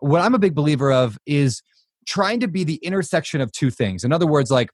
what 0.00 0.20
I'm 0.20 0.34
a 0.34 0.38
big 0.38 0.54
believer 0.54 0.92
of 0.92 1.18
is 1.26 1.62
trying 2.06 2.40
to 2.40 2.48
be 2.48 2.64
the 2.64 2.76
intersection 2.76 3.40
of 3.40 3.52
two 3.52 3.70
things. 3.70 4.04
In 4.04 4.12
other 4.12 4.26
words, 4.26 4.50
like 4.50 4.70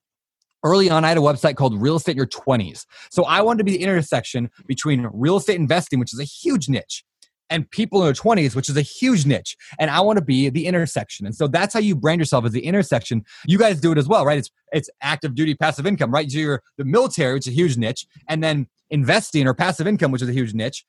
early 0.65 0.89
on, 0.89 1.05
I 1.05 1.09
had 1.09 1.19
a 1.19 1.21
website 1.21 1.57
called 1.57 1.81
Real 1.81 1.97
Estate 1.97 2.13
in 2.13 2.17
Your 2.17 2.27
20s. 2.27 2.87
So 3.11 3.25
I 3.25 3.43
wanted 3.43 3.59
to 3.59 3.65
be 3.65 3.73
the 3.73 3.83
intersection 3.83 4.51
between 4.67 5.09
real 5.13 5.37
estate 5.37 5.57
investing, 5.57 5.99
which 5.99 6.13
is 6.13 6.21
a 6.21 6.25
huge 6.25 6.69
niche, 6.69 7.05
and 7.51 7.71
people 7.71 8.01
in 8.01 8.07
their 8.07 8.15
20s, 8.15 8.57
which 8.57 8.69
is 8.69 8.77
a 8.77 8.83
huge 8.83 9.27
niche. 9.27 9.57
And 9.79 9.91
I 9.91 10.01
want 10.01 10.19
to 10.19 10.25
be 10.25 10.49
the 10.49 10.67
intersection. 10.67 11.27
And 11.27 11.35
so 11.35 11.47
that's 11.47 11.75
how 11.75 11.81
you 11.81 11.95
brand 11.95 12.21
yourself 12.21 12.45
as 12.45 12.53
the 12.53 12.65
intersection. 12.65 13.25
You 13.47 13.59
guys 13.59 13.81
do 13.81 13.93
it 13.93 13.99
as 13.99 14.09
well, 14.09 14.25
right? 14.25 14.39
It's 14.39 14.51
it's 14.73 14.91
active 15.03 15.35
duty 15.35 15.55
passive 15.55 15.87
income, 15.87 16.11
right? 16.11 16.31
So 16.31 16.39
you're 16.39 16.63
the 16.79 16.85
military, 16.85 17.35
which 17.35 17.47
is 17.47 17.53
a 17.53 17.57
huge 17.57 17.77
niche, 17.77 18.07
and 18.29 18.43
then 18.43 18.67
investing 18.91 19.47
or 19.47 19.55
passive 19.55 19.87
income, 19.87 20.11
which 20.11 20.23
is 20.23 20.29
a 20.29 20.33
huge 20.33 20.55
niche. 20.55 20.85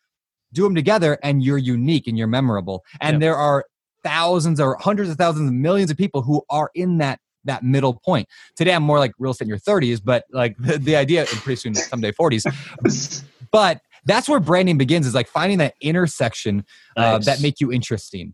Do 0.54 0.64
them 0.64 0.76
together 0.76 1.18
and 1.22 1.44
you're 1.44 1.58
unique 1.58 2.08
and 2.08 2.18
you're 2.18 2.28
memorable. 2.28 2.86
And 3.02 3.16
yep. 3.16 3.20
there 3.20 3.36
are 3.36 3.66
thousands 4.06 4.60
or 4.60 4.78
hundreds 4.80 5.10
of 5.10 5.18
thousands, 5.18 5.50
of 5.50 5.54
millions 5.54 5.90
of 5.90 5.98
people 5.98 6.21
who 6.21 6.43
are 6.50 6.70
in 6.75 7.00
that 7.00 7.20
that 7.43 7.64
middle 7.64 7.93
point. 7.93 8.28
Today 8.56 8.74
I'm 8.74 8.84
more 8.84 9.00
like 9.00 9.12
real 9.20 9.32
estate 9.32 9.46
in 9.46 9.50
your 9.50 9.60
30s, 9.60 10.02
but 10.04 10.25
like 10.32 10.56
the, 10.57 10.78
the 10.78 10.96
idea 10.96 11.25
pretty 11.25 11.57
soon 11.57 11.75
someday 11.75 12.12
40s. 12.12 13.24
but 13.52 13.82
that's 14.06 14.29
where 14.29 14.39
branding 14.39 14.78
begins 14.78 15.06
is 15.06 15.14
like 15.14 15.28
finding 15.28 15.60
that 15.60 15.76
intersection 15.82 16.65
uh, 16.98 17.18
nice. 17.18 17.26
that 17.26 17.42
make 17.42 17.60
you 17.60 17.71
interesting. 17.71 18.34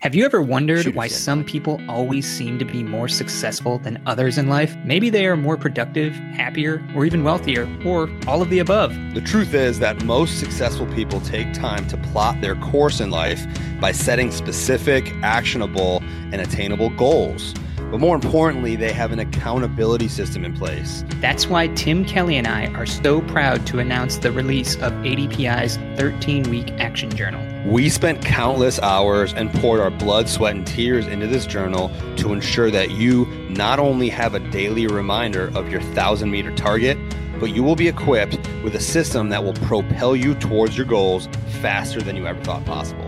Have 0.00 0.14
you 0.14 0.24
ever 0.24 0.40
wondered 0.40 0.94
why 0.94 1.08
some 1.08 1.44
people 1.44 1.78
always 1.86 2.26
seem 2.26 2.58
to 2.58 2.64
be 2.64 2.82
more 2.82 3.06
successful 3.06 3.78
than 3.80 4.02
others 4.06 4.38
in 4.38 4.48
life? 4.48 4.74
Maybe 4.82 5.10
they 5.10 5.26
are 5.26 5.36
more 5.36 5.58
productive, 5.58 6.14
happier, 6.14 6.82
or 6.96 7.04
even 7.04 7.22
wealthier, 7.22 7.68
or 7.84 8.08
all 8.26 8.40
of 8.40 8.48
the 8.48 8.60
above. 8.60 8.94
The 9.12 9.20
truth 9.20 9.52
is 9.52 9.78
that 9.80 10.02
most 10.06 10.40
successful 10.40 10.86
people 10.94 11.20
take 11.20 11.52
time 11.52 11.86
to 11.88 11.98
plot 11.98 12.40
their 12.40 12.54
course 12.54 13.02
in 13.02 13.10
life 13.10 13.46
by 13.78 13.92
setting 13.92 14.30
specific, 14.30 15.12
actionable, 15.22 16.02
and 16.32 16.36
attainable 16.36 16.88
goals. 16.88 17.52
But 17.76 18.00
more 18.00 18.14
importantly, 18.14 18.76
they 18.76 18.92
have 18.92 19.12
an 19.12 19.18
accountability 19.18 20.08
system 20.08 20.46
in 20.46 20.54
place. 20.54 21.04
That's 21.20 21.46
why 21.46 21.66
Tim 21.74 22.06
Kelly 22.06 22.38
and 22.38 22.46
I 22.46 22.68
are 22.68 22.86
so 22.86 23.20
proud 23.20 23.66
to 23.66 23.80
announce 23.80 24.16
the 24.16 24.32
release 24.32 24.76
of 24.76 24.94
ADPI's 24.94 25.76
13 26.00 26.44
week 26.44 26.70
action 26.78 27.10
journal. 27.10 27.49
We 27.66 27.90
spent 27.90 28.24
countless 28.24 28.80
hours 28.80 29.34
and 29.34 29.52
poured 29.52 29.80
our 29.80 29.90
blood, 29.90 30.30
sweat, 30.30 30.56
and 30.56 30.66
tears 30.66 31.06
into 31.06 31.26
this 31.26 31.44
journal 31.44 31.92
to 32.16 32.32
ensure 32.32 32.70
that 32.70 32.92
you 32.92 33.26
not 33.50 33.78
only 33.78 34.08
have 34.08 34.34
a 34.34 34.40
daily 34.50 34.86
reminder 34.86 35.52
of 35.54 35.70
your 35.70 35.80
1,000 35.82 36.30
meter 36.30 36.54
target, 36.54 36.96
but 37.38 37.54
you 37.54 37.62
will 37.62 37.76
be 37.76 37.86
equipped 37.86 38.38
with 38.64 38.74
a 38.76 38.80
system 38.80 39.28
that 39.28 39.44
will 39.44 39.52
propel 39.52 40.16
you 40.16 40.34
towards 40.36 40.74
your 40.74 40.86
goals 40.86 41.28
faster 41.60 42.00
than 42.00 42.16
you 42.16 42.26
ever 42.26 42.42
thought 42.44 42.64
possible. 42.64 43.06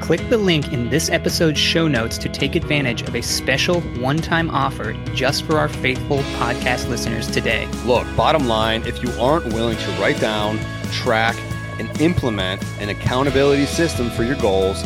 Click 0.00 0.26
the 0.30 0.38
link 0.38 0.72
in 0.72 0.88
this 0.88 1.10
episode's 1.10 1.60
show 1.60 1.86
notes 1.86 2.16
to 2.18 2.28
take 2.30 2.56
advantage 2.56 3.02
of 3.02 3.14
a 3.14 3.20
special 3.20 3.82
one 4.00 4.16
time 4.16 4.50
offer 4.50 4.94
just 5.14 5.44
for 5.44 5.58
our 5.58 5.68
faithful 5.68 6.18
podcast 6.38 6.88
listeners 6.88 7.30
today. 7.30 7.66
Look, 7.84 8.06
bottom 8.16 8.48
line, 8.48 8.82
if 8.86 9.02
you 9.02 9.10
aren't 9.20 9.52
willing 9.52 9.76
to 9.76 9.90
write 10.00 10.18
down, 10.20 10.58
track, 10.90 11.36
and 11.80 11.98
implement 11.98 12.62
an 12.78 12.90
accountability 12.90 13.64
system 13.64 14.10
for 14.10 14.22
your 14.22 14.36
goals, 14.36 14.84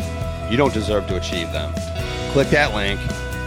you 0.49 0.55
don't 0.55 0.73
deserve 0.73 1.05
to 1.07 1.17
achieve 1.17 1.51
them. 1.51 1.73
Click 2.31 2.47
that 2.47 2.73
link, 2.73 3.01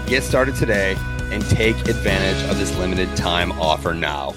get 0.06 0.22
started 0.22 0.54
today, 0.54 0.97
and 1.32 1.42
take 1.48 1.75
advantage 1.88 2.50
of 2.50 2.59
this 2.59 2.76
limited 2.76 3.09
time 3.16 3.50
offer 3.53 3.94
now. 3.94 4.34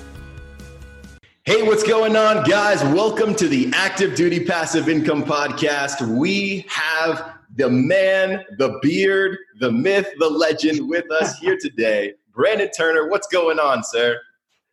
Hey, 1.44 1.62
what's 1.62 1.84
going 1.84 2.16
on, 2.16 2.46
guys? 2.46 2.82
Welcome 2.84 3.36
to 3.36 3.50
the 3.50 3.70
Active 3.74 4.16
Duty 4.16 4.46
Passive 4.46 4.88
Income 4.88 5.26
Podcast. 5.26 6.08
We 6.08 6.66
have 6.70 7.34
the 7.58 7.70
man, 7.70 8.46
the 8.60 8.80
beard, 8.82 9.38
the 9.60 9.74
myth, 9.74 10.08
the 10.20 10.30
legend 10.30 10.88
with 10.88 11.12
us 11.12 11.38
here 11.38 11.58
today. 11.60 12.14
Brandon 12.34 12.70
Turner, 12.72 13.10
what's 13.10 13.28
going 13.28 13.60
on, 13.60 13.84
sir? 13.84 14.18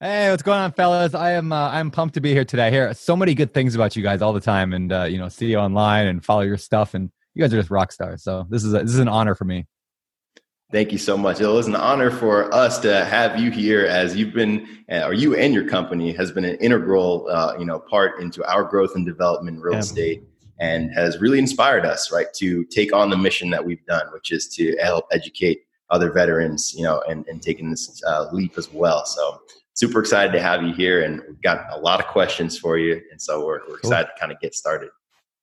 Hey, 0.01 0.31
what's 0.31 0.45
going 0.45 0.61
on, 0.61 0.71
fellas? 0.71 1.13
I 1.13 1.33
am 1.33 1.53
uh, 1.53 1.71
I'm 1.71 1.91
pumped 1.91 2.15
to 2.15 2.21
be 2.21 2.33
here 2.33 2.45
today. 2.45 2.69
I 2.69 2.71
hear 2.71 2.95
so 2.95 3.17
many 3.17 3.35
good 3.35 3.53
things 3.53 3.75
about 3.75 3.97
you 3.97 4.03
guys 4.05 4.23
all 4.23 4.33
the 4.33 4.41
time, 4.41 4.73
and 4.73 4.93
uh, 4.93 5.05
you 5.05 5.19
know, 5.19 5.29
see 5.29 5.47
you 5.47 5.57
online 5.57 6.07
and 6.07 6.25
follow 6.25 6.43
your 6.43 6.57
stuff, 6.57 6.95
and 6.95 7.11
you 7.35 7.43
guys 7.43 7.53
are 7.53 7.57
just 7.57 7.69
rock 7.69 7.91
stars. 7.91 8.23
So 8.23 8.47
this 8.49 8.63
is 8.63 8.75
a, 8.75 8.79
this 8.79 8.93
is 8.93 9.01
an 9.01 9.09
honor 9.09 9.35
for 9.35 9.45
me. 9.45 9.67
Thank 10.71 10.93
you 10.93 10.99
so 10.99 11.17
much. 11.17 11.41
It 11.41 11.49
was 11.49 11.67
an 11.67 11.75
honor 11.75 12.13
for 12.13 12.55
us 12.55 12.79
to 12.81 13.07
have 13.07 13.41
you 13.41 13.51
here, 13.51 13.87
as 13.87 14.15
you've 14.15 14.33
been, 14.33 14.69
uh, 14.89 15.07
or 15.07 15.15
you 15.15 15.35
and 15.35 15.53
your 15.53 15.67
company 15.67 16.13
has 16.13 16.31
been 16.31 16.45
an 16.45 16.55
integral, 16.59 17.27
uh, 17.29 17.57
you 17.59 17.65
know, 17.65 17.81
part 17.81 18.21
into 18.21 18.49
our 18.49 18.63
growth 18.63 18.95
and 18.95 19.05
development 19.05 19.57
in 19.57 19.61
real 19.61 19.73
yeah. 19.73 19.81
estate, 19.81 20.23
and 20.61 20.95
has 20.95 21.19
really 21.19 21.41
inspired 21.41 21.85
us, 21.85 22.13
right, 22.13 22.33
to 22.35 22.65
take 22.67 22.93
on 22.93 23.11
the 23.11 23.17
mission 23.17 23.51
that 23.51 23.65
we've 23.65 23.85
done, 23.87 24.07
which 24.13 24.31
is 24.31 24.47
to 24.51 24.77
help 24.81 25.09
educate 25.11 25.63
other 25.91 26.13
veterans, 26.13 26.73
you 26.77 26.85
know, 26.85 27.03
and, 27.09 27.27
and 27.27 27.43
taking 27.43 27.71
this 27.71 28.01
uh, 28.07 28.29
leap 28.31 28.57
as 28.57 28.73
well. 28.73 29.05
So 29.05 29.41
super 29.79 30.01
excited 30.01 30.33
to 30.33 30.41
have 30.41 30.63
you 30.63 30.73
here, 30.75 31.03
and 31.03 31.23
we've 31.29 31.41
got 31.43 31.67
a 31.71 31.79
lot 31.79 32.01
of 32.01 32.07
questions 32.07 32.59
for 32.59 32.79
you, 32.79 33.01
and 33.11 33.21
so 33.21 33.45
we're, 33.45 33.61
we're 33.69 33.79
excited 33.79 34.09
to 34.15 34.21
kind 34.21 34.33
of 34.33 34.41
get 34.41 34.55
started. 34.55 34.91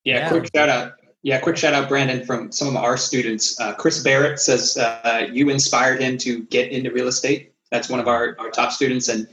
Yeah, 0.04 0.18
yeah, 0.18 0.30
quick 0.30 0.50
shout 0.54 0.70
out 0.70 0.94
yeah, 1.26 1.40
quick 1.40 1.58
shout 1.58 1.74
out, 1.74 1.90
Brandon, 1.90 2.24
from 2.24 2.52
some 2.52 2.68
of 2.68 2.76
our 2.76 2.98
students. 2.98 3.60
Uh, 3.60 3.74
Chris 3.74 4.04
Barrett 4.04 4.40
says 4.40 4.78
uh, 4.78 5.28
you 5.32 5.50
inspired 5.50 6.00
him 6.00 6.20
to 6.20 6.44
get 6.44 6.72
into 6.72 6.92
real 6.92 7.08
estate. 7.08 7.52
That's 7.72 7.90
one 7.90 8.00
of 8.00 8.08
our, 8.08 8.36
our 8.38 8.52
top 8.52 8.72
students. 8.72 9.08
And 9.08 9.28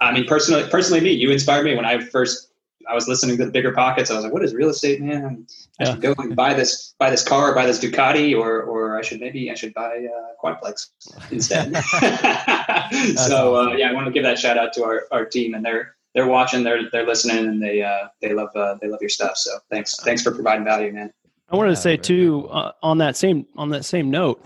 I 0.00 0.12
mean, 0.12 0.24
personally, 0.24 0.68
personally, 0.70 1.00
me, 1.00 1.10
you 1.10 1.32
inspired 1.32 1.64
me 1.64 1.74
when 1.74 1.84
I 1.84 1.98
first 1.98 2.52
I 2.88 2.94
was 2.94 3.08
listening 3.08 3.36
to 3.38 3.44
the 3.44 3.50
bigger 3.50 3.72
pockets. 3.72 4.08
I 4.08 4.14
was 4.14 4.22
like, 4.22 4.32
what 4.32 4.44
is 4.44 4.54
real 4.54 4.68
estate, 4.68 5.00
man? 5.00 5.44
I 5.82 5.90
should 5.90 6.00
go 6.00 6.14
and 6.18 6.34
buy 6.36 6.54
this, 6.54 6.94
buy 6.98 7.10
this 7.10 7.22
car, 7.24 7.54
buy 7.54 7.66
this 7.66 7.78
Ducati, 7.78 8.38
or, 8.38 8.62
or 8.62 8.98
I 8.98 9.02
should 9.02 9.20
maybe 9.20 9.50
I 9.50 9.54
should 9.54 9.74
buy 9.74 10.06
uh, 10.06 10.32
Quadplex 10.42 10.88
instead. 11.30 11.76
so 13.18 13.56
uh, 13.56 13.76
yeah, 13.76 13.90
I 13.90 13.92
want 13.92 14.06
to 14.06 14.12
give 14.12 14.24
that 14.24 14.38
shout 14.38 14.58
out 14.58 14.72
to 14.74 14.84
our, 14.84 15.06
our 15.10 15.24
team 15.24 15.54
and 15.54 15.64
they're, 15.64 15.94
they're 16.14 16.26
watching, 16.26 16.62
they're, 16.62 16.90
they're 16.90 17.06
listening 17.06 17.46
and 17.46 17.62
they, 17.62 17.82
uh, 17.82 18.08
they 18.20 18.32
love, 18.32 18.54
uh, 18.54 18.76
they 18.80 18.88
love 18.88 19.00
your 19.00 19.10
stuff. 19.10 19.36
So 19.36 19.58
thanks, 19.70 19.96
thanks 20.02 20.22
for 20.22 20.30
providing 20.30 20.64
value, 20.64 20.92
man. 20.92 21.12
I 21.52 21.56
wanted 21.56 21.70
to 21.70 21.76
say 21.76 21.98
too 21.98 22.48
uh, 22.50 22.72
on 22.82 22.98
that 22.98 23.14
same 23.14 23.46
on 23.56 23.68
that 23.70 23.84
same 23.84 24.10
note, 24.10 24.42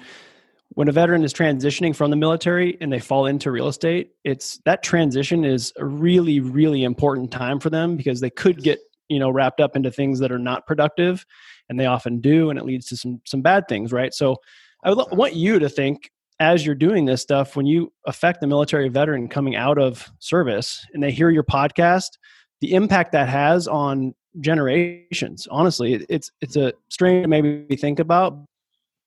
when 0.70 0.88
a 0.88 0.92
veteran 0.92 1.22
is 1.22 1.32
transitioning 1.32 1.94
from 1.94 2.10
the 2.10 2.16
military 2.16 2.76
and 2.80 2.92
they 2.92 2.98
fall 2.98 3.26
into 3.26 3.53
real 3.53 3.68
estate, 3.68 4.10
it's 4.24 4.58
that 4.64 4.82
transition 4.82 5.44
is 5.44 5.72
a 5.78 5.84
really 5.84 6.41
really 6.41 6.82
important 6.82 7.30
time 7.30 7.60
for 7.60 7.70
them 7.70 7.97
because 7.97 8.20
they 8.20 8.30
could 8.30 8.60
get 8.60 8.80
you 9.09 9.19
know 9.19 9.31
wrapped 9.31 9.61
up 9.61 9.77
into 9.77 9.91
things 9.91 10.19
that 10.21 10.33
are 10.33 10.39
not 10.39 10.67
productive, 10.67 11.25
and 11.69 11.78
they 11.78 11.87
often 11.87 12.21
do, 12.21 12.50
and 12.50 12.59
it 12.59 12.65
leads 12.65 12.87
to 12.87 12.97
some 12.97 13.21
some 13.25 13.43
bad 13.43 13.69
things, 13.69 13.93
right? 13.93 14.12
So, 14.12 14.37
I 14.84 14.91
would, 14.91 15.06
want 15.12 15.34
you 15.34 15.59
to 15.59 15.69
think 15.69 16.11
as 16.39 16.67
you're 16.67 16.75
doing 16.75 17.06
this 17.06 17.22
stuff 17.22 17.56
when 17.56 17.66
you 17.66 17.93
affect 18.06 18.41
the 18.41 18.47
military 18.47 18.89
veteran 18.89 19.28
coming 19.28 19.57
out 19.57 19.78
of 19.78 20.10
service 20.19 20.86
and 20.92 21.03
they 21.03 21.10
hear 21.10 21.30
your 21.30 21.42
podcast 21.42 22.19
the 22.60 22.75
impact 22.75 23.13
that 23.13 23.28
has 23.28 23.66
on 23.66 24.15
generations 24.41 25.48
honestly 25.51 26.04
it's 26.10 26.30
it's 26.42 26.57
a 26.57 26.72
strange 26.91 27.25
to 27.25 27.28
maybe 27.28 27.77
think 27.77 27.98
about 27.98 28.36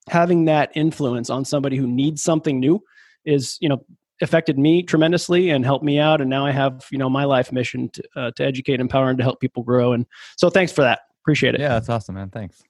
having 0.09 0.45
that 0.45 0.71
influence 0.73 1.29
on 1.29 1.45
somebody 1.45 1.77
who 1.77 1.85
needs 1.85 2.23
something 2.23 2.59
new 2.59 2.81
is 3.25 3.57
you 3.61 3.69
know 3.69 3.83
affected 4.21 4.57
me 4.57 4.83
tremendously 4.83 5.49
and 5.49 5.65
helped 5.65 5.83
me 5.83 5.99
out. 5.99 6.21
And 6.21 6.29
now 6.29 6.45
i 6.45 6.51
have 6.51 6.85
you 6.91 6.97
know 6.97 7.09
my 7.09 7.25
life 7.25 7.51
mission 7.51 7.89
to, 7.89 8.03
uh, 8.15 8.31
to 8.31 8.43
educate 8.45 8.79
empower 8.79 9.09
and 9.09 9.17
to 9.17 9.23
help 9.23 9.39
people 9.39 9.63
grow. 9.63 9.93
And 9.93 10.05
so 10.37 10.49
thanks 10.49 10.71
for 10.71 10.81
that. 10.81 11.01
Appreciate 11.23 11.55
it. 11.55 11.61
Yeah 11.61 11.69
that's 11.69 11.89
awesome 11.89 12.15
man. 12.15 12.29
Thanks. 12.29 12.63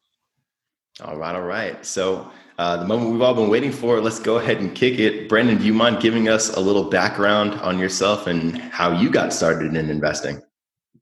All 1.01 1.18
right 1.18 1.36
all 1.36 1.42
right. 1.42 1.86
So 1.86 2.31
uh, 2.57 2.78
the 2.78 2.86
moment 2.86 3.12
we've 3.12 3.22
all 3.22 3.34
been 3.34 3.50
waiting 3.50 3.72
for 3.72 4.01
let's 4.01 4.19
go 4.19 4.38
ahead 4.38 4.60
and 4.60 4.75
kick 4.75 5.00
it. 5.00 5.30
Brandon 5.30 5.57
do 5.57 5.66
you 5.66 5.74
mind 5.74 6.01
giving 6.01 6.30
us 6.30 6.50
a 6.56 6.60
little 6.60 6.90
background 6.90 7.54
on 7.62 7.80
yourself 7.80 8.28
and 8.28 8.57
how 8.57 9.00
you 9.00 9.10
got 9.10 9.34
started 9.34 9.75
in 9.75 9.90
investing 9.90 10.42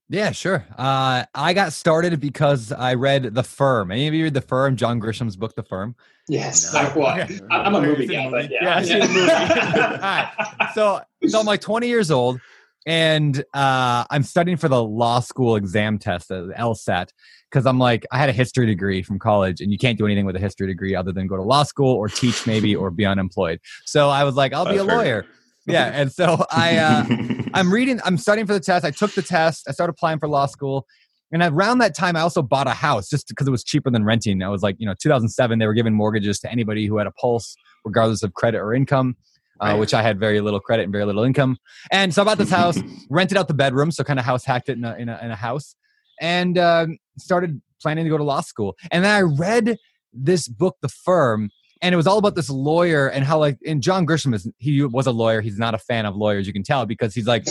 Yeah, 0.10 0.32
sure. 0.32 0.66
Uh, 0.78 1.26
I 1.36 1.54
got 1.54 1.74
started 1.74 2.20
because 2.20 2.72
I 2.72 2.94
read 2.94 3.24
The 3.36 3.44
Firm. 3.44 3.92
Any 3.92 4.08
of 4.08 4.14
you 4.14 4.24
read 4.24 4.34
The 4.34 4.42
Firm? 4.42 4.78
John 4.78 5.00
Grisham's 5.00 5.36
book, 5.36 5.56
The 5.56 5.64
Firm. 5.64 5.96
Yes, 6.30 6.74
no. 6.74 6.80
I, 6.80 6.98
well, 6.98 7.08
I, 7.52 7.68
am 7.68 7.76
a 7.76 7.82
movie 7.82 8.08
guy, 8.08 8.30
but 8.30 8.50
yeah, 8.50 8.80
yeah 8.80 8.98
I 8.98 9.08
movie. 9.08 9.20
All 9.30 9.98
right. 9.98 10.72
So, 10.74 11.02
so 11.28 11.40
I'm 11.40 11.46
like 11.46 11.60
20 11.60 11.88
years 11.88 12.10
old, 12.10 12.40
and 12.86 13.38
uh, 13.54 14.06
I'm 14.10 14.24
studying 14.24 14.58
for 14.58 14.70
the 14.70 14.82
law 14.82 15.20
school 15.20 15.58
exam 15.58 16.00
test, 16.00 16.30
the 16.30 16.54
LSAT, 16.58 17.10
because 17.52 17.66
I'm 17.66 17.80
like, 17.80 18.06
I 18.10 18.18
had 18.18 18.30
a 18.30 18.34
history 18.34 18.66
degree 18.66 19.04
from 19.04 19.20
college, 19.20 19.60
and 19.60 19.74
you 19.74 19.78
can't 19.78 19.98
do 19.98 20.06
anything 20.06 20.26
with 20.26 20.38
a 20.38 20.40
history 20.40 20.68
degree 20.68 20.96
other 20.96 21.12
than 21.12 21.28
go 21.28 21.36
to 21.36 21.44
law 21.44 21.64
school 21.64 21.94
or 21.94 22.08
teach 22.08 22.48
maybe 22.48 22.74
or 22.76 22.92
be 22.92 23.06
unemployed. 23.06 23.60
So 23.86 24.10
I 24.10 24.24
was 24.24 24.36
like, 24.36 24.54
I'll 24.54 24.66
be 24.66 24.78
a 24.78 24.86
lawyer. 24.86 25.26
Yeah, 25.68 25.92
and 25.94 26.12
so 26.12 26.46
I, 26.50 26.78
uh, 26.78 27.06
I'm 27.54 27.72
reading, 27.72 28.00
I'm 28.04 28.18
studying 28.18 28.48
for 28.48 28.54
the 28.54 28.60
test. 28.60 28.86
I 28.86 28.92
took 28.92 29.14
the 29.14 29.22
test. 29.22 29.66
I 29.68 29.72
started 29.72 29.92
applying 29.92 30.20
for 30.20 30.28
law 30.28 30.46
school. 30.46 30.86
And 31.32 31.44
around 31.44 31.80
that 31.80 31.96
time, 31.96 32.16
I 32.16 32.22
also 32.22 32.42
bought 32.42 32.68
a 32.68 32.72
house 32.72 33.10
just 33.10 33.28
because 33.28 33.48
it 33.48 33.52
was 33.52 33.64
cheaper 33.64 33.92
than 33.92 34.06
renting. 34.06 34.42
I 34.42 34.48
was 34.48 34.64
like, 34.64 34.78
you 34.80 34.86
know, 34.86 34.94
2007, 34.98 35.60
they 35.60 35.68
were 35.68 35.74
giving 35.74 35.94
mortgages 35.94 36.40
to 36.40 36.52
anybody 36.52 36.86
who 36.86 36.98
had 36.98 37.08
a 37.08 37.12
pulse, 37.12 37.56
regardless 37.84 38.24
of 38.24 38.34
credit 38.34 38.60
or 38.60 38.74
income, 38.74 39.18
uh, 39.60 39.76
which 39.76 39.94
I 39.94 40.02
had 40.02 40.20
very 40.20 40.40
little 40.40 40.62
credit 40.62 40.84
and 40.84 40.92
very 40.92 41.04
little 41.04 41.24
income. 41.24 41.58
And 41.92 42.14
so 42.14 42.22
I 42.22 42.26
bought 42.26 42.38
this 42.38 42.50
house, 42.50 42.80
rented 43.10 43.38
out 43.38 43.50
the 43.50 43.54
bedroom, 43.54 43.92
so 43.92 44.06
kind 44.06 44.20
of 44.20 44.26
house 44.26 44.46
hacked 44.46 44.70
it 44.70 44.78
in 44.78 44.86
a, 44.86 44.96
in 44.96 45.10
a, 45.10 45.20
in 45.22 45.32
a 45.32 45.36
house, 45.36 45.76
and 46.22 46.58
uh, 46.58 46.88
started 47.18 47.62
planning 47.82 48.06
to 48.06 48.10
go 48.10 48.18
to 48.18 48.24
law 48.24 48.42
school. 48.42 48.78
And 48.90 49.04
then 49.04 49.14
I 49.14 49.22
read 49.22 49.78
this 50.14 50.48
book, 50.48 50.78
The 50.82 50.90
Firm, 50.90 51.50
and 51.82 51.94
it 51.94 51.96
was 51.96 52.08
all 52.08 52.18
about 52.18 52.36
this 52.36 52.50
lawyer 52.50 53.08
and 53.08 53.24
how 53.24 53.40
like 53.40 53.58
and 53.66 53.82
John 53.82 54.06
Grisham 54.06 54.34
is 54.34 54.50
he 54.58 54.84
was 54.84 55.08
a 55.08 55.12
lawyer. 55.12 55.42
He's 55.42 55.58
not 55.58 55.74
a 55.74 55.78
fan 55.78 56.06
of 56.06 56.16
lawyers, 56.16 56.48
you 56.48 56.54
can 56.54 56.64
tell 56.64 56.86
because 56.86 57.14
he's 57.14 57.28
like 57.28 57.46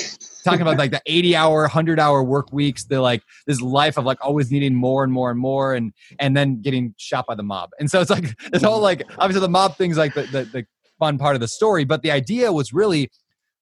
talking 0.44 0.62
about 0.62 0.78
like 0.78 0.90
the 0.90 1.02
80 1.06 1.36
hour, 1.36 1.60
100 1.62 2.00
hour 2.00 2.22
work 2.22 2.52
weeks, 2.52 2.84
the 2.84 3.00
like 3.00 3.22
this 3.46 3.60
life 3.60 3.96
of 3.96 4.04
like 4.04 4.18
always 4.24 4.50
needing 4.50 4.74
more 4.74 5.04
and 5.04 5.12
more 5.12 5.30
and 5.30 5.38
more 5.38 5.74
and 5.74 5.92
and 6.18 6.36
then 6.36 6.60
getting 6.60 6.94
shot 6.96 7.26
by 7.26 7.34
the 7.34 7.42
mob. 7.42 7.70
And 7.78 7.90
so 7.90 8.00
it's 8.00 8.10
like 8.10 8.34
it's 8.52 8.64
all 8.64 8.80
like 8.80 9.02
obviously 9.18 9.40
the 9.40 9.48
mob 9.48 9.76
thing's 9.76 9.98
like 9.98 10.14
the, 10.14 10.22
the, 10.22 10.44
the 10.44 10.66
fun 10.98 11.18
part 11.18 11.34
of 11.36 11.40
the 11.40 11.48
story, 11.48 11.84
but 11.84 12.02
the 12.02 12.10
idea 12.10 12.52
was 12.52 12.72
really 12.72 13.10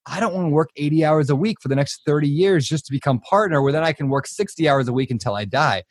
I 0.06 0.20
don't 0.20 0.34
want 0.34 0.46
to 0.46 0.50
work 0.50 0.70
80 0.76 1.04
hours 1.04 1.30
a 1.30 1.36
week 1.36 1.60
for 1.62 1.68
the 1.68 1.76
next 1.76 2.02
30 2.04 2.28
years 2.28 2.68
just 2.68 2.84
to 2.86 2.92
become 2.92 3.20
partner 3.20 3.62
where 3.62 3.72
then 3.72 3.84
I 3.84 3.92
can 3.92 4.08
work 4.08 4.26
60 4.26 4.68
hours 4.68 4.86
a 4.86 4.92
week 4.92 5.10
until 5.10 5.34
I 5.34 5.46
die. 5.46 5.84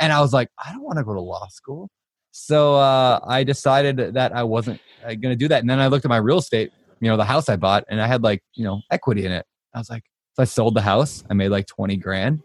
And 0.00 0.12
I 0.12 0.20
was 0.20 0.32
like, 0.32 0.48
I 0.64 0.72
don't 0.72 0.82
want 0.82 0.98
to 0.98 1.04
go 1.04 1.12
to 1.12 1.20
law 1.20 1.46
school. 1.48 1.90
So 2.38 2.76
uh, 2.76 3.20
I 3.26 3.42
decided 3.42 4.14
that 4.14 4.34
I 4.34 4.44
wasn't 4.44 4.80
uh, 5.04 5.08
going 5.08 5.32
to 5.32 5.36
do 5.36 5.48
that. 5.48 5.60
And 5.60 5.68
then 5.68 5.80
I 5.80 5.88
looked 5.88 6.04
at 6.04 6.08
my 6.08 6.16
real 6.18 6.38
estate, 6.38 6.72
you 7.00 7.10
know, 7.10 7.16
the 7.16 7.24
house 7.24 7.48
I 7.48 7.56
bought, 7.56 7.84
and 7.88 8.00
I 8.00 8.06
had 8.06 8.22
like, 8.22 8.42
you 8.54 8.64
know, 8.64 8.80
equity 8.90 9.26
in 9.26 9.32
it. 9.32 9.44
I 9.74 9.78
was 9.78 9.90
like, 9.90 10.04
so 10.34 10.42
I 10.42 10.44
sold 10.44 10.74
the 10.74 10.80
house. 10.80 11.24
I 11.28 11.34
made 11.34 11.48
like 11.48 11.66
20 11.66 11.96
grand. 11.96 12.40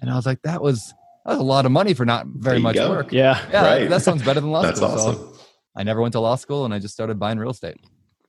And 0.00 0.10
I 0.10 0.16
was 0.16 0.24
like, 0.24 0.40
that 0.42 0.62
was, 0.62 0.94
that 1.24 1.32
was 1.32 1.38
a 1.38 1.42
lot 1.42 1.66
of 1.66 1.72
money 1.72 1.94
for 1.94 2.04
not 2.04 2.26
very 2.26 2.58
much 2.58 2.74
go. 2.74 2.88
work. 2.90 3.12
Yeah. 3.12 3.38
Yeah. 3.50 3.64
Right. 3.64 3.88
That 3.88 4.02
sounds 4.02 4.22
better 4.22 4.40
than 4.40 4.50
law 4.50 4.62
That's 4.62 4.78
school. 4.78 4.88
That's 4.88 5.02
awesome. 5.02 5.34
So 5.34 5.40
I 5.76 5.82
never 5.82 6.00
went 6.00 6.12
to 6.12 6.20
law 6.20 6.36
school 6.36 6.64
and 6.64 6.72
I 6.72 6.78
just 6.78 6.94
started 6.94 7.18
buying 7.18 7.38
real 7.38 7.50
estate. 7.50 7.76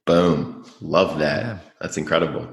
Boom. 0.05 0.65
Love 0.81 1.17
that. 1.19 1.43
Yeah. 1.43 1.57
That's 1.79 1.97
incredible. 1.97 2.47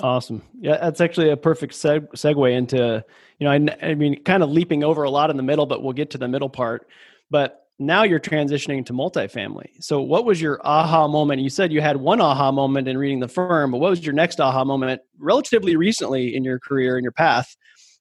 Awesome. 0.00 0.42
Yeah, 0.58 0.78
that's 0.78 1.00
actually 1.00 1.30
a 1.30 1.36
perfect 1.36 1.74
seg- 1.74 2.10
segue 2.12 2.52
into, 2.56 3.04
you 3.38 3.44
know, 3.44 3.50
I, 3.50 3.86
I 3.86 3.94
mean, 3.94 4.22
kind 4.24 4.42
of 4.42 4.50
leaping 4.50 4.82
over 4.82 5.02
a 5.02 5.10
lot 5.10 5.30
in 5.30 5.36
the 5.36 5.42
middle, 5.42 5.66
but 5.66 5.82
we'll 5.82 5.92
get 5.92 6.10
to 6.10 6.18
the 6.18 6.28
middle 6.28 6.48
part. 6.48 6.86
But 7.30 7.67
now 7.78 8.02
you're 8.02 8.20
transitioning 8.20 8.84
to 8.86 8.92
multifamily. 8.92 9.68
So, 9.80 10.00
what 10.00 10.24
was 10.24 10.40
your 10.40 10.60
aha 10.66 11.06
moment? 11.06 11.42
You 11.42 11.50
said 11.50 11.72
you 11.72 11.80
had 11.80 11.98
one 11.98 12.20
aha 12.20 12.50
moment 12.50 12.88
in 12.88 12.98
reading 12.98 13.20
the 13.20 13.28
firm, 13.28 13.70
but 13.70 13.78
what 13.78 13.90
was 13.90 14.04
your 14.04 14.14
next 14.14 14.40
aha 14.40 14.64
moment 14.64 15.00
relatively 15.18 15.76
recently 15.76 16.34
in 16.34 16.44
your 16.44 16.58
career, 16.58 16.98
in 16.98 17.04
your 17.04 17.12
path 17.12 17.56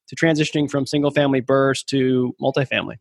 to 0.08 0.16
transitioning 0.16 0.70
from 0.70 0.88
single 0.88 1.12
family 1.12 1.42
BRRRRs 1.42 1.86
to 1.88 2.34
multifamily? 2.42 2.96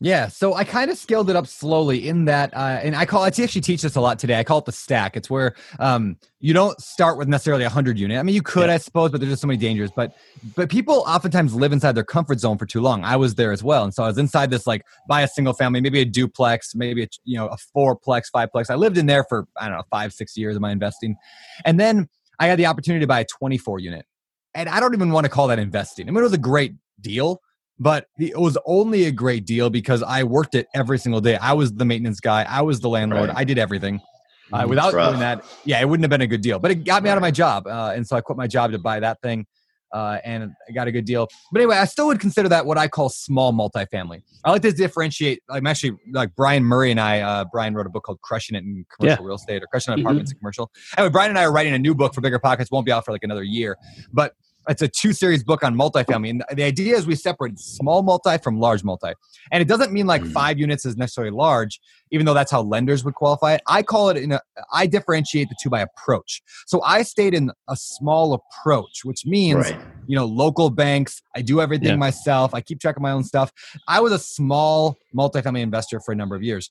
Yeah, 0.00 0.28
so 0.28 0.54
I 0.54 0.62
kind 0.62 0.92
of 0.92 0.96
scaled 0.96 1.28
it 1.28 1.34
up 1.34 1.48
slowly 1.48 2.08
in 2.08 2.26
that, 2.26 2.54
uh, 2.54 2.78
and 2.84 2.94
I 2.94 3.04
call 3.04 3.24
I 3.24 3.28
actually 3.28 3.60
teach 3.62 3.82
this 3.82 3.96
a 3.96 4.00
lot 4.00 4.20
today. 4.20 4.38
I 4.38 4.44
call 4.44 4.58
it 4.58 4.64
the 4.64 4.70
stack. 4.70 5.16
It's 5.16 5.28
where 5.28 5.56
um, 5.80 6.16
you 6.38 6.54
don't 6.54 6.80
start 6.80 7.18
with 7.18 7.26
necessarily 7.26 7.64
a 7.64 7.68
hundred 7.68 7.98
unit. 7.98 8.16
I 8.16 8.22
mean, 8.22 8.36
you 8.36 8.42
could, 8.42 8.68
yeah. 8.68 8.74
I 8.74 8.78
suppose, 8.78 9.10
but 9.10 9.20
there's 9.20 9.32
just 9.32 9.42
so 9.42 9.48
many 9.48 9.58
dangers. 9.58 9.90
But 9.90 10.14
but 10.54 10.70
people 10.70 11.02
oftentimes 11.08 11.52
live 11.52 11.72
inside 11.72 11.92
their 11.96 12.04
comfort 12.04 12.38
zone 12.38 12.58
for 12.58 12.66
too 12.66 12.80
long. 12.80 13.02
I 13.02 13.16
was 13.16 13.34
there 13.34 13.50
as 13.50 13.64
well, 13.64 13.82
and 13.82 13.92
so 13.92 14.04
I 14.04 14.06
was 14.06 14.18
inside 14.18 14.50
this 14.50 14.68
like 14.68 14.86
buy 15.08 15.22
a 15.22 15.28
single 15.28 15.52
family, 15.52 15.80
maybe 15.80 16.00
a 16.00 16.04
duplex, 16.04 16.76
maybe 16.76 17.02
a 17.02 17.08
you 17.24 17.36
know 17.36 17.48
a 17.48 17.56
fourplex, 17.56 18.26
fiveplex. 18.32 18.70
I 18.70 18.76
lived 18.76 18.98
in 18.98 19.06
there 19.06 19.24
for 19.24 19.48
I 19.56 19.68
don't 19.68 19.78
know 19.78 19.84
five 19.90 20.12
six 20.12 20.36
years 20.36 20.54
of 20.54 20.62
my 20.62 20.70
investing, 20.70 21.16
and 21.64 21.80
then 21.80 22.08
I 22.38 22.46
had 22.46 22.56
the 22.56 22.66
opportunity 22.66 23.02
to 23.02 23.08
buy 23.08 23.18
a 23.20 23.24
24 23.24 23.80
unit, 23.80 24.06
and 24.54 24.68
I 24.68 24.78
don't 24.78 24.94
even 24.94 25.10
want 25.10 25.24
to 25.24 25.28
call 25.28 25.48
that 25.48 25.58
investing. 25.58 26.08
I 26.08 26.12
mean, 26.12 26.20
it 26.20 26.22
was 26.22 26.32
a 26.34 26.38
great 26.38 26.74
deal 27.00 27.40
but 27.78 28.06
it 28.18 28.38
was 28.38 28.58
only 28.66 29.04
a 29.04 29.12
great 29.12 29.46
deal 29.46 29.70
because 29.70 30.02
I 30.02 30.24
worked 30.24 30.54
it 30.54 30.66
every 30.74 30.98
single 30.98 31.20
day. 31.20 31.36
I 31.36 31.52
was 31.52 31.72
the 31.72 31.84
maintenance 31.84 32.20
guy. 32.20 32.44
I 32.48 32.62
was 32.62 32.80
the 32.80 32.88
landlord. 32.88 33.28
Right. 33.28 33.38
I 33.38 33.44
did 33.44 33.58
everything. 33.58 34.00
Uh, 34.52 34.62
mm, 34.62 34.68
without 34.70 34.92
doing 34.92 35.20
that, 35.20 35.44
yeah, 35.64 35.80
it 35.80 35.88
wouldn't 35.88 36.04
have 36.04 36.10
been 36.10 36.22
a 36.22 36.26
good 36.26 36.40
deal. 36.40 36.58
But 36.58 36.70
it 36.70 36.76
got 36.84 37.02
me 37.02 37.10
out 37.10 37.18
of 37.18 37.22
my 37.22 37.30
job, 37.30 37.66
uh, 37.66 37.92
and 37.94 38.06
so 38.06 38.16
I 38.16 38.20
quit 38.20 38.38
my 38.38 38.46
job 38.46 38.72
to 38.72 38.78
buy 38.78 38.98
that 39.00 39.20
thing, 39.22 39.46
uh, 39.92 40.18
and 40.24 40.52
I 40.66 40.72
got 40.72 40.88
a 40.88 40.92
good 40.92 41.04
deal. 41.04 41.28
But 41.52 41.60
anyway, 41.60 41.76
I 41.76 41.84
still 41.84 42.06
would 42.06 42.18
consider 42.18 42.48
that 42.48 42.64
what 42.64 42.78
I 42.78 42.88
call 42.88 43.10
small 43.10 43.52
multifamily. 43.52 44.22
I 44.44 44.50
like 44.50 44.62
to 44.62 44.72
differentiate. 44.72 45.42
I'm 45.50 45.66
actually 45.66 45.98
like 46.12 46.34
Brian 46.34 46.64
Murray 46.64 46.90
and 46.90 46.98
I. 46.98 47.20
Uh, 47.20 47.44
Brian 47.52 47.74
wrote 47.74 47.86
a 47.86 47.90
book 47.90 48.04
called 48.04 48.22
"Crushing 48.22 48.56
It 48.56 48.64
in 48.64 48.86
Commercial 48.98 49.22
yeah. 49.22 49.26
Real 49.26 49.36
Estate" 49.36 49.62
or 49.62 49.66
"Crushing 49.66 49.92
mm-hmm. 49.92 50.00
Apartments 50.00 50.32
in 50.32 50.38
Commercial." 50.38 50.70
Anyway, 50.96 51.10
Brian 51.10 51.30
and 51.30 51.38
I 51.38 51.44
are 51.44 51.52
writing 51.52 51.74
a 51.74 51.78
new 51.78 51.94
book 51.94 52.14
for 52.14 52.22
Bigger 52.22 52.38
Pockets. 52.38 52.70
Won't 52.70 52.86
be 52.86 52.92
out 52.92 53.04
for 53.04 53.12
like 53.12 53.24
another 53.24 53.44
year, 53.44 53.76
but 54.14 54.32
it's 54.68 54.82
a 54.82 54.88
two 54.88 55.12
series 55.12 55.42
book 55.42 55.64
on 55.64 55.74
multifamily. 55.74 56.30
And 56.30 56.44
the 56.52 56.62
idea 56.62 56.96
is 56.96 57.06
we 57.06 57.14
separate 57.14 57.58
small 57.58 58.02
multi 58.02 58.38
from 58.38 58.60
large 58.60 58.84
multi. 58.84 59.12
And 59.50 59.62
it 59.62 59.68
doesn't 59.68 59.92
mean 59.92 60.06
like 60.06 60.22
mm. 60.22 60.32
five 60.32 60.58
units 60.58 60.84
is 60.84 60.96
necessarily 60.96 61.30
large, 61.30 61.80
even 62.10 62.26
though 62.26 62.34
that's 62.34 62.50
how 62.50 62.62
lenders 62.62 63.04
would 63.04 63.14
qualify 63.14 63.54
it. 63.54 63.62
I 63.66 63.82
call 63.82 64.10
it 64.10 64.18
in 64.18 64.32
a, 64.32 64.40
I 64.72 64.86
differentiate 64.86 65.48
the 65.48 65.56
two 65.62 65.70
by 65.70 65.80
approach. 65.80 66.42
So 66.66 66.82
I 66.82 67.02
stayed 67.02 67.34
in 67.34 67.50
a 67.68 67.76
small 67.76 68.34
approach, 68.34 69.04
which 69.04 69.24
means, 69.24 69.70
right. 69.70 69.80
you 70.06 70.16
know, 70.16 70.26
local 70.26 70.70
banks. 70.70 71.22
I 71.34 71.42
do 71.42 71.60
everything 71.60 71.88
yeah. 71.88 71.96
myself. 71.96 72.54
I 72.54 72.60
keep 72.60 72.80
track 72.80 72.96
of 72.96 73.02
my 73.02 73.12
own 73.12 73.24
stuff. 73.24 73.52
I 73.86 74.00
was 74.00 74.12
a 74.12 74.18
small 74.18 74.98
multifamily 75.16 75.60
investor 75.60 76.00
for 76.00 76.12
a 76.12 76.16
number 76.16 76.36
of 76.36 76.42
years. 76.42 76.70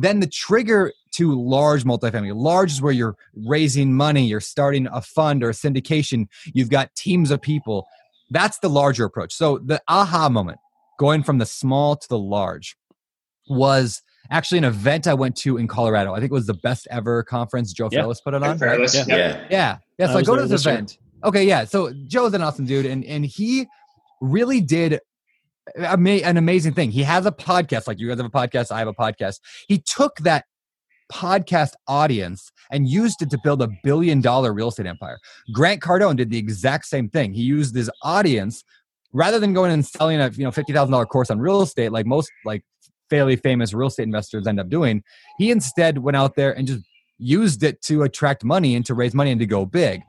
Then 0.00 0.20
the 0.20 0.28
trigger 0.28 0.92
to 1.12 1.34
large 1.40 1.82
multifamily, 1.82 2.32
large 2.34 2.70
is 2.70 2.80
where 2.80 2.92
you're 2.92 3.16
raising 3.34 3.92
money, 3.92 4.26
you're 4.26 4.40
starting 4.40 4.86
a 4.92 5.02
fund 5.02 5.42
or 5.42 5.50
a 5.50 5.52
syndication, 5.52 6.28
you've 6.54 6.70
got 6.70 6.94
teams 6.94 7.32
of 7.32 7.42
people. 7.42 7.86
That's 8.30 8.58
the 8.60 8.68
larger 8.68 9.04
approach. 9.04 9.32
So 9.34 9.58
the 9.58 9.82
aha 9.88 10.28
moment, 10.28 10.58
going 10.98 11.24
from 11.24 11.38
the 11.38 11.46
small 11.46 11.96
to 11.96 12.08
the 12.08 12.18
large, 12.18 12.76
was 13.48 14.02
actually 14.30 14.58
an 14.58 14.64
event 14.64 15.08
I 15.08 15.14
went 15.14 15.34
to 15.38 15.56
in 15.56 15.66
Colorado. 15.66 16.12
I 16.12 16.20
think 16.20 16.30
it 16.30 16.34
was 16.34 16.46
the 16.46 16.54
best 16.54 16.86
ever 16.90 17.24
conference. 17.24 17.72
Joe 17.72 17.88
yeah. 17.90 18.12
put 18.22 18.34
it 18.34 18.42
on. 18.42 18.58
Right? 18.58 18.94
Yeah. 18.94 19.04
yeah. 19.08 19.46
Yeah. 19.50 19.78
Yeah. 19.98 20.06
So 20.06 20.14
I, 20.14 20.18
I 20.18 20.22
go 20.22 20.36
to 20.36 20.46
this 20.46 20.64
event. 20.64 20.92
Year. 20.92 21.28
Okay. 21.28 21.44
Yeah. 21.44 21.64
So 21.64 21.92
Joe's 22.06 22.34
an 22.34 22.42
awesome 22.42 22.66
dude. 22.66 22.86
And, 22.86 23.04
and 23.04 23.24
he 23.24 23.66
really 24.20 24.60
did 24.60 25.00
an 25.76 26.36
amazing 26.36 26.74
thing. 26.74 26.90
He 26.90 27.02
has 27.02 27.26
a 27.26 27.32
podcast, 27.32 27.86
like 27.86 27.98
you 27.98 28.08
guys 28.08 28.18
have 28.18 28.26
a 28.26 28.30
podcast, 28.30 28.70
I 28.70 28.78
have 28.78 28.88
a 28.88 28.94
podcast. 28.94 29.40
He 29.66 29.78
took 29.78 30.16
that 30.18 30.44
podcast 31.12 31.72
audience 31.86 32.52
and 32.70 32.88
used 32.88 33.22
it 33.22 33.30
to 33.30 33.38
build 33.42 33.62
a 33.62 33.68
billion 33.82 34.20
dollar 34.20 34.52
real 34.52 34.68
estate 34.68 34.86
empire. 34.86 35.18
Grant 35.52 35.80
Cardone 35.80 36.16
did 36.16 36.30
the 36.30 36.38
exact 36.38 36.86
same 36.86 37.08
thing. 37.08 37.32
He 37.32 37.42
used 37.42 37.74
his 37.74 37.90
audience 38.02 38.62
rather 39.12 39.38
than 39.38 39.54
going 39.54 39.72
and 39.72 39.84
selling 39.84 40.20
a 40.20 40.30
you 40.30 40.44
know 40.44 40.50
fifty 40.50 40.72
thousand 40.72 40.92
dollar 40.92 41.06
course 41.06 41.30
on 41.30 41.40
real 41.40 41.62
estate, 41.62 41.92
like 41.92 42.06
most 42.06 42.30
like 42.44 42.62
fairly 43.08 43.36
famous 43.36 43.72
real 43.72 43.88
estate 43.88 44.02
investors 44.04 44.46
end 44.46 44.60
up 44.60 44.68
doing. 44.68 45.02
He 45.38 45.50
instead 45.50 45.98
went 45.98 46.16
out 46.16 46.34
there 46.36 46.56
and 46.56 46.66
just 46.66 46.84
used 47.18 47.62
it 47.62 47.82
to 47.82 48.02
attract 48.02 48.44
money 48.44 48.76
and 48.76 48.84
to 48.86 48.94
raise 48.94 49.14
money 49.14 49.30
and 49.30 49.40
to 49.40 49.46
go 49.46 49.64
big 49.64 50.02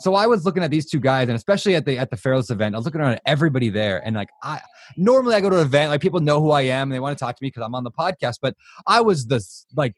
so 0.00 0.14
I 0.14 0.26
was 0.26 0.44
looking 0.44 0.62
at 0.62 0.70
these 0.70 0.86
two 0.86 1.00
guys, 1.00 1.28
and 1.28 1.36
especially 1.36 1.74
at 1.74 1.84
the 1.84 1.98
at 1.98 2.10
the 2.10 2.16
Fairless 2.16 2.50
event, 2.50 2.74
I 2.74 2.78
was 2.78 2.84
looking 2.84 3.00
around 3.00 3.14
at 3.14 3.22
everybody 3.26 3.68
there, 3.68 4.04
and 4.04 4.14
like 4.14 4.28
I 4.42 4.60
normally 4.96 5.34
I 5.34 5.40
go 5.40 5.50
to 5.50 5.56
an 5.56 5.66
event, 5.66 5.90
like 5.90 6.00
people 6.00 6.20
know 6.20 6.40
who 6.40 6.50
I 6.50 6.62
am, 6.62 6.88
and 6.88 6.92
they 6.92 7.00
want 7.00 7.18
to 7.18 7.22
talk 7.22 7.36
to 7.36 7.42
me 7.42 7.48
because 7.48 7.62
I'm 7.64 7.74
on 7.74 7.84
the 7.84 7.90
podcast, 7.90 8.36
but 8.40 8.54
I 8.86 9.00
was 9.00 9.26
the 9.26 9.44
like 9.74 9.94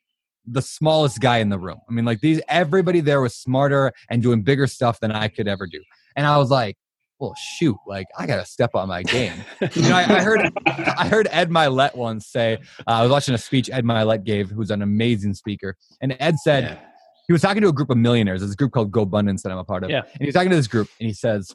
the 0.47 0.63
smallest 0.63 1.21
guy 1.21 1.39
in 1.39 1.51
the 1.51 1.59
room. 1.59 1.81
I 1.89 1.93
mean, 1.93 2.05
like 2.05 2.21
these 2.21 2.41
everybody 2.49 3.01
there 3.01 3.21
was 3.21 3.35
smarter 3.35 3.93
and 4.09 4.23
doing 4.23 4.43
bigger 4.43 4.67
stuff 4.67 5.01
than 5.01 5.13
I 5.13 5.29
could 5.29 5.49
ever 5.49 5.67
do, 5.67 5.83
and 6.17 6.27
I 6.27 6.39
was 6.39 6.51
like, 6.51 6.79
well, 7.19 7.35
shoot, 7.37 7.77
like 7.87 8.07
I 8.19 8.27
gotta 8.27 8.47
step 8.47 8.75
on 8.75 8.89
my 8.89 9.03
game. 9.03 9.35
you 9.75 9.83
know, 9.83 9.97
I, 9.97 10.05
I, 10.05 10.23
heard 10.23 10.51
I 10.67 11.09
heard 11.09 11.29
Ed 11.31 11.51
Mylett 11.51 11.95
once 11.95 12.27
say 12.27 12.59
uh, 12.87 12.91
I 12.91 13.03
was 13.03 13.11
watching 13.11 13.35
a 13.35 13.39
speech 13.39 13.69
Ed 13.71 13.85
Mylett 13.85 14.25
gave, 14.25 14.49
who's 14.49 14.71
an 14.71 14.81
amazing 14.81 15.35
speaker, 15.35 15.77
and 16.01 16.17
Ed 16.19 16.39
said. 16.39 16.65
Yeah 16.65 16.87
he 17.31 17.33
was 17.33 17.43
talking 17.43 17.63
to 17.63 17.69
a 17.69 17.73
group 17.73 17.91
of 17.91 17.97
millionaires. 17.97 18.41
There's 18.41 18.55
a 18.55 18.57
group 18.57 18.73
called 18.73 18.91
GoBundance 18.91 19.43
that 19.43 19.53
I'm 19.53 19.59
a 19.59 19.63
part 19.63 19.85
of. 19.85 19.91
Yeah. 19.91 20.03
And 20.15 20.25
he's 20.25 20.35
talking 20.35 20.51
to 20.51 20.57
this 20.57 20.67
group 20.67 20.89
and 20.99 21.07
he 21.07 21.13
says, 21.13 21.55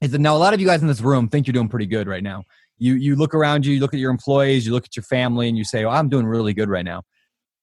he 0.00 0.06
said, 0.06 0.20
now 0.20 0.36
a 0.36 0.38
lot 0.38 0.54
of 0.54 0.60
you 0.60 0.68
guys 0.68 0.82
in 0.82 0.86
this 0.86 1.00
room 1.00 1.28
think 1.28 1.48
you're 1.48 1.52
doing 1.52 1.68
pretty 1.68 1.86
good 1.86 2.06
right 2.06 2.22
now. 2.22 2.44
You 2.78 2.94
you 2.94 3.16
look 3.16 3.34
around 3.34 3.66
you, 3.66 3.74
you 3.74 3.80
look 3.80 3.92
at 3.92 3.98
your 3.98 4.12
employees, 4.12 4.64
you 4.64 4.72
look 4.72 4.84
at 4.84 4.94
your 4.94 5.02
family, 5.02 5.48
and 5.48 5.58
you 5.58 5.64
say, 5.64 5.82
oh, 5.82 5.90
I'm 5.90 6.08
doing 6.08 6.26
really 6.26 6.54
good 6.54 6.68
right 6.68 6.84
now. 6.84 7.02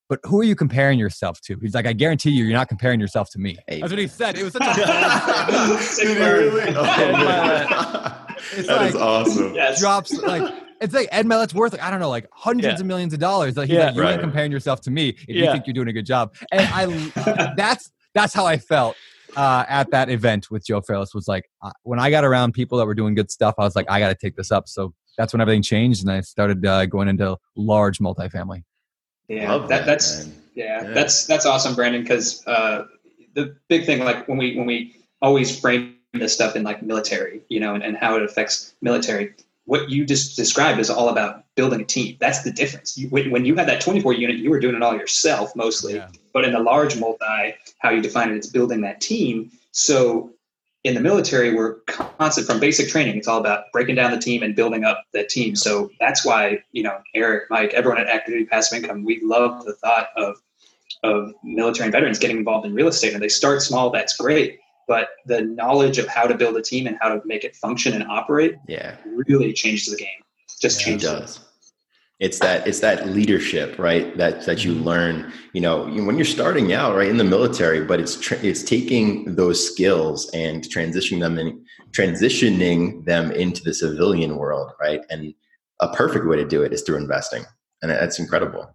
But 0.09 0.19
who 0.25 0.41
are 0.41 0.43
you 0.43 0.57
comparing 0.57 0.99
yourself 0.99 1.39
to? 1.43 1.57
He's 1.61 1.73
like, 1.73 1.85
I 1.85 1.93
guarantee 1.93 2.31
you, 2.31 2.43
you're 2.43 2.57
not 2.57 2.67
comparing 2.67 2.99
yourself 2.99 3.29
to 3.29 3.39
me. 3.39 3.57
Hey. 3.65 3.79
That's 3.79 3.93
what 3.93 3.99
he 3.99 4.07
said. 4.07 4.37
It 4.37 4.43
was 4.43 4.51
such 4.51 4.61
a. 4.61 4.67
Uh, 6.81 8.25
it's 8.57 8.67
That 8.67 8.75
like 8.75 8.89
is 8.89 8.95
awesome. 8.95 9.55
Yes. 9.55 9.79
drops 9.79 10.11
like 10.23 10.53
it's 10.81 10.93
like 10.93 11.07
Ed 11.11 11.25
Mylett 11.25 11.53
worth 11.53 11.71
like 11.73 11.81
I 11.83 11.91
don't 11.91 11.99
know 11.99 12.09
like 12.09 12.27
hundreds 12.33 12.65
Yeah. 12.65 12.79
of 12.79 12.85
millions 12.85 13.13
of 13.13 13.19
dollars. 13.19 13.55
Like 13.57 13.67
he's 13.69 13.77
Yeah. 13.77 13.85
like 13.87 13.95
you 13.95 14.01
Right. 14.01 14.11
ain't 14.13 14.21
comparing 14.21 14.51
yourself 14.51 14.81
to 14.81 14.91
me 14.91 15.09
if 15.09 15.29
you 15.29 15.45
think 15.51 15.67
you're 15.67 15.73
doing 15.73 15.87
a 15.87 15.93
good 15.93 16.05
job. 16.05 16.33
And 16.51 16.67
I 16.71 17.53
that's 17.57 17.91
that's 18.13 18.33
how 18.33 18.45
I 18.45 18.57
felt 18.57 18.95
uh, 19.37 19.63
at 19.69 19.89
that 19.91 20.09
event 20.09 20.51
with 20.51 20.65
Joe 20.65 20.81
Fairless 20.81 21.13
was 21.13 21.27
like 21.27 21.49
uh, 21.63 21.71
when 21.83 21.99
I 21.99 22.09
got 22.09 22.25
around 22.25 22.53
people 22.53 22.77
that 22.79 22.85
were 22.85 22.95
doing 22.95 23.13
good 23.15 23.31
stuff, 23.31 23.55
I 23.57 23.63
was 23.63 23.75
like 23.75 23.89
I 23.89 23.99
got 23.99 24.09
to 24.09 24.15
take 24.15 24.35
this 24.35 24.51
up. 24.51 24.67
So 24.67 24.93
that's 25.17 25.33
when 25.33 25.41
everything 25.41 25.61
changed, 25.61 26.01
and 26.01 26.11
I 26.11 26.21
started 26.21 26.65
uh, 26.65 26.85
going 26.85 27.07
into 27.07 27.37
large 27.55 27.99
multifamily. 27.99 28.63
Yeah, 29.27 29.51
Love 29.53 29.69
that, 29.69 29.85
that's 29.85 30.27
yeah, 30.55 30.81
Yeah. 30.83 30.91
that's 30.93 31.25
that's 31.25 31.45
awesome, 31.45 31.75
Brandon. 31.75 32.01
Because 32.01 32.45
uh, 32.47 32.85
the 33.35 33.55
big 33.69 33.85
thing, 33.85 34.03
like 34.03 34.27
when 34.27 34.37
we 34.37 34.57
when 34.57 34.65
we 34.65 34.95
always 35.21 35.57
frame 35.57 35.95
this 36.13 36.33
stuff 36.33 36.55
in 36.57 36.63
like 36.63 36.83
military, 36.83 37.41
you 37.47 37.59
know, 37.61 37.73
and, 37.75 37.83
and 37.83 37.95
how 37.95 38.17
it 38.17 38.23
affects 38.23 38.73
military. 38.81 39.33
What 39.65 39.89
you 39.89 40.05
just 40.05 40.35
described 40.35 40.79
is 40.79 40.89
all 40.89 41.09
about 41.09 41.43
building 41.55 41.81
a 41.81 41.85
team. 41.85 42.17
That's 42.19 42.43
the 42.43 42.51
difference. 42.51 42.97
You, 42.97 43.09
when, 43.09 43.31
when 43.31 43.45
you 43.45 43.55
had 43.55 43.67
that 43.67 43.81
24 43.81 44.13
unit, 44.13 44.37
you 44.37 44.49
were 44.49 44.59
doing 44.59 44.75
it 44.75 44.81
all 44.81 44.95
yourself 44.95 45.55
mostly. 45.55 45.95
Yeah. 45.95 46.09
But 46.33 46.45
in 46.45 46.53
the 46.53 46.59
large 46.59 46.97
multi, 46.97 47.55
how 47.79 47.91
you 47.91 48.01
define 48.01 48.29
it, 48.31 48.35
it 48.35 48.39
is 48.39 48.47
building 48.47 48.81
that 48.81 49.01
team. 49.01 49.51
So 49.71 50.31
in 50.83 50.95
the 50.95 50.99
military, 50.99 51.53
we're 51.53 51.75
constant 51.85 52.47
from 52.47 52.59
basic 52.59 52.89
training. 52.89 53.17
It's 53.17 53.27
all 53.27 53.39
about 53.39 53.65
breaking 53.71 53.95
down 53.95 54.11
the 54.11 54.17
team 54.17 54.41
and 54.41 54.55
building 54.55 54.83
up 54.83 55.03
the 55.13 55.23
team. 55.23 55.55
So 55.55 55.91
that's 55.99 56.25
why 56.25 56.63
you 56.71 56.83
know 56.83 56.97
Eric, 57.13 57.49
Mike, 57.49 57.73
everyone 57.73 57.99
at 58.01 58.07
Active 58.07 58.33
Duty 58.33 58.45
Passive 58.45 58.81
Income, 58.81 59.03
we 59.03 59.19
love 59.23 59.63
the 59.65 59.73
thought 59.75 60.09
of 60.15 60.41
of 61.03 61.33
military 61.43 61.85
and 61.85 61.91
veterans 61.91 62.19
getting 62.19 62.37
involved 62.37 62.65
in 62.65 62.73
real 62.73 62.87
estate. 62.87 63.13
And 63.13 63.21
they 63.21 63.29
start 63.29 63.61
small. 63.61 63.91
That's 63.91 64.15
great. 64.17 64.59
But 64.87 65.09
the 65.25 65.41
knowledge 65.41 65.97
of 65.97 66.07
how 66.07 66.25
to 66.25 66.35
build 66.35 66.57
a 66.57 66.61
team 66.61 66.87
and 66.87 66.97
how 67.01 67.09
to 67.09 67.21
make 67.25 67.43
it 67.43 67.55
function 67.55 67.93
and 67.93 68.03
operate 68.09 68.55
Yeah, 68.67 68.95
really 69.05 69.53
changes 69.53 69.87
the 69.87 69.97
game. 69.97 70.21
Just 70.61 70.79
Yeah, 70.79 70.85
changes 70.85 71.09
it. 71.09 71.19
does. 71.19 71.39
It's 72.19 72.37
that 72.39 72.67
it's 72.67 72.81
that 72.81 73.07
leadership, 73.09 73.79
right? 73.79 74.15
That 74.15 74.45
that 74.45 74.63
you 74.63 74.73
mm-hmm. 74.73 74.83
learn. 74.83 75.33
You 75.53 75.61
know, 75.61 75.85
when 75.85 76.17
you're 76.17 76.25
starting 76.25 76.71
out, 76.71 76.95
right, 76.95 77.09
in 77.09 77.17
the 77.17 77.23
military, 77.23 77.83
but 77.83 77.99
it's 77.99 78.15
tra- 78.19 78.37
it's 78.43 78.61
taking 78.61 79.35
those 79.35 79.65
skills 79.65 80.29
and 80.31 80.63
transitioning 80.63 81.19
them 81.19 81.39
in, 81.39 81.65
transitioning 81.91 83.05
them 83.05 83.31
into 83.31 83.63
the 83.63 83.73
civilian 83.73 84.37
world, 84.37 84.71
right? 84.79 85.01
And 85.09 85.33
a 85.79 85.91
perfect 85.95 86.27
way 86.27 86.37
to 86.37 86.45
do 86.45 86.61
it 86.61 86.73
is 86.73 86.83
through 86.83 86.97
investing, 86.97 87.43
and 87.81 87.89
that's 87.89 88.19
incredible. 88.19 88.71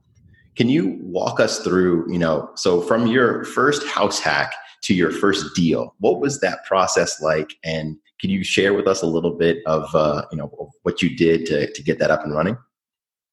Can 0.56 0.68
you 0.68 0.98
walk 1.02 1.38
us 1.38 1.60
through, 1.60 2.10
you 2.10 2.18
know, 2.18 2.50
so 2.56 2.80
from 2.80 3.06
your 3.06 3.44
first 3.44 3.86
house 3.86 4.18
hack 4.18 4.54
to 4.86 4.94
your 4.94 5.10
first 5.10 5.54
deal, 5.54 5.94
what 5.98 6.20
was 6.20 6.40
that 6.40 6.64
process 6.64 7.20
like? 7.20 7.54
And 7.64 7.96
can 8.20 8.30
you 8.30 8.42
share 8.44 8.72
with 8.74 8.86
us 8.86 9.02
a 9.02 9.06
little 9.06 9.32
bit 9.32 9.58
of, 9.66 9.92
uh, 9.94 10.22
you 10.30 10.38
know, 10.38 10.70
what 10.82 11.02
you 11.02 11.16
did 11.16 11.44
to, 11.46 11.70
to 11.72 11.82
get 11.82 11.98
that 11.98 12.10
up 12.10 12.24
and 12.24 12.32
running? 12.34 12.56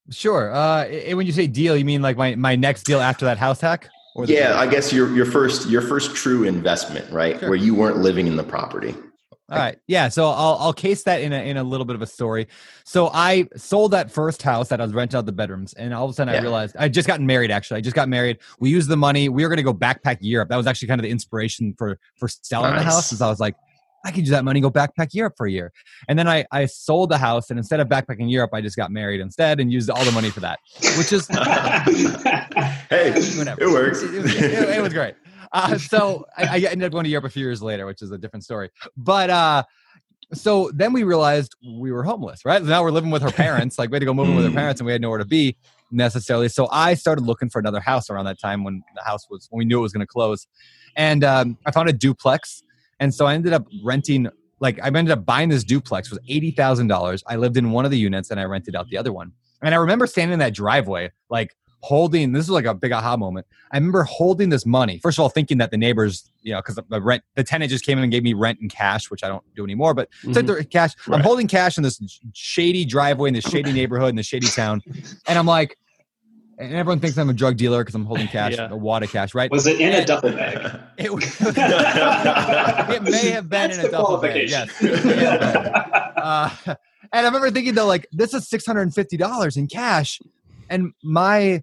Sure. 0.10 0.54
Uh, 0.54 0.84
i- 0.86 1.14
when 1.14 1.26
you 1.26 1.32
say 1.32 1.48
deal, 1.48 1.78
you 1.78 1.86
mean 1.86 2.02
like 2.02 2.18
my 2.18 2.36
my 2.36 2.56
next 2.58 2.84
deal 2.84 3.00
after 3.00 3.24
that 3.26 3.38
house 3.38 3.62
hack? 3.62 3.90
Yeah, 4.26 4.60
I 4.60 4.68
guess 4.68 4.92
your 4.92 5.14
your 5.16 5.26
first 5.26 5.70
your 5.70 5.82
first 5.82 6.16
true 6.16 6.44
investment, 6.44 7.10
right? 7.12 7.40
Sure. 7.40 7.50
Where 7.50 7.58
you 7.58 7.74
weren't 7.74 7.98
living 7.98 8.28
in 8.28 8.36
the 8.36 8.44
property. 8.44 8.96
All 9.50 9.58
right. 9.60 9.78
Yeah. 9.88 10.08
So 10.10 10.26
I'll 10.30 10.58
I'll 10.60 10.74
case 10.74 11.04
that 11.04 11.22
in 11.22 11.34
a 11.34 11.38
in 11.44 11.58
a 11.58 11.64
little 11.64 11.86
bit 11.86 11.96
of 11.96 12.02
a 12.02 12.08
story. 12.08 12.48
So 12.86 13.10
I 13.14 13.46
sold 13.58 13.92
that 13.92 14.10
first 14.10 14.42
house 14.42 14.70
that 14.70 14.80
I 14.80 14.84
was 14.86 14.94
renting 14.94 15.18
out 15.18 15.26
the 15.26 15.32
bedrooms, 15.34 15.74
and 15.74 15.94
all 15.94 16.06
of 16.06 16.12
a 16.12 16.14
sudden 16.14 16.34
I 16.34 16.40
realized 16.42 16.76
I 16.80 16.88
just 16.88 17.08
gotten 17.08 17.28
married. 17.28 17.52
Actually, 17.52 17.78
I 17.80 17.82
just 17.82 17.96
got 17.96 18.08
married. 18.10 18.40
We 18.60 18.70
used 18.70 18.90
the 18.90 18.98
money. 18.98 19.28
We 19.30 19.44
were 19.44 19.50
going 19.50 19.58
to 19.58 19.64
go 19.64 19.74
backpack 19.74 20.18
Europe. 20.22 20.50
That 20.50 20.56
was 20.58 20.66
actually 20.66 20.88
kind 20.88 21.00
of 21.00 21.04
the 21.04 21.10
inspiration 21.12 21.76
for 21.78 22.00
for 22.16 22.28
selling 22.30 22.72
the 22.72 22.78
Nice. 22.84 22.86
house. 22.94 23.12
Is 23.12 23.22
I 23.22 23.28
was 23.28 23.42
like, 23.42 23.56
I 24.06 24.12
could 24.12 24.20
use 24.22 24.30
that 24.30 24.46
money 24.46 24.60
and 24.60 24.64
go 24.64 24.72
backpack 24.72 25.14
Europe 25.14 25.34
for 25.38 25.46
a 25.46 25.52
year. 25.52 25.74
And 26.08 26.18
then 26.18 26.28
I 26.28 26.46
I 26.52 26.66
sold 26.66 27.10
the 27.10 27.18
house, 27.18 27.50
and 27.50 27.60
instead 27.60 27.82
of 27.82 27.90
backpacking 27.90 28.32
Europe, 28.32 28.52
I 28.54 28.62
just 28.62 28.78
got 28.78 28.92
married 28.92 29.20
instead 29.20 29.60
and 29.60 29.72
used 29.72 29.90
all 29.90 30.04
the 30.06 30.12
money 30.14 30.30
for 30.30 30.40
that, 30.40 30.58
which 30.98 31.12
is 31.12 31.28
Hey, 32.90 33.12
whatever. 33.38 33.62
it 33.62 33.70
works. 33.70 34.02
It, 34.04 34.14
it 34.16 34.22
was, 34.22 34.36
it- 34.36 34.70
it 34.78 34.82
was 34.82 34.94
great. 34.94 35.16
Uh, 35.54 35.78
so 35.78 36.26
I, 36.38 36.44
I 36.44 36.58
ended 36.58 36.84
up 36.84 36.92
going 36.92 37.06
to 37.06 37.10
Europe 37.10 37.26
a 37.26 37.30
few 37.30 37.44
years 37.44 37.62
later, 37.62 37.86
which 37.86 38.02
is 38.02 38.12
a 38.12 38.18
different 38.18 38.44
story. 38.44 38.70
But 38.98 39.30
uh, 39.30 39.64
so 40.34 40.72
then 40.74 40.94
we 40.94 41.04
realized 41.04 41.56
we 41.80 41.92
were 41.92 42.04
homeless, 42.04 42.44
right? 42.46 42.62
Now 42.62 42.84
we're 42.84 42.92
living 42.92 43.12
with 43.12 43.24
our 43.24 43.32
parents. 43.46 43.78
Like 43.78 43.90
we 43.90 43.96
had 43.96 44.02
to 44.02 44.06
go 44.06 44.14
move 44.14 44.30
in 44.30 44.36
with 44.36 44.46
our 44.46 44.52
parents, 44.52 44.82
and 44.82 44.86
we 44.86 44.92
had 44.92 45.02
nowhere 45.02 45.20
to 45.20 45.26
be 45.26 45.56
necessarily. 45.92 46.50
So 46.50 46.68
I 46.72 46.96
started 46.96 47.22
looking 47.22 47.50
for 47.50 47.60
another 47.60 47.80
house 47.80 48.10
around 48.10 48.26
that 48.26 48.40
time 48.40 48.64
when 48.64 48.84
the 48.96 49.04
house 49.04 49.30
was 49.30 49.48
when 49.52 49.60
we 49.60 49.66
knew 49.66 49.80
it 49.80 49.84
was 49.84 49.94
going 49.94 50.06
to 50.06 50.08
close, 50.08 50.48
and 50.96 51.24
um, 51.24 51.58
I 51.66 51.72
found 51.72 51.90
a 51.90 51.94
duplex. 51.94 52.64
And 53.00 53.14
so 53.14 53.26
I 53.26 53.34
ended 53.36 53.54
up 53.54 53.66
renting. 53.84 54.28
Like 54.60 54.80
I 54.82 54.88
ended 54.88 55.12
up 55.12 55.26
buying 55.26 55.50
this 55.50 55.64
duplex 55.64 56.08
it 56.08 56.12
was 56.12 56.20
eighty 56.28 56.52
thousand 56.52 56.88
dollars. 56.88 57.24
I 57.28 57.36
lived 57.36 57.58
in 57.58 57.72
one 57.72 57.86
of 57.86 57.92
the 57.92 57.98
units 57.98 58.32
and 58.32 58.40
I 58.40 58.46
rented 58.46 58.76
out 58.76 58.88
the 58.88 58.98
other 58.98 59.12
one. 59.12 59.34
And 59.62 59.74
I 59.74 59.78
remember 59.78 60.08
standing 60.08 60.34
in 60.34 60.40
that 60.40 60.54
driveway, 60.54 61.12
like 61.30 61.56
holding. 61.84 62.32
This 62.32 62.46
is 62.46 62.50
like 62.50 62.66
a 62.66 62.74
big 62.74 62.92
aha 62.94 63.18
moment. 63.18 63.46
I 63.72 63.78
remember 63.78 64.04
holding 64.04 64.50
this 64.50 64.66
money. 64.66 65.00
First 65.00 65.18
of 65.20 65.24
all, 65.24 65.30
thinking 65.30 65.58
that 65.60 65.70
the 65.70 65.78
neighbors, 65.78 66.32
you 66.42 66.54
know, 66.54 66.60
because 66.60 66.80
the 66.90 67.02
rent, 67.02 67.24
the 67.36 67.44
tenant 67.44 67.70
just 67.70 67.86
came 67.86 67.98
in 67.98 68.04
and 68.06 68.12
gave 68.12 68.24
me 68.24 68.34
rent 68.34 68.60
in 68.62 68.70
cash, 68.70 69.12
which 69.12 69.24
I 69.24 69.28
don't 69.28 69.44
do 69.56 69.64
anymore. 69.64 69.94
But 69.94 70.08
sent 70.32 70.48
Mhm. 70.48 70.58
the 70.58 70.64
cash. 70.66 70.92
I'm 71.08 71.20
holding 71.22 71.48
cash 71.48 71.78
in 71.78 71.84
this 71.84 72.02
shady 72.34 72.86
driveway 72.86 73.28
in 73.28 73.34
this 73.36 73.44
shady 73.46 73.72
neighborhood 73.82 74.10
in 74.10 74.16
this 74.16 74.26
shady 74.26 74.48
town, 74.48 74.82
and 75.28 75.38
I'm 75.38 75.46
like, 75.46 75.78
and 76.60 76.72
everyone 76.74 77.00
thinks 77.00 77.18
I'm 77.18 77.30
a 77.30 77.34
drug 77.34 77.58
dealer 77.58 77.80
because 77.84 77.96
I'm 77.96 78.06
holding 78.06 78.28
cash, 78.28 78.54
Yeah. 78.56 78.70
a 78.72 78.76
wad 78.78 79.04
of 79.04 79.12
cash, 79.12 79.34
right? 79.36 79.52
Was 79.52 79.68
it 79.68 79.82
in 79.82 79.92
a 79.94 80.06
duffel 80.06 80.32
bag? 80.32 80.80
It, 80.98 81.12
was- 81.14 81.24
it 81.42 83.04
may 83.04 83.32
have 83.32 83.50
been 83.50 83.70
That's 83.72 83.78
in 83.78 83.86
a 83.86 83.88
the 83.88 83.90
duffel 83.92 84.18
bag. 84.18 84.48
qualification. 84.48 84.70
Yes. 84.70 84.82
It 84.82 85.06
may 85.06 85.26
have 85.26 85.40
been. 85.40 85.74
Uh, 86.24 86.50
and 87.12 87.26
I 87.26 87.26
remember 87.26 87.50
thinking 87.52 87.74
though, 87.74 87.88
like 87.88 88.08
this 88.12 88.34
is 88.34 88.48
six 88.48 88.66
hundred 88.66 88.84
and 88.84 88.94
fifty 88.94 89.18
dollars 89.18 89.58
in 89.58 89.68
cash, 89.68 90.20
and 90.70 90.94
my 91.04 91.54
r- 91.56 91.62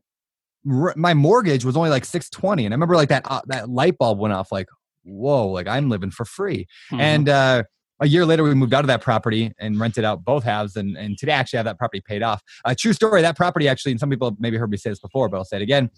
my 0.65 1.15
mortgage 1.15 1.65
was 1.65 1.77
only 1.77 1.91
like 1.91 2.05
six 2.05 2.29
twenty. 2.29 2.65
And 2.65 2.75
I 2.75 2.77
remember 2.77 2.97
like 2.97 3.09
that 3.09 3.23
uh, 3.31 3.41
that 3.47 3.69
light 3.71 3.99
bulb 3.99 4.19
went 4.19 4.35
off. 4.35 4.53
Like, 4.53 4.67
whoa! 5.05 5.49
Like 5.49 5.67
I'm 5.67 5.89
living 5.89 6.11
for 6.11 6.25
free. 6.25 6.67
Mhm. 6.93 7.01
And 7.01 7.29
uh, 7.29 7.63
a 8.01 8.07
year 8.07 8.25
later, 8.25 8.43
we 8.43 8.55
moved 8.55 8.75
out 8.75 8.83
of 8.83 8.89
that 8.89 9.03
property 9.03 9.53
and 9.59 9.79
rented 9.79 10.05
out 10.05 10.25
both 10.25 10.43
halves. 10.45 10.77
And, 10.77 10.97
and 10.97 11.19
today, 11.19 11.33
I 11.33 11.37
actually 11.37 11.59
have 11.59 11.67
that 11.67 11.79
property 11.79 12.03
paid 12.07 12.23
off. 12.23 12.43
A 12.65 12.75
true 12.75 12.93
story. 12.93 13.23
That 13.23 13.37
property 13.37 13.69
actually, 13.69 13.93
and 13.93 14.01
some 14.01 14.11
people 14.11 14.37
maybe 14.39 14.57
heard 14.57 14.71
me 14.71 14.77
say 14.77 14.91
this 14.91 15.01
before, 15.01 15.29
but 15.29 15.37
I'll 15.37 15.45
say 15.45 15.57
it 15.57 15.63
again. 15.63 15.91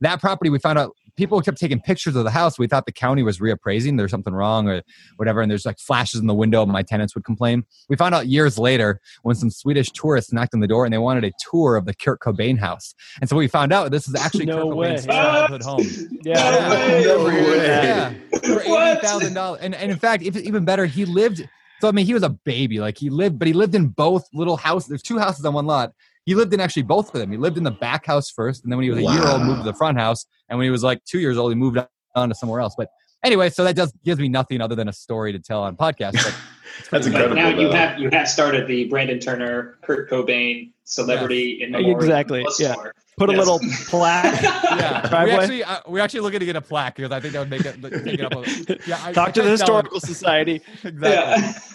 That 0.00 0.20
property, 0.20 0.50
we 0.50 0.58
found 0.58 0.78
out 0.78 0.92
people 1.16 1.40
kept 1.40 1.58
taking 1.58 1.80
pictures 1.80 2.14
of 2.16 2.24
the 2.24 2.30
house. 2.30 2.58
We 2.58 2.66
thought 2.66 2.84
the 2.84 2.92
county 2.92 3.22
was 3.22 3.38
reappraising. 3.38 3.96
There's 3.96 4.10
something 4.10 4.34
wrong 4.34 4.68
or 4.68 4.82
whatever. 5.16 5.40
And 5.40 5.50
there's 5.50 5.64
like 5.64 5.78
flashes 5.78 6.20
in 6.20 6.26
the 6.26 6.34
window. 6.34 6.66
My 6.66 6.82
tenants 6.82 7.14
would 7.14 7.24
complain. 7.24 7.64
We 7.88 7.96
found 7.96 8.14
out 8.14 8.26
years 8.26 8.58
later 8.58 9.00
when 9.22 9.34
some 9.36 9.48
Swedish 9.50 9.90
tourists 9.92 10.32
knocked 10.32 10.52
on 10.52 10.60
the 10.60 10.66
door 10.68 10.84
and 10.84 10.92
they 10.92 10.98
wanted 10.98 11.24
a 11.24 11.32
tour 11.50 11.76
of 11.76 11.86
the 11.86 11.94
Kurt 11.94 12.20
Cobain 12.20 12.58
house. 12.58 12.94
And 13.20 13.30
so 13.30 13.36
we 13.36 13.48
found 13.48 13.72
out 13.72 13.90
this 13.90 14.06
is 14.06 14.14
actually 14.14 14.44
No 14.46 14.68
Kurt 14.68 14.76
way. 14.76 14.94
Cobain's 14.94 15.06
childhood 15.06 15.62
home. 15.62 15.86
yeah. 16.22 16.36
Yeah. 17.00 17.02
No 17.06 17.24
way. 17.24 17.66
Yeah, 17.66 18.10
for 18.42 18.54
What? 18.68 18.98
eighty 18.98 19.06
thousand 19.06 19.32
dollars. 19.34 19.60
And 19.62 19.74
and 19.74 19.90
in 19.90 19.98
fact, 19.98 20.22
if, 20.22 20.36
even 20.36 20.64
better, 20.66 20.84
he 20.84 21.04
lived. 21.06 21.48
So 21.80 21.88
I 21.88 21.92
mean, 21.92 22.04
he 22.06 22.12
was 22.14 22.22
a 22.22 22.28
baby. 22.30 22.78
Like 22.80 22.98
he 22.98 23.08
lived, 23.10 23.38
but 23.38 23.48
he 23.48 23.54
lived 23.54 23.74
in 23.74 23.88
both 23.88 24.26
little 24.34 24.56
houses. 24.56 24.88
There's 24.88 25.02
two 25.02 25.18
houses 25.18 25.44
on 25.44 25.54
one 25.54 25.66
lot. 25.66 25.92
He 26.26 26.34
lived 26.34 26.52
in 26.52 26.60
actually 26.60 26.82
both 26.82 27.14
of 27.14 27.20
them. 27.20 27.30
He 27.30 27.38
lived 27.38 27.56
in 27.56 27.64
the 27.64 27.70
back 27.70 28.04
house 28.04 28.28
first, 28.30 28.62
and 28.64 28.70
then 28.72 28.76
when 28.78 28.84
he 28.84 28.90
was 28.90 28.98
a 28.98 29.02
year 29.02 29.26
old, 29.26 29.42
moved 29.42 29.60
to 29.60 29.64
the 29.64 29.74
front 29.76 29.96
house. 29.98 30.26
And 30.48 30.58
when 30.58 30.64
he 30.66 30.70
was 30.70 30.82
like 30.82 31.02
two 31.04 31.20
years 31.20 31.38
old, 31.38 31.52
he 31.52 31.54
moved 31.54 31.78
on 32.14 32.28
to 32.28 32.34
somewhere 32.34 32.60
else. 32.60 32.74
But 32.76 32.88
anyway, 33.24 33.48
so 33.48 33.64
that 33.64 33.76
does 33.76 33.92
gives 34.04 34.20
me 34.20 34.28
nothing 34.28 34.60
other 34.60 34.74
than 34.74 34.88
a 34.88 34.92
story 34.92 35.32
to 35.32 35.38
tell 35.38 35.62
on 35.62 35.76
podcast. 35.76 36.12
But 36.14 36.34
That's 36.90 37.06
But 37.06 37.06
incredible. 37.06 37.36
now 37.36 37.48
you 37.48 37.70
have 37.70 37.98
you 37.98 38.10
have 38.10 38.28
started 38.28 38.66
the 38.68 38.84
Brandon 38.88 39.18
Turner, 39.18 39.78
Kurt 39.82 40.10
Cobain 40.10 40.72
celebrity 40.84 41.62
in 41.62 41.70
memoriam 41.70 41.98
Exactly, 41.98 42.44
yeah. 42.58 42.72
store. 42.72 42.92
Put 43.16 43.30
a 43.30 43.32
little 43.32 43.58
plaque. 43.86 44.42
yeah, 44.42 45.24
we 45.24 45.30
actually 45.30 45.64
uh, 45.64 45.80
we're 45.86 46.00
actually 46.00 46.20
looking 46.20 46.40
to 46.40 46.44
get 46.44 46.54
a 46.54 46.60
plaque 46.60 46.96
because 46.96 47.10
I 47.12 47.18
think 47.18 47.32
that 47.32 47.38
would 47.40 47.48
make 47.48 47.64
it 47.64 47.80
take 48.04 48.20
it 48.20 48.24
up. 48.24 48.34
A, 48.34 48.78
yeah, 48.86 49.00
I, 49.02 49.12
Talk 49.12 49.28
I 49.28 49.30
to 49.30 49.42
the 49.42 49.56
tried 49.56 49.56
telling- 49.56 49.84
historical 49.86 50.00
society. 50.00 50.60
Exactly. 50.84 51.08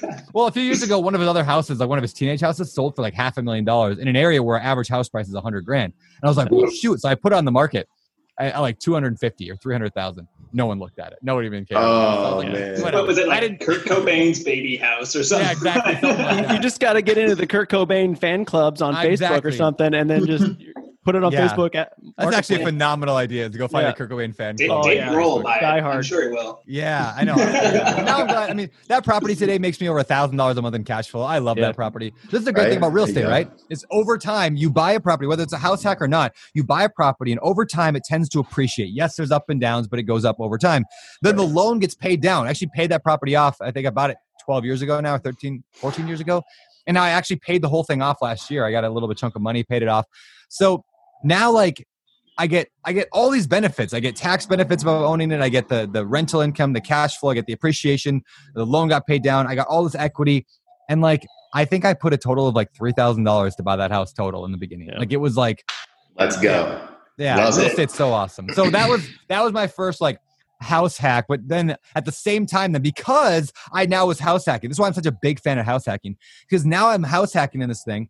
Yeah. 0.10 0.22
Well, 0.34 0.46
a 0.46 0.52
few 0.52 0.62
years 0.62 0.84
ago, 0.84 1.00
one 1.00 1.16
of 1.16 1.20
his 1.22 1.28
other 1.28 1.44
houses, 1.44 1.80
like 1.80 1.90
one 1.90 1.98
of 1.98 2.04
his 2.04 2.14
teenage 2.14 2.42
houses, 2.42 2.72
sold 2.72 2.96
for 2.96 3.02
like 3.02 3.16
half 3.16 3.38
a 3.38 3.42
million 3.42 3.66
dollars 3.66 3.98
in 3.98 4.08
an 4.08 4.16
area 4.16 4.42
where 4.44 4.60
average 4.60 4.88
house 4.88 5.10
price 5.10 5.28
is 5.28 5.34
a 5.34 5.42
hundred 5.42 5.66
grand. 5.66 5.94
And 5.94 6.24
I 6.24 6.28
was 6.28 6.38
like, 6.38 6.52
well, 6.52 6.70
shoot! 6.70 7.00
So 7.02 7.10
I 7.10 7.16
put 7.16 7.34
it 7.34 7.36
on 7.36 7.46
the 7.46 7.52
market 7.52 7.90
at, 8.40 8.54
at 8.54 8.60
like 8.60 8.78
two 8.78 8.94
hundred 8.94 9.18
fifty 9.20 9.50
or 9.50 9.56
three 9.56 9.74
hundred 9.74 9.96
thousand. 9.96 10.28
No 10.54 10.68
one 10.68 10.78
looked 10.78 11.00
at 11.00 11.12
it. 11.12 11.18
No 11.24 11.34
one 11.36 11.46
even 11.46 11.66
cared. 11.66 11.82
Oh, 11.82 12.36
was 12.36 12.44
like, 12.46 12.54
man. 12.54 12.82
What 12.82 13.08
was 13.08 13.18
it 13.18 13.24
I 13.26 13.28
like? 13.30 13.42
didn't. 13.42 13.62
Kurt 13.62 13.84
Cobain's 13.86 14.44
baby 14.44 14.76
house 14.78 15.16
or 15.16 15.24
something? 15.24 15.48
Yeah, 15.48 15.54
exactly, 15.54 15.94
something 15.94 16.10
like 16.26 16.48
that. 16.48 16.56
You 16.56 16.60
just 16.62 16.80
got 16.80 16.94
to 16.94 17.02
get 17.02 17.18
into 17.18 17.34
the 17.36 17.48
Kurt 17.48 17.70
Cobain 17.70 18.16
fan 18.18 18.46
clubs 18.46 18.82
on 18.82 18.94
Uh, 18.94 19.02
Facebook 19.02 19.44
or 19.44 19.52
something, 19.52 19.94
and 19.96 20.08
then 20.10 20.26
just 20.28 20.46
put 21.04 21.16
it 21.16 21.24
on 21.24 21.32
Yeah. 21.32 21.48
Facebook. 21.48 21.74
At 21.76 21.94
That's 22.18 22.36
actually 22.36 22.62
a 22.62 22.66
phenomenal 22.66 23.16
idea 23.16 23.50
to 23.50 23.58
go 23.58 23.68
find 23.68 23.84
Yeah. 23.86 23.90
a 23.90 23.94
Kurt 23.94 24.10
Cobain 24.12 24.36
fan. 24.36 24.56
Dave, 24.56 24.70
club. 24.70 24.82
Oh, 24.86 24.88
Dave 24.88 24.98
yeah. 24.98 25.10
Grohl 25.10 25.38
will 25.38 25.44
buy 25.44 25.58
it. 25.58 25.62
Die 25.62 25.78
I'm 25.78 25.84
hard. 25.84 26.06
sure 26.06 26.24
he 26.24 26.28
will. 26.30 26.62
Yeah, 26.68 27.14
I 27.18 27.24
know. 27.24 27.36
now 27.36 28.20
I'm 28.20 28.28
glad. 28.28 28.50
I 28.50 28.54
mean, 28.54 28.70
that 28.88 29.04
property 29.04 29.36
today 29.36 29.58
makes 29.58 29.82
me 29.82 29.90
over 29.90 30.00
a 30.00 30.04
thousand 30.04 30.38
dollars 30.38 30.58
a 30.58 30.62
month 30.62 30.76
in 30.76 30.84
cash 30.84 31.10
flow. 31.10 31.24
I 31.24 31.40
love 31.40 31.58
Yeah. 31.58 31.68
that 31.68 31.76
property. 31.76 32.14
This 32.30 32.40
is 32.40 32.46
the 32.46 32.54
great 32.54 32.64
Right? 32.64 32.70
thing 32.70 32.78
about 32.78 32.94
real 32.94 33.06
estate, 33.06 33.24
go. 33.24 33.30
right? 33.30 33.50
Is 33.70 33.86
over 33.92 34.18
time 34.18 34.56
you 34.56 34.70
buy 34.70 34.92
a 34.94 35.00
property, 35.00 35.28
whether 35.28 35.44
it's 35.44 35.54
a 35.54 35.58
house 35.58 35.82
hack 35.84 36.02
or 36.02 36.08
not, 36.08 36.34
you 36.54 36.64
buy 36.64 36.84
a 36.84 36.90
property, 36.90 37.32
and 37.32 37.40
over 37.42 37.66
time 37.66 37.96
it 37.96 38.04
tends 38.04 38.30
to 38.30 38.40
appreciate. 38.40 38.90
Yes, 38.92 39.16
there's 39.16 39.32
up 39.32 39.50
and 39.50 39.60
downs, 39.60 39.88
but 39.88 39.98
it 40.00 40.04
goes 40.04 40.24
up 40.26 40.38
over 40.40 40.58
time. 40.58 40.86
Then 41.22 41.36
the 41.36 41.44
loan 41.48 41.80
gets 41.80 41.96
paid 41.96 42.22
down. 42.22 42.46
I 42.48 42.52
actually 42.52 42.70
paid 42.76 42.92
that 42.92 43.04
property 43.04 43.36
off. 43.36 43.58
I 43.62 43.72
think 43.72 43.88
I 43.88 43.90
bought 43.90 44.12
it 44.12 44.18
12 44.46 44.66
years 44.66 44.82
ago 44.82 45.00
now, 45.02 45.18
13, 45.18 45.64
14 45.74 46.08
years 46.08 46.20
ago. 46.20 46.44
And 46.88 46.96
now 46.96 47.04
I 47.04 47.10
actually 47.10 47.36
paid 47.38 47.62
the 47.62 47.70
whole 47.70 47.84
thing 47.84 48.02
off 48.02 48.22
last 48.24 48.50
year. 48.50 48.66
I 48.66 48.72
got 48.72 48.84
a 48.84 48.90
little 48.90 49.08
bit 49.08 49.18
chunk 49.18 49.36
of 49.36 49.42
money, 49.42 49.64
paid 49.64 49.84
it 49.84 49.88
off. 49.88 50.06
So 50.50 50.84
now 51.24 51.52
like 51.52 51.86
I 52.38 52.48
get 52.48 52.70
I 52.86 52.94
get 52.94 53.08
all 53.12 53.30
these 53.30 53.48
benefits. 53.48 53.94
I 53.94 54.00
get 54.00 54.16
tax 54.16 54.46
benefits 54.46 54.84
of 54.84 54.90
owning 54.90 55.32
it. 55.32 55.42
I 55.42 55.50
get 55.50 55.68
the 55.68 55.88
the 55.92 56.06
rental 56.06 56.42
income, 56.42 56.74
the 56.74 56.82
cash 56.82 57.18
flow. 57.18 57.32
I 57.32 57.36
get 57.36 57.46
the 57.46 57.54
appreciation. 57.54 58.24
The 58.56 58.66
loan 58.66 58.88
got 58.88 59.06
paid 59.06 59.24
down. 59.24 59.48
I 59.48 59.56
got 59.56 59.68
all 59.68 59.84
this 59.84 59.96
equity, 59.96 60.46
and 60.90 61.02
like 61.02 61.26
I 61.54 61.66
think 61.66 61.86
I 61.86 61.94
put 61.94 62.14
a 62.14 62.18
total 62.18 62.48
of 62.48 62.56
like 62.56 62.74
three 62.74 62.94
thousand 62.94 63.26
dollars 63.26 63.56
to 63.56 63.64
buy 63.64 63.76
that 63.76 63.92
house 63.92 64.14
total 64.14 64.46
in 64.46 64.52
the 64.52 64.58
beginning. 64.58 64.90
Yeah. 64.90 65.00
Like 65.00 65.12
it 65.12 65.18
was 65.18 65.38
like, 65.38 65.70
let's 66.18 66.40
go. 66.40 66.88
Yeah, 67.18 67.36
Love 67.38 67.58
real 67.58 67.68
estate's 67.68 67.94
so 67.94 68.12
awesome. 68.12 68.50
So 68.54 68.70
that 68.70 68.90
was 68.90 69.08
that 69.28 69.44
was 69.44 69.54
my 69.54 69.68
first 69.68 70.02
like 70.02 70.18
house 70.62 70.98
hack. 70.98 71.26
But 71.28 71.48
then 71.48 71.76
at 71.96 72.06
the 72.06 72.12
same 72.12 72.46
time, 72.46 72.72
then 72.72 72.82
because 72.82 73.52
I 73.74 73.86
now 73.86 74.08
was 74.08 74.20
house 74.20 74.46
hacking, 74.46 74.70
this 74.70 74.78
is 74.78 74.80
why 74.80 74.88
I'm 74.88 74.94
such 74.94 75.06
a 75.06 75.16
big 75.22 75.40
fan 75.40 75.60
of 75.60 75.66
house 75.66 75.86
hacking 75.86 76.18
because 76.50 76.66
now 76.66 76.90
I'm 76.90 77.04
house 77.04 77.34
hacking 77.34 77.62
in 77.62 77.70
this 77.70 77.84
thing. 77.84 78.10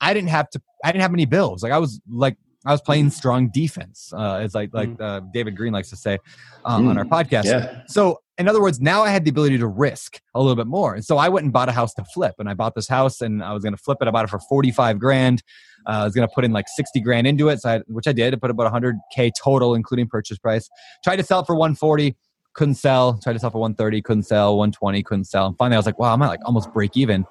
I 0.00 0.14
didn't 0.14 0.30
have 0.30 0.50
to. 0.50 0.62
I 0.84 0.92
didn't 0.92 1.02
have 1.02 1.12
any 1.12 1.26
bills. 1.26 1.62
Like 1.62 1.72
I 1.72 1.78
was 1.78 2.00
like 2.08 2.36
I 2.64 2.70
was 2.70 2.80
playing 2.80 3.10
strong 3.10 3.48
defense, 3.48 4.12
uh, 4.16 4.36
as 4.36 4.54
like 4.54 4.70
like 4.72 4.90
mm. 4.90 5.00
uh, 5.00 5.20
David 5.32 5.56
Greene 5.56 5.72
likes 5.72 5.90
to 5.90 5.96
say 5.96 6.18
um, 6.64 6.86
mm. 6.86 6.90
on 6.90 6.98
our 6.98 7.04
mm. 7.04 7.10
podcast. 7.10 7.44
Yeah. 7.44 7.82
So, 7.86 8.20
in 8.38 8.48
other 8.48 8.62
words, 8.62 8.80
now 8.80 9.02
I 9.02 9.10
had 9.10 9.24
the 9.24 9.30
ability 9.30 9.58
to 9.58 9.66
risk 9.66 10.20
a 10.34 10.40
little 10.40 10.56
bit 10.56 10.66
more, 10.68 10.94
and 10.94 11.04
so 11.04 11.18
I 11.18 11.28
went 11.28 11.44
and 11.44 11.52
bought 11.52 11.68
a 11.68 11.72
house 11.72 11.92
to 11.94 12.04
flip. 12.04 12.34
And 12.38 12.48
I 12.48 12.54
bought 12.54 12.74
this 12.74 12.88
house, 12.88 13.20
and 13.20 13.42
I 13.42 13.52
was 13.52 13.62
going 13.62 13.74
to 13.74 13.82
flip 13.82 13.98
it. 14.00 14.08
I 14.08 14.10
bought 14.10 14.24
it 14.24 14.30
for 14.30 14.38
forty 14.38 14.70
five 14.70 14.98
grand. 14.98 15.42
Uh, 15.86 15.90
I 15.90 16.04
was 16.04 16.14
going 16.14 16.26
to 16.26 16.32
put 16.32 16.44
in 16.44 16.52
like 16.52 16.66
sixty 16.68 17.00
grand 17.00 17.26
into 17.26 17.48
it, 17.48 17.60
so 17.60 17.70
I, 17.70 17.78
which 17.88 18.06
I 18.06 18.12
did. 18.12 18.32
I 18.32 18.36
put 18.36 18.50
about 18.50 18.70
hundred 18.70 18.96
k 19.14 19.32
total, 19.42 19.74
including 19.74 20.06
purchase 20.06 20.38
price. 20.38 20.68
Tried 21.02 21.16
to 21.16 21.24
sell 21.24 21.40
it 21.40 21.46
for 21.46 21.56
one 21.56 21.74
forty, 21.74 22.16
couldn't 22.54 22.76
sell. 22.76 23.18
Tried 23.18 23.32
to 23.32 23.38
sell 23.40 23.50
for 23.50 23.58
one 23.58 23.74
thirty, 23.74 24.00
couldn't 24.00 24.22
sell. 24.22 24.56
One 24.56 24.70
twenty, 24.70 25.02
couldn't 25.02 25.24
sell. 25.24 25.46
And 25.46 25.58
finally, 25.58 25.74
I 25.74 25.78
was 25.78 25.86
like, 25.86 25.98
wow, 25.98 26.14
I'm 26.14 26.22
at 26.22 26.28
like 26.28 26.44
almost 26.44 26.72
break 26.72 26.96
even. 26.96 27.26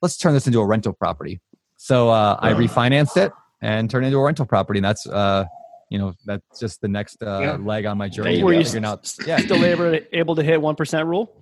Let's 0.00 0.16
turn 0.16 0.32
this 0.32 0.46
into 0.46 0.60
a 0.60 0.66
rental 0.66 0.94
property. 0.94 1.40
So 1.76 2.08
uh, 2.08 2.38
I 2.40 2.52
refinanced 2.52 3.18
it 3.18 3.32
and 3.62 3.90
turn 3.90 4.04
it 4.04 4.08
into 4.08 4.18
a 4.18 4.22
rental 4.22 4.46
property. 4.46 4.78
And 4.78 4.84
that's, 4.84 5.06
uh, 5.06 5.44
you 5.90 5.98
know, 5.98 6.14
that's 6.24 6.60
just 6.60 6.80
the 6.80 6.88
next 6.88 7.22
uh, 7.22 7.40
yeah. 7.40 7.56
leg 7.56 7.86
on 7.86 7.98
my 7.98 8.08
journey. 8.08 8.42
Were 8.42 8.52
you 8.52 8.64
st- 8.64 8.84
out, 8.84 9.12
yeah. 9.26 9.38
still 9.38 9.64
able 9.64 9.90
to, 9.90 10.16
able 10.16 10.36
to 10.36 10.42
hit 10.42 10.60
1% 10.60 11.06
rule? 11.06 11.32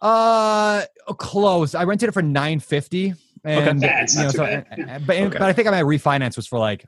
Uh, 0.00 0.82
close. 1.18 1.74
I 1.74 1.84
rented 1.84 2.08
it 2.08 2.12
for 2.12 2.22
950 2.22 3.14
and, 3.44 3.84
okay. 3.84 4.06
you 4.08 4.22
know, 4.22 4.28
so, 4.30 4.64
but, 5.06 5.16
okay. 5.16 5.28
but 5.28 5.42
I 5.42 5.52
think 5.52 5.68
my 5.68 5.82
refinance 5.82 6.36
was 6.36 6.46
for 6.46 6.58
like 6.58 6.84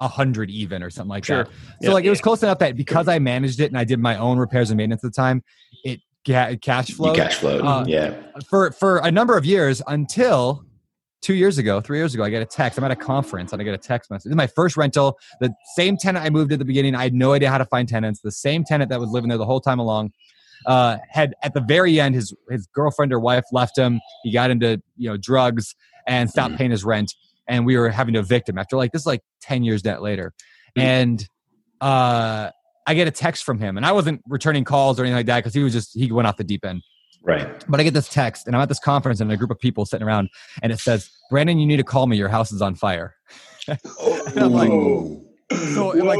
a 0.00 0.08
hundred 0.08 0.50
even 0.50 0.82
or 0.82 0.90
something 0.90 1.08
like 1.08 1.24
sure. 1.24 1.44
that. 1.44 1.50
So 1.82 1.92
like 1.92 2.04
it 2.04 2.10
was 2.10 2.20
close 2.20 2.42
enough 2.42 2.58
that 2.58 2.76
because 2.76 3.08
I 3.08 3.18
managed 3.18 3.60
it 3.60 3.66
and 3.66 3.78
I 3.78 3.84
did 3.84 3.98
my 3.98 4.16
own 4.16 4.38
repairs 4.38 4.70
and 4.70 4.76
maintenance 4.76 5.04
at 5.04 5.12
the 5.12 5.16
time, 5.16 5.42
it 5.84 6.00
ca- 6.26 6.56
cash 6.60 6.90
flow. 6.90 7.14
Cash 7.14 7.36
flow. 7.36 7.60
Uh, 7.60 7.84
yeah. 7.86 8.14
For 8.48 8.72
for 8.72 8.98
a 8.98 9.10
number 9.10 9.36
of 9.36 9.44
years 9.44 9.80
until 9.86 10.65
two 11.26 11.34
years 11.34 11.58
ago, 11.58 11.80
three 11.80 11.98
years 11.98 12.14
ago, 12.14 12.22
I 12.22 12.30
get 12.30 12.40
a 12.40 12.46
text. 12.46 12.78
I'm 12.78 12.84
at 12.84 12.92
a 12.92 12.96
conference 12.96 13.52
and 13.52 13.60
I 13.60 13.64
get 13.64 13.74
a 13.74 13.78
text 13.78 14.12
message. 14.12 14.26
This 14.26 14.30
is 14.30 14.36
my 14.36 14.46
first 14.46 14.76
rental. 14.76 15.18
The 15.40 15.52
same 15.74 15.96
tenant 15.96 16.24
I 16.24 16.30
moved 16.30 16.52
at 16.52 16.60
the 16.60 16.64
beginning. 16.64 16.94
I 16.94 17.02
had 17.02 17.14
no 17.14 17.32
idea 17.32 17.50
how 17.50 17.58
to 17.58 17.64
find 17.64 17.88
tenants. 17.88 18.20
The 18.20 18.30
same 18.30 18.62
tenant 18.62 18.90
that 18.90 19.00
was 19.00 19.10
living 19.10 19.28
there 19.28 19.36
the 19.36 19.44
whole 19.44 19.60
time 19.60 19.80
along 19.80 20.12
uh, 20.66 20.98
had 21.10 21.34
at 21.42 21.52
the 21.52 21.60
very 21.60 21.98
end 21.98 22.14
his 22.14 22.32
his 22.48 22.68
girlfriend 22.68 23.12
or 23.12 23.18
wife 23.18 23.44
left 23.50 23.76
him. 23.76 24.00
He 24.22 24.30
got 24.30 24.52
into 24.52 24.80
you 24.96 25.10
know 25.10 25.16
drugs 25.16 25.74
and 26.06 26.30
stopped 26.30 26.54
mm. 26.54 26.58
paying 26.58 26.70
his 26.70 26.84
rent. 26.84 27.12
And 27.48 27.66
we 27.66 27.76
were 27.76 27.88
having 27.90 28.14
to 28.14 28.20
evict 28.20 28.48
him 28.48 28.56
after 28.56 28.76
like 28.76 28.92
this 28.92 29.02
is 29.02 29.06
like 29.06 29.22
ten 29.40 29.64
years 29.64 29.82
debt 29.82 30.02
later. 30.02 30.32
Mm. 30.78 30.82
And 30.82 31.28
uh, 31.80 32.50
I 32.86 32.94
get 32.94 33.08
a 33.08 33.12
text 33.12 33.42
from 33.42 33.58
him, 33.58 33.76
and 33.76 33.84
I 33.84 33.90
wasn't 33.90 34.22
returning 34.28 34.62
calls 34.62 35.00
or 35.00 35.02
anything 35.02 35.16
like 35.16 35.26
that 35.26 35.40
because 35.40 35.54
he 35.54 35.64
was 35.64 35.72
just 35.72 35.92
he 35.92 36.10
went 36.12 36.28
off 36.28 36.36
the 36.36 36.44
deep 36.44 36.64
end. 36.64 36.82
Right. 37.22 37.64
But 37.68 37.80
I 37.80 37.82
get 37.82 37.94
this 37.94 38.08
text, 38.08 38.46
and 38.46 38.54
I'm 38.54 38.62
at 38.62 38.68
this 38.68 38.78
conference, 38.78 39.20
and 39.20 39.30
a 39.32 39.36
group 39.36 39.50
of 39.50 39.58
people 39.58 39.84
sitting 39.84 40.06
around, 40.06 40.28
and 40.62 40.72
it 40.72 40.78
says, 40.78 41.10
"Brandon, 41.30 41.58
you 41.58 41.66
need 41.66 41.78
to 41.78 41.84
call 41.84 42.06
me. 42.06 42.16
Your 42.16 42.28
house 42.28 42.52
is 42.52 42.62
on 42.62 42.74
fire." 42.74 43.16
I'm 44.36 44.52
like, 44.52 44.70
so 45.74 45.92
I'm 45.92 46.06
like, 46.06 46.18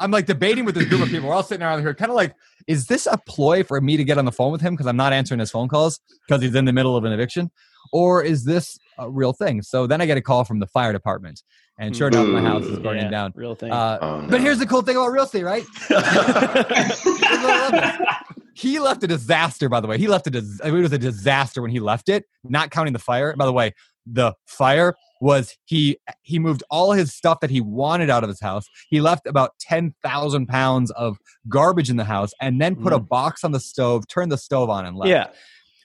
I'm 0.00 0.10
like 0.10 0.26
debating 0.26 0.64
with 0.64 0.74
this 0.74 0.86
group 0.86 1.02
of 1.02 1.08
people. 1.08 1.28
We're 1.28 1.34
all 1.34 1.42
sitting 1.42 1.64
around 1.64 1.80
here, 1.80 1.94
kind 1.94 2.10
of 2.10 2.16
like, 2.16 2.34
is 2.66 2.86
this 2.86 3.06
a 3.06 3.18
ploy 3.18 3.64
for 3.64 3.80
me 3.80 3.96
to 3.96 4.04
get 4.04 4.18
on 4.18 4.24
the 4.24 4.32
phone 4.32 4.52
with 4.52 4.60
him 4.60 4.74
because 4.74 4.86
I'm 4.86 4.96
not 4.96 5.12
answering 5.12 5.40
his 5.40 5.50
phone 5.50 5.68
calls 5.68 6.00
because 6.26 6.42
he's 6.42 6.54
in 6.54 6.64
the 6.64 6.72
middle 6.72 6.96
of 6.96 7.04
an 7.04 7.12
eviction, 7.12 7.50
or 7.92 8.22
is 8.22 8.44
this 8.44 8.78
a 8.98 9.08
real 9.08 9.32
thing? 9.32 9.62
So 9.62 9.86
then 9.86 10.00
I 10.00 10.06
get 10.06 10.18
a 10.18 10.22
call 10.22 10.44
from 10.44 10.58
the 10.58 10.66
fire 10.66 10.92
department, 10.92 11.42
and 11.78 11.96
sure 11.96 12.08
enough, 12.08 12.28
my 12.28 12.40
house 12.40 12.64
is 12.64 12.78
burning 12.78 13.04
yeah, 13.04 13.10
down. 13.10 13.32
Real 13.34 13.54
thing. 13.54 13.72
Uh, 13.72 13.98
oh, 14.00 14.20
no. 14.22 14.28
But 14.28 14.40
here's 14.40 14.58
the 14.58 14.66
cool 14.66 14.82
thing 14.82 14.96
about 14.96 15.08
real 15.08 15.24
estate, 15.24 15.44
right? 15.44 15.64
he 18.58 18.80
left 18.80 19.04
a 19.04 19.06
disaster, 19.06 19.68
by 19.68 19.80
the 19.80 19.86
way. 19.86 19.98
He 19.98 20.08
left 20.08 20.26
a 20.26 20.30
dis- 20.30 20.60
it 20.64 20.72
was 20.72 20.92
a 20.92 20.98
disaster 20.98 21.62
when 21.62 21.70
he 21.70 21.78
left 21.78 22.08
it, 22.08 22.24
not 22.42 22.72
counting 22.72 22.92
the 22.92 22.98
fire. 22.98 23.34
By 23.36 23.46
the 23.46 23.52
way, 23.52 23.72
the 24.04 24.34
fire 24.46 24.94
was 25.20 25.56
he 25.64 25.98
he 26.22 26.40
moved 26.40 26.64
all 26.68 26.90
his 26.90 27.14
stuff 27.14 27.38
that 27.40 27.50
he 27.50 27.60
wanted 27.60 28.10
out 28.10 28.24
of 28.24 28.28
his 28.28 28.40
house. 28.40 28.66
He 28.90 29.00
left 29.00 29.28
about 29.28 29.52
ten 29.60 29.94
thousand 30.02 30.48
pounds 30.48 30.90
of 30.92 31.18
garbage 31.48 31.88
in 31.88 31.96
the 31.96 32.04
house, 32.04 32.32
and 32.40 32.60
then 32.60 32.74
put 32.74 32.92
mm. 32.92 32.96
a 32.96 33.00
box 33.00 33.44
on 33.44 33.52
the 33.52 33.60
stove, 33.60 34.08
turned 34.08 34.32
the 34.32 34.38
stove 34.38 34.70
on, 34.70 34.86
and 34.86 34.96
left. 34.96 35.10
Yeah. 35.10 35.28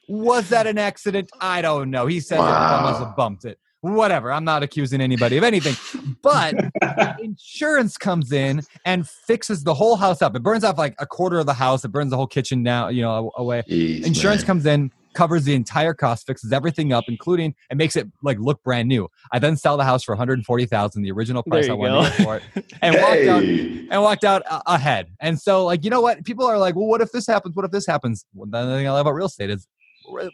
Was 0.09 0.49
that 0.49 0.65
an 0.65 0.79
accident? 0.79 1.29
I 1.39 1.61
don't 1.61 1.91
know. 1.91 2.07
He 2.07 2.19
said 2.19 2.39
wow. 2.39 2.81
must 2.81 2.99
have 2.99 3.15
bumped 3.15 3.45
it 3.45 3.59
whatever. 3.83 4.31
I'm 4.31 4.45
not 4.45 4.63
accusing 4.63 5.01
anybody 5.01 5.37
of 5.37 5.43
anything. 5.43 5.75
But 6.21 6.55
insurance 7.19 7.97
comes 7.97 8.31
in 8.31 8.61
and 8.85 9.07
fixes 9.07 9.63
the 9.63 9.73
whole 9.73 9.97
house 9.97 10.21
up. 10.21 10.35
It 10.35 10.41
burns 10.41 10.63
off 10.63 10.77
like 10.77 10.95
a 10.99 11.05
quarter 11.05 11.37
of 11.37 11.45
the 11.45 11.53
house. 11.53 11.83
It 11.83 11.89
burns 11.89 12.11
the 12.11 12.15
whole 12.15 12.27
kitchen 12.27 12.63
down, 12.63 12.95
you 12.95 13.01
know, 13.01 13.31
away. 13.35 13.63
Jeez, 13.69 14.05
insurance 14.05 14.41
man. 14.41 14.47
comes 14.47 14.65
in, 14.65 14.91
covers 15.13 15.43
the 15.43 15.53
entire 15.53 15.93
cost, 15.93 16.25
fixes 16.25 16.53
everything 16.53 16.93
up, 16.93 17.03
including 17.09 17.55
and 17.69 17.77
makes 17.77 17.97
it 17.97 18.07
like 18.23 18.39
look 18.39 18.63
brand 18.63 18.87
new. 18.87 19.09
I 19.33 19.39
then 19.39 19.57
sell 19.57 19.75
the 19.75 19.83
house 19.83 20.01
for 20.03 20.13
140,000, 20.13 21.01
the 21.01 21.11
original 21.11 21.43
price 21.43 21.69
I 21.69 21.73
wanted 21.73 22.13
for 22.23 22.37
it, 22.37 22.43
and 22.81 22.95
hey. 22.95 23.01
walked 23.01 23.27
out 23.27 23.43
and 23.43 24.01
walked 24.01 24.23
out 24.23 24.43
uh, 24.49 24.61
ahead. 24.65 25.09
And 25.19 25.37
so, 25.37 25.65
like, 25.65 25.83
you 25.83 25.89
know 25.89 26.01
what? 26.01 26.23
People 26.23 26.45
are 26.45 26.57
like, 26.57 26.75
well, 26.75 26.87
what 26.87 27.01
if 27.01 27.11
this 27.11 27.27
happens? 27.27 27.53
What 27.53 27.65
if 27.65 27.71
this 27.71 27.85
happens? 27.85 28.25
Well, 28.33 28.47
the 28.49 28.77
thing 28.77 28.87
I 28.87 28.91
love 28.91 29.01
about 29.01 29.13
real 29.13 29.25
estate 29.25 29.49
is 29.49 29.67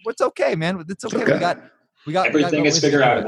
it's 0.06 0.22
okay, 0.22 0.56
man. 0.56 0.86
It's 0.88 1.04
okay. 1.04 1.18
okay. 1.18 1.34
We 1.34 1.40
got 1.40 1.60
we 2.06 2.14
got 2.14 2.28
everything 2.28 2.66
is 2.66 2.80
figured 2.80 3.02
out. 3.02 3.26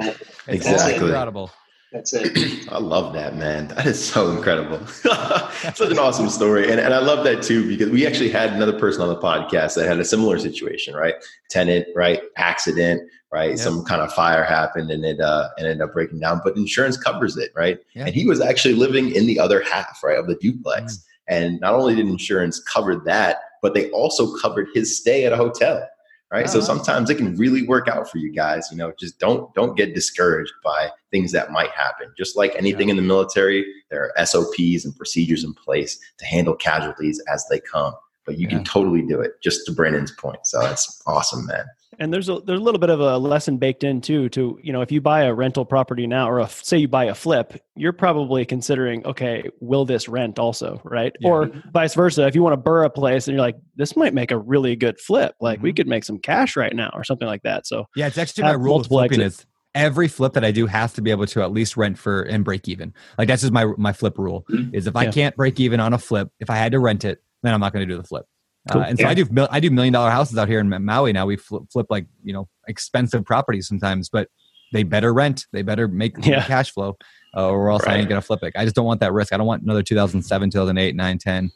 Exactly. 0.47 1.05
incredible. 1.05 1.51
That's 1.91 2.13
it. 2.13 2.71
I 2.71 2.77
love 2.77 3.13
that, 3.13 3.35
man. 3.35 3.67
That 3.67 3.85
is 3.85 4.03
so 4.03 4.31
incredible. 4.31 4.85
Such 4.87 5.91
an 5.91 5.99
awesome 5.99 6.29
story. 6.29 6.71
And, 6.71 6.79
and 6.79 6.93
I 6.93 6.99
love 6.99 7.25
that 7.25 7.43
too, 7.43 7.67
because 7.67 7.89
we 7.89 8.07
actually 8.07 8.29
had 8.29 8.53
another 8.53 8.77
person 8.79 9.01
on 9.01 9.09
the 9.09 9.17
podcast 9.17 9.75
that 9.75 9.87
had 9.87 9.99
a 9.99 10.05
similar 10.05 10.39
situation, 10.39 10.95
right? 10.95 11.15
Tenant, 11.49 11.85
right? 11.93 12.21
Accident, 12.37 13.01
right? 13.29 13.51
Yep. 13.51 13.59
Some 13.59 13.83
kind 13.83 14.01
of 14.01 14.13
fire 14.13 14.43
happened 14.45 14.89
and 14.89 15.03
it 15.03 15.19
uh, 15.19 15.49
ended 15.57 15.81
up 15.81 15.91
breaking 15.91 16.21
down, 16.21 16.39
but 16.45 16.55
insurance 16.55 16.95
covers 16.95 17.35
it, 17.35 17.51
right? 17.57 17.79
Yep. 17.93 18.07
And 18.07 18.15
he 18.15 18.25
was 18.25 18.39
actually 18.39 18.75
living 18.75 19.13
in 19.13 19.25
the 19.25 19.37
other 19.37 19.61
half, 19.61 19.99
right, 20.01 20.17
of 20.17 20.27
the 20.27 20.35
duplex. 20.35 20.95
Mm. 20.95 21.03
And 21.27 21.59
not 21.59 21.73
only 21.73 21.95
did 21.95 22.07
insurance 22.07 22.61
cover 22.61 22.95
that, 22.95 23.37
but 23.61 23.73
they 23.73 23.91
also 23.91 24.37
covered 24.37 24.69
his 24.73 24.97
stay 24.97 25.25
at 25.25 25.33
a 25.33 25.37
hotel 25.37 25.85
right 26.31 26.45
uh-huh. 26.45 26.53
so 26.53 26.61
sometimes 26.61 27.09
it 27.09 27.15
can 27.15 27.35
really 27.35 27.63
work 27.67 27.87
out 27.87 28.09
for 28.09 28.17
you 28.17 28.31
guys 28.31 28.67
you 28.71 28.77
know 28.77 28.91
just 28.99 29.19
don't 29.19 29.53
don't 29.53 29.77
get 29.77 29.93
discouraged 29.93 30.53
by 30.63 30.89
things 31.11 31.31
that 31.31 31.51
might 31.51 31.69
happen 31.71 32.11
just 32.17 32.35
like 32.35 32.53
anything 32.55 32.87
yeah. 32.87 32.91
in 32.91 32.97
the 32.97 33.03
military 33.03 33.65
there 33.89 34.11
are 34.17 34.25
sops 34.25 34.85
and 34.85 34.95
procedures 34.97 35.43
in 35.43 35.53
place 35.53 35.99
to 36.17 36.25
handle 36.25 36.55
casualties 36.55 37.21
as 37.31 37.45
they 37.49 37.59
come 37.59 37.93
but 38.25 38.37
you 38.37 38.47
yeah. 38.47 38.55
can 38.55 38.63
totally 38.63 39.01
do 39.01 39.19
it 39.19 39.33
just 39.41 39.65
to 39.65 39.71
brandon's 39.71 40.11
point 40.11 40.45
so 40.45 40.59
that's 40.61 41.01
awesome 41.05 41.45
man 41.45 41.65
and 41.99 42.13
there's 42.13 42.29
a 42.29 42.39
there's 42.45 42.59
a 42.59 42.63
little 42.63 42.79
bit 42.79 42.89
of 42.89 42.99
a 42.99 43.17
lesson 43.17 43.57
baked 43.57 43.83
in 43.83 44.01
too 44.01 44.29
to 44.29 44.59
you 44.63 44.71
know 44.71 44.81
if 44.81 44.91
you 44.91 45.01
buy 45.01 45.23
a 45.23 45.33
rental 45.33 45.65
property 45.65 46.07
now 46.07 46.29
or 46.29 46.39
a, 46.39 46.47
say 46.49 46.77
you 46.77 46.87
buy 46.87 47.05
a 47.05 47.15
flip 47.15 47.61
you're 47.75 47.93
probably 47.93 48.45
considering 48.45 49.05
okay 49.05 49.49
will 49.59 49.85
this 49.85 50.07
rent 50.07 50.39
also 50.39 50.81
right 50.83 51.15
yeah. 51.19 51.29
or 51.29 51.51
vice 51.73 51.93
versa 51.93 52.27
if 52.27 52.35
you 52.35 52.41
want 52.41 52.53
to 52.53 52.57
burr 52.57 52.83
a 52.83 52.89
place 52.89 53.27
and 53.27 53.35
you're 53.35 53.41
like 53.41 53.57
this 53.75 53.95
might 53.95 54.13
make 54.13 54.31
a 54.31 54.37
really 54.37 54.75
good 54.75 54.99
flip 54.99 55.35
like 55.41 55.57
mm-hmm. 55.57 55.65
we 55.65 55.73
could 55.73 55.87
make 55.87 56.03
some 56.03 56.17
cash 56.17 56.55
right 56.55 56.75
now 56.75 56.89
or 56.93 57.03
something 57.03 57.27
like 57.27 57.43
that 57.43 57.65
so 57.67 57.85
yeah 57.95 58.07
it's 58.07 58.17
actually 58.17 58.43
my 58.43 58.51
rule 58.51 58.79
of 58.79 58.87
flipping 58.87 59.21
is 59.21 59.45
every 59.73 60.07
flip 60.07 60.33
that 60.33 60.43
I 60.43 60.51
do 60.51 60.65
has 60.67 60.93
to 60.93 61.01
be 61.01 61.11
able 61.11 61.25
to 61.27 61.41
at 61.41 61.51
least 61.51 61.77
rent 61.77 61.97
for 61.97 62.23
and 62.23 62.43
break 62.43 62.67
even. 62.67 62.93
Like 63.17 63.27
that's 63.27 63.41
just 63.41 63.53
my 63.53 63.65
my 63.77 63.93
flip 63.93 64.17
rule. 64.17 64.45
Mm-hmm. 64.49 64.75
Is 64.75 64.87
if 64.87 64.95
I 64.95 65.09
can't 65.09 65.35
break 65.35 65.59
even 65.59 65.79
on 65.79 65.93
a 65.93 65.97
flip, 65.97 66.29
if 66.39 66.49
I 66.49 66.57
had 66.57 66.73
to 66.73 66.79
rent 66.79 67.05
it, 67.05 67.23
then 67.43 67.53
I'm 67.53 67.59
not 67.59 67.73
going 67.73 67.87
to 67.87 67.93
do 67.93 67.99
the 67.99 68.07
flip. 68.07 68.25
Cool. 68.69 68.81
Uh, 68.81 68.85
and 68.85 68.99
so 68.99 69.07
I 69.07 69.13
do 69.13 69.27
I 69.49 69.59
do 69.59 69.71
million 69.71 69.93
dollar 69.93 70.11
houses 70.11 70.37
out 70.37 70.47
here 70.47 70.59
in 70.59 70.69
Maui 70.85 71.13
now. 71.13 71.25
We 71.25 71.35
flip, 71.35 71.63
flip 71.71 71.87
like 71.89 72.05
you 72.23 72.33
know 72.33 72.47
expensive 72.67 73.25
properties 73.25 73.67
sometimes, 73.67 74.09
but 74.09 74.29
they 74.71 74.83
better 74.83 75.13
rent. 75.13 75.47
They 75.51 75.63
better 75.63 75.87
make 75.87 76.23
yeah. 76.25 76.45
cash 76.45 76.71
flow, 76.71 76.97
uh, 77.35 77.49
or 77.49 77.71
else 77.71 77.85
right. 77.85 77.95
I 77.95 77.99
ain't 77.99 78.09
gonna 78.09 78.21
flip 78.21 78.43
it. 78.43 78.53
I 78.55 78.63
just 78.63 78.75
don't 78.75 78.85
want 78.85 78.99
that 78.99 79.13
risk. 79.13 79.33
I 79.33 79.37
don't 79.37 79.47
want 79.47 79.63
another 79.63 79.81
2007, 79.81 80.51
2008, 80.51 80.95
9, 80.95 81.17
10. 81.17 81.51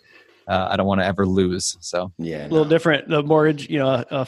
Uh, 0.48 0.68
I 0.72 0.78
don't 0.78 0.88
want 0.88 1.02
to 1.02 1.06
ever 1.06 1.26
lose. 1.26 1.78
So 1.80 2.12
yeah, 2.18 2.48
a 2.48 2.50
little 2.50 2.66
different. 2.66 3.08
The 3.08 3.22
mortgage, 3.22 3.70
you 3.70 3.80
know, 3.80 4.04
a 4.10 4.28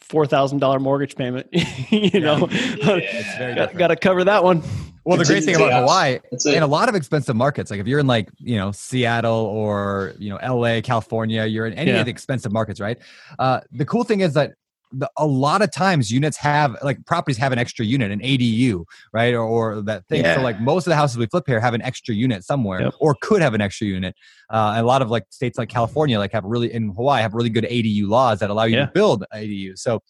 four 0.00 0.26
thousand 0.26 0.58
dollar 0.58 0.80
mortgage 0.80 1.16
payment. 1.16 1.48
you 1.90 2.20
know, 2.20 2.48
yeah, 2.50 3.72
got 3.76 3.88
to 3.88 3.96
cover 3.96 4.24
that 4.24 4.42
one. 4.42 4.62
Well, 5.04 5.18
the 5.18 5.24
great 5.24 5.44
thing 5.44 5.56
about 5.56 5.72
Hawaii, 5.72 6.18
in 6.44 6.62
a 6.62 6.66
lot 6.66 6.88
of 6.88 6.94
expensive 6.94 7.36
markets, 7.36 7.70
like 7.70 7.80
if 7.80 7.86
you're 7.86 8.00
in 8.00 8.06
like 8.06 8.28
you 8.38 8.56
know 8.56 8.72
Seattle 8.72 9.46
or 9.46 10.14
you 10.18 10.30
know 10.30 10.36
L.A., 10.36 10.82
California, 10.82 11.44
you're 11.46 11.66
in 11.66 11.74
any 11.74 11.90
yeah. 11.90 12.00
of 12.00 12.06
the 12.06 12.10
expensive 12.10 12.52
markets, 12.52 12.80
right? 12.80 12.98
Uh, 13.38 13.60
the 13.72 13.84
cool 13.84 14.04
thing 14.04 14.20
is 14.20 14.34
that 14.34 14.52
the, 14.92 15.10
a 15.16 15.26
lot 15.26 15.62
of 15.62 15.70
times 15.70 16.10
units 16.10 16.36
have 16.36 16.76
like 16.82 17.04
properties 17.06 17.36
have 17.38 17.52
an 17.52 17.58
extra 17.58 17.84
unit, 17.84 18.10
an 18.10 18.20
ADU, 18.20 18.84
right, 19.12 19.34
or, 19.34 19.42
or 19.42 19.82
that 19.82 20.06
thing. 20.08 20.22
Yeah. 20.22 20.36
So 20.36 20.42
like 20.42 20.60
most 20.60 20.86
of 20.86 20.90
the 20.90 20.96
houses 20.96 21.16
we 21.16 21.26
flip 21.26 21.44
here 21.46 21.60
have 21.60 21.74
an 21.74 21.82
extra 21.82 22.14
unit 22.14 22.44
somewhere, 22.44 22.82
yep. 22.82 22.94
or 23.00 23.16
could 23.20 23.42
have 23.42 23.54
an 23.54 23.60
extra 23.60 23.86
unit. 23.86 24.14
Uh, 24.48 24.74
a 24.76 24.82
lot 24.82 25.02
of 25.02 25.10
like 25.10 25.24
states 25.30 25.58
like 25.58 25.68
California, 25.68 26.18
like 26.18 26.32
have 26.32 26.44
really 26.44 26.72
in 26.72 26.90
Hawaii 26.90 27.22
have 27.22 27.34
really 27.34 27.50
good 27.50 27.64
ADU 27.64 28.08
laws 28.08 28.40
that 28.40 28.50
allow 28.50 28.64
you 28.64 28.76
yeah. 28.76 28.86
to 28.86 28.92
build 28.92 29.24
ADU. 29.32 29.78
So 29.78 30.02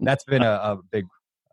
that's 0.00 0.24
been 0.24 0.42
a, 0.42 0.50
a 0.50 0.78
big 0.90 1.04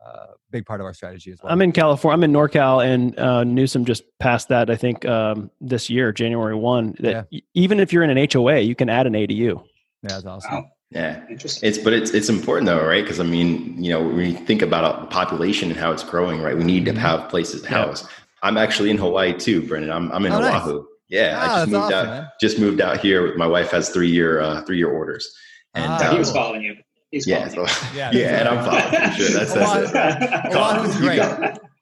uh, 0.06 0.28
big 0.50 0.66
part 0.66 0.80
of 0.80 0.86
our 0.86 0.94
strategy 0.94 1.32
as 1.32 1.40
well. 1.42 1.52
I'm 1.52 1.62
in 1.62 1.72
California. 1.72 2.14
I'm 2.14 2.24
in 2.24 2.34
NorCal, 2.34 2.86
and 2.86 3.18
uh, 3.20 3.44
Newsom 3.44 3.86
just 3.86 4.04
passed 4.20 4.50
that. 4.50 4.70
I 4.70 4.76
think 4.76 5.06
um, 5.06 5.52
this 5.60 5.90
year, 5.90 6.12
January 6.12 6.56
one. 6.56 6.96
That 7.00 7.28
yeah. 7.30 7.40
even 7.54 7.80
if 7.80 7.94
you're 7.94 8.04
in 8.04 8.16
an 8.16 8.28
HOA, 8.32 8.60
you 8.60 8.76
can 8.76 8.90
add 8.90 9.08
an 9.08 9.14
ADU. 9.14 9.64
Yeah, 10.04 10.10
that's 10.10 10.26
awesome. 10.26 10.54
Wow. 10.54 10.66
Yeah, 10.92 11.24
interesting. 11.30 11.70
it's 11.70 11.78
but 11.78 11.94
it's 11.94 12.12
it's 12.12 12.28
important 12.28 12.66
though, 12.66 12.86
right? 12.86 13.04
Because 13.04 13.22
I 13.22 13.24
mean, 13.24 13.82
you 13.82 13.92
know, 13.92 14.04
when 14.04 14.30
you 14.30 14.34
think 14.34 14.62
about 14.62 15.02
the 15.02 15.08
population 15.08 15.72
and 15.72 15.80
how 15.80 15.92
it's 15.92 16.04
growing, 16.04 16.42
right? 16.42 16.58
We 16.58 16.66
need 16.66 16.84
to 16.86 16.92
mm-hmm. 16.92 17.00
have 17.00 17.30
places 17.30 17.62
to 17.62 17.70
house. 17.70 18.06
I'm 18.44 18.58
actually 18.58 18.90
in 18.90 18.98
Hawaii 18.98 19.34
too, 19.34 19.66
Brendan. 19.66 19.92
I'm 19.92 20.12
I'm 20.12 20.26
in 20.26 20.34
oh, 20.34 20.42
Oahu. 20.42 20.74
Nice. 20.74 20.86
Yeah, 21.08 21.40
oh, 21.40 21.46
I 21.46 21.60
just 21.60 21.72
moved 21.72 21.84
awesome, 21.84 21.94
out. 21.94 22.06
Man. 22.08 22.28
Just 22.42 22.60
moved 22.60 22.82
out 22.82 23.00
here. 23.00 23.38
My 23.38 23.48
wife 23.48 23.72
has 23.72 23.90
three 23.90 24.10
year 24.10 24.42
uh, 24.42 24.64
three 24.64 24.78
year 24.78 24.92
orders, 24.92 25.34
and 25.76 25.86
ah, 25.86 26.12
he 26.12 26.18
was 26.18 26.32
following 26.32 26.62
you. 26.62 26.76
He's 27.12 27.28
yeah, 27.28 27.50
so, 27.50 27.66
yeah, 27.94 28.10
yeah, 28.14 28.40
and 28.40 28.48
I'm 28.50 28.66
fine. 28.66 29.12
Sure, 29.18 29.30
that's, 29.32 29.54
that's 29.54 29.92
it. 29.92 30.56
Oahu's 30.56 30.98
great. 30.98 31.20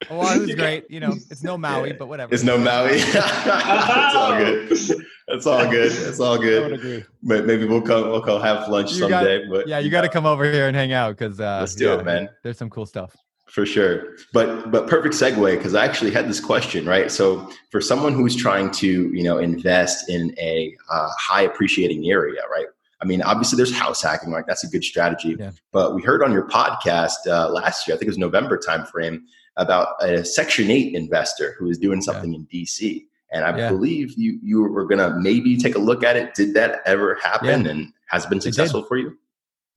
Oahu's 0.09 0.55
great. 0.55 0.89
You 0.89 0.99
know, 0.99 1.11
it's 1.29 1.43
no 1.43 1.55
Maui, 1.55 1.93
but 1.93 2.07
whatever. 2.07 2.33
It's 2.33 2.43
no 2.43 2.57
Maui. 2.57 2.93
it's 2.93 4.15
all 4.15 4.37
good. 4.37 4.71
It's 4.71 5.45
all 5.45 5.69
good. 5.69 5.91
It's 5.91 6.19
all 6.19 6.37
good. 6.39 6.63
I 6.63 6.67
would 6.67 6.79
agree. 6.79 7.03
Maybe 7.21 7.65
we'll 7.65 7.81
come. 7.83 8.09
We'll 8.09 8.21
go 8.21 8.39
have 8.39 8.67
lunch 8.69 8.91
you 8.91 8.97
someday. 8.97 9.43
Got, 9.43 9.51
but 9.51 9.67
yeah, 9.67 9.77
you 9.77 9.91
got 9.91 10.01
to 10.01 10.09
come 10.09 10.25
over 10.25 10.51
here 10.51 10.67
and 10.67 10.75
hang 10.75 10.93
out 10.93 11.15
because 11.15 11.39
uh, 11.39 11.57
let's 11.59 11.75
do 11.75 11.85
yeah, 11.85 11.99
it, 11.99 12.05
man. 12.05 12.29
There's 12.41 12.57
some 12.57 12.71
cool 12.71 12.87
stuff 12.87 13.15
for 13.49 13.65
sure. 13.65 14.15
But 14.33 14.71
but 14.71 14.87
perfect 14.87 15.13
segue 15.13 15.57
because 15.57 15.75
I 15.75 15.85
actually 15.85 16.11
had 16.11 16.27
this 16.27 16.39
question 16.39 16.85
right. 16.87 17.11
So 17.11 17.51
for 17.71 17.81
someone 17.81 18.13
who's 18.13 18.35
trying 18.35 18.71
to 18.71 18.87
you 18.87 19.23
know 19.23 19.37
invest 19.37 20.09
in 20.09 20.33
a 20.39 20.75
uh, 20.89 21.09
high 21.19 21.43
appreciating 21.43 22.09
area, 22.09 22.41
right? 22.51 22.65
I 23.01 23.05
mean, 23.05 23.21
obviously 23.21 23.57
there's 23.57 23.73
house 23.73 24.01
hacking, 24.01 24.31
like 24.31 24.45
that's 24.45 24.63
a 24.63 24.67
good 24.67 24.83
strategy. 24.83 25.35
Yeah. 25.39 25.51
But 25.71 25.95
we 25.95 26.01
heard 26.01 26.21
on 26.21 26.31
your 26.31 26.47
podcast 26.47 27.27
uh, 27.27 27.49
last 27.49 27.87
year, 27.87 27.95
I 27.95 27.97
think 27.97 28.07
it 28.07 28.11
was 28.11 28.17
November 28.17 28.57
timeframe, 28.57 29.21
about 29.55 30.01
a 30.01 30.23
Section 30.25 30.71
8 30.71 30.95
investor 30.95 31.55
who 31.57 31.65
was 31.65 31.77
doing 31.77 32.01
something 32.01 32.33
yeah. 32.33 32.39
in 32.39 32.47
DC. 32.47 33.05
And 33.31 33.45
I 33.45 33.55
yeah. 33.55 33.69
believe 33.69 34.13
you 34.17 34.39
you 34.41 34.61
were 34.61 34.85
gonna 34.85 35.15
maybe 35.19 35.55
take 35.55 35.75
a 35.75 35.79
look 35.79 36.03
at 36.03 36.15
it. 36.15 36.33
Did 36.33 36.55
that 36.55 36.81
ever 36.85 37.15
happen 37.21 37.67
and 37.67 37.93
has 38.07 38.25
it 38.25 38.29
been 38.29 38.41
successful 38.41 38.83
for 38.83 38.97
you? 38.97 39.15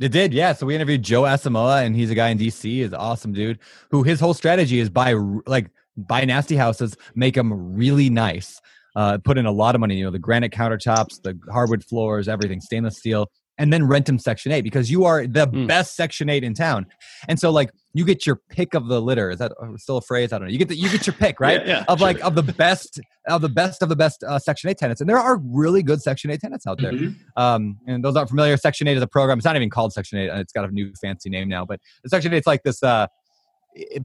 It 0.01 0.11
did, 0.11 0.33
yeah. 0.33 0.55
So 0.55 0.67
we 0.67 0.75
interviewed 0.75 1.03
Joe 1.03 1.23
Asamoah, 1.23 1.85
and 1.85 1.95
he's 1.95 2.11
a 2.11 2.15
guy 2.15 2.31
in 2.31 2.39
DC. 2.39 2.63
He's 2.65 2.93
awesome 2.95 3.33
dude. 3.33 3.59
Who 3.91 4.03
his 4.03 4.21
whole 4.21 4.35
strategy 4.35 4.81
is 4.81 4.89
buy 4.89 5.13
like 5.47 5.71
buy 5.97 6.25
nasty 6.25 6.57
houses, 6.57 6.97
make 7.15 7.35
them 7.35 7.77
really 7.77 8.09
nice, 8.09 8.61
uh, 8.97 9.19
put 9.19 9.39
in 9.39 9.47
a 9.47 9.53
lot 9.53 9.75
of 9.75 9.81
money. 9.81 9.97
You 9.97 10.05
know, 10.05 10.11
the 10.11 10.19
granite 10.19 10.53
countertops, 10.53 11.23
the 11.23 11.39
hardwood 11.51 11.85
floors, 11.85 12.29
everything, 12.29 12.61
stainless 12.61 12.99
steel, 12.99 13.31
and 13.59 13.73
then 13.73 13.87
rent 13.87 14.07
them 14.07 14.19
Section 14.19 14.53
8 14.53 14.63
because 14.63 14.91
you 14.91 15.05
are 15.05 15.27
the 15.27 15.47
mm. 15.47 15.67
best 15.67 15.95
Section 15.95 16.29
8 16.29 16.43
in 16.43 16.55
town. 16.55 16.87
And 17.29 17.39
so, 17.39 17.51
like, 17.51 17.71
you 17.95 18.05
get 18.05 18.27
your 18.27 18.41
pick 18.49 18.75
of 18.75 18.89
the 18.89 19.01
litter. 19.01 19.31
Is 19.31 19.39
that 19.39 19.53
still 19.77 19.99
a 19.99 20.03
phrase? 20.03 20.33
I 20.33 20.39
don't 20.39 20.49
know. 20.49 20.53
You 20.53 20.59
get 20.59 20.69
the, 20.69 20.77
you 20.77 20.89
get 20.89 21.07
your 21.07 21.15
pick, 21.15 21.39
right? 21.41 21.65
yeah, 21.67 21.79
yeah, 21.79 21.85
of 21.89 21.99
sure. 21.99 22.09
like 22.09 22.25
of 22.25 22.35
the 22.35 22.43
best 22.43 23.01
of 23.29 23.41
the 23.43 23.49
best 23.49 23.83
of 23.83 23.89
the 23.89 23.97
best 23.97 24.25
uh, 24.25 24.39
Section 24.39 24.71
8 24.71 24.79
tenants, 24.79 25.01
and 25.01 25.09
there 25.09 25.19
are 25.19 25.39
really 25.45 25.83
good 25.83 26.01
Section 26.01 26.31
8 26.31 26.41
tenants 26.41 26.67
out 26.67 26.81
there. 26.81 26.93
Mm-hmm. 26.93 27.41
Um, 27.41 27.79
and 27.87 28.03
those 28.03 28.17
aren't 28.17 28.31
familiar, 28.31 28.57
Section 28.57 28.89
8 28.89 28.97
is 28.97 29.03
a 29.03 29.07
program. 29.07 29.39
It's 29.39 29.45
not 29.45 29.57
even 29.57 29.71
called 29.71 29.93
Section 29.93 30.19
8. 30.19 30.31
It's 30.41 30.53
got 30.53 30.69
a 30.69 30.73
new 30.73 30.93
fancy 31.01 31.29
name 31.29 31.49
now, 31.49 31.65
but 31.65 31.79
Section 32.07 32.33
8 32.33 32.39
is 32.39 32.47
like 32.47 32.63
this. 32.63 32.83
Uh, 32.83 33.07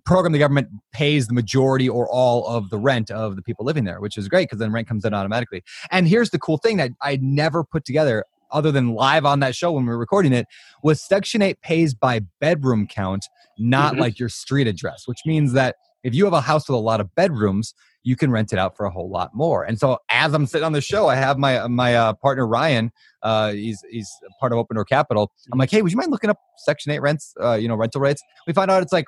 program 0.06 0.32
the 0.32 0.40
government 0.40 0.70
pays 0.92 1.28
the 1.28 1.34
majority 1.34 1.90
or 1.90 2.08
all 2.10 2.46
of 2.48 2.70
the 2.70 2.78
rent 2.78 3.12
of 3.12 3.36
the 3.36 3.42
people 3.42 3.66
living 3.66 3.84
there 3.84 4.00
which 4.00 4.18
is 4.18 4.28
great 4.28 4.44
because 4.44 4.60
then 4.60 4.72
rent 4.72 4.88
comes 4.88 5.06
in 5.06 5.14
automatically. 5.14 5.64
And 5.92 6.08
here's 6.08 6.30
the 6.30 6.40
cool 6.40 6.58
thing 6.58 6.78
that 6.78 6.92
i 7.02 7.18
never 7.22 7.64
put 7.64 7.86
together 7.86 8.26
other 8.52 8.72
than 8.72 8.94
live 8.94 9.26
on 9.26 9.40
that 9.42 9.56
show 9.56 9.72
when 9.72 9.84
we 9.84 9.90
were 9.90 9.98
recording 9.98 10.34
it 10.34 10.48
was 10.84 11.02
section 11.02 11.42
8 11.42 11.62
pays 11.62 11.94
by 11.94 12.22
bedroom 12.40 12.88
count 12.88 13.26
not 13.58 13.94
mm-hmm. 13.94 14.02
like 14.02 14.20
your 14.20 14.30
street 14.30 14.68
address 14.68 15.04
which 15.06 15.20
means 15.26 15.54
that 15.54 15.76
if 16.04 16.16
you 16.16 16.24
have 16.24 16.34
a 16.34 16.42
house 16.42 16.70
with 16.70 16.76
a 16.76 16.80
lot 16.80 17.02
of 17.02 17.14
bedrooms 17.16 17.74
you 18.08 18.16
can 18.16 18.32
rent 18.32 18.54
it 18.54 18.60
out 18.60 18.78
for 18.78 18.86
a 18.86 18.90
whole 18.90 19.10
lot 19.10 19.32
more. 19.34 19.66
And 19.66 19.78
so 19.78 19.98
as 20.10 20.34
i'm 20.34 20.46
sitting 20.46 20.66
on 20.66 20.72
the 20.72 20.80
show 20.80 21.08
i 21.08 21.16
have 21.16 21.38
my 21.38 21.68
my 21.68 21.94
uh, 21.94 22.14
partner 22.14 22.48
ryan 22.48 22.92
uh, 23.22 23.52
he's 23.52 23.84
he's 23.90 24.10
part 24.40 24.54
of 24.54 24.58
open 24.58 24.76
door 24.76 24.86
capital. 24.86 25.32
I'm 25.52 25.60
like 25.60 25.70
hey 25.70 25.82
would 25.82 25.92
you 25.92 25.98
mind 25.98 26.12
looking 26.12 26.30
up 26.30 26.38
section 26.66 26.94
8 26.94 27.00
rents 27.00 27.34
uh, 27.44 27.56
you 27.56 27.68
know 27.68 27.76
rental 27.76 28.00
rates? 28.00 28.22
We 28.48 28.54
find 28.54 28.72
out 28.72 28.82
it's 28.82 28.94
like 28.94 29.08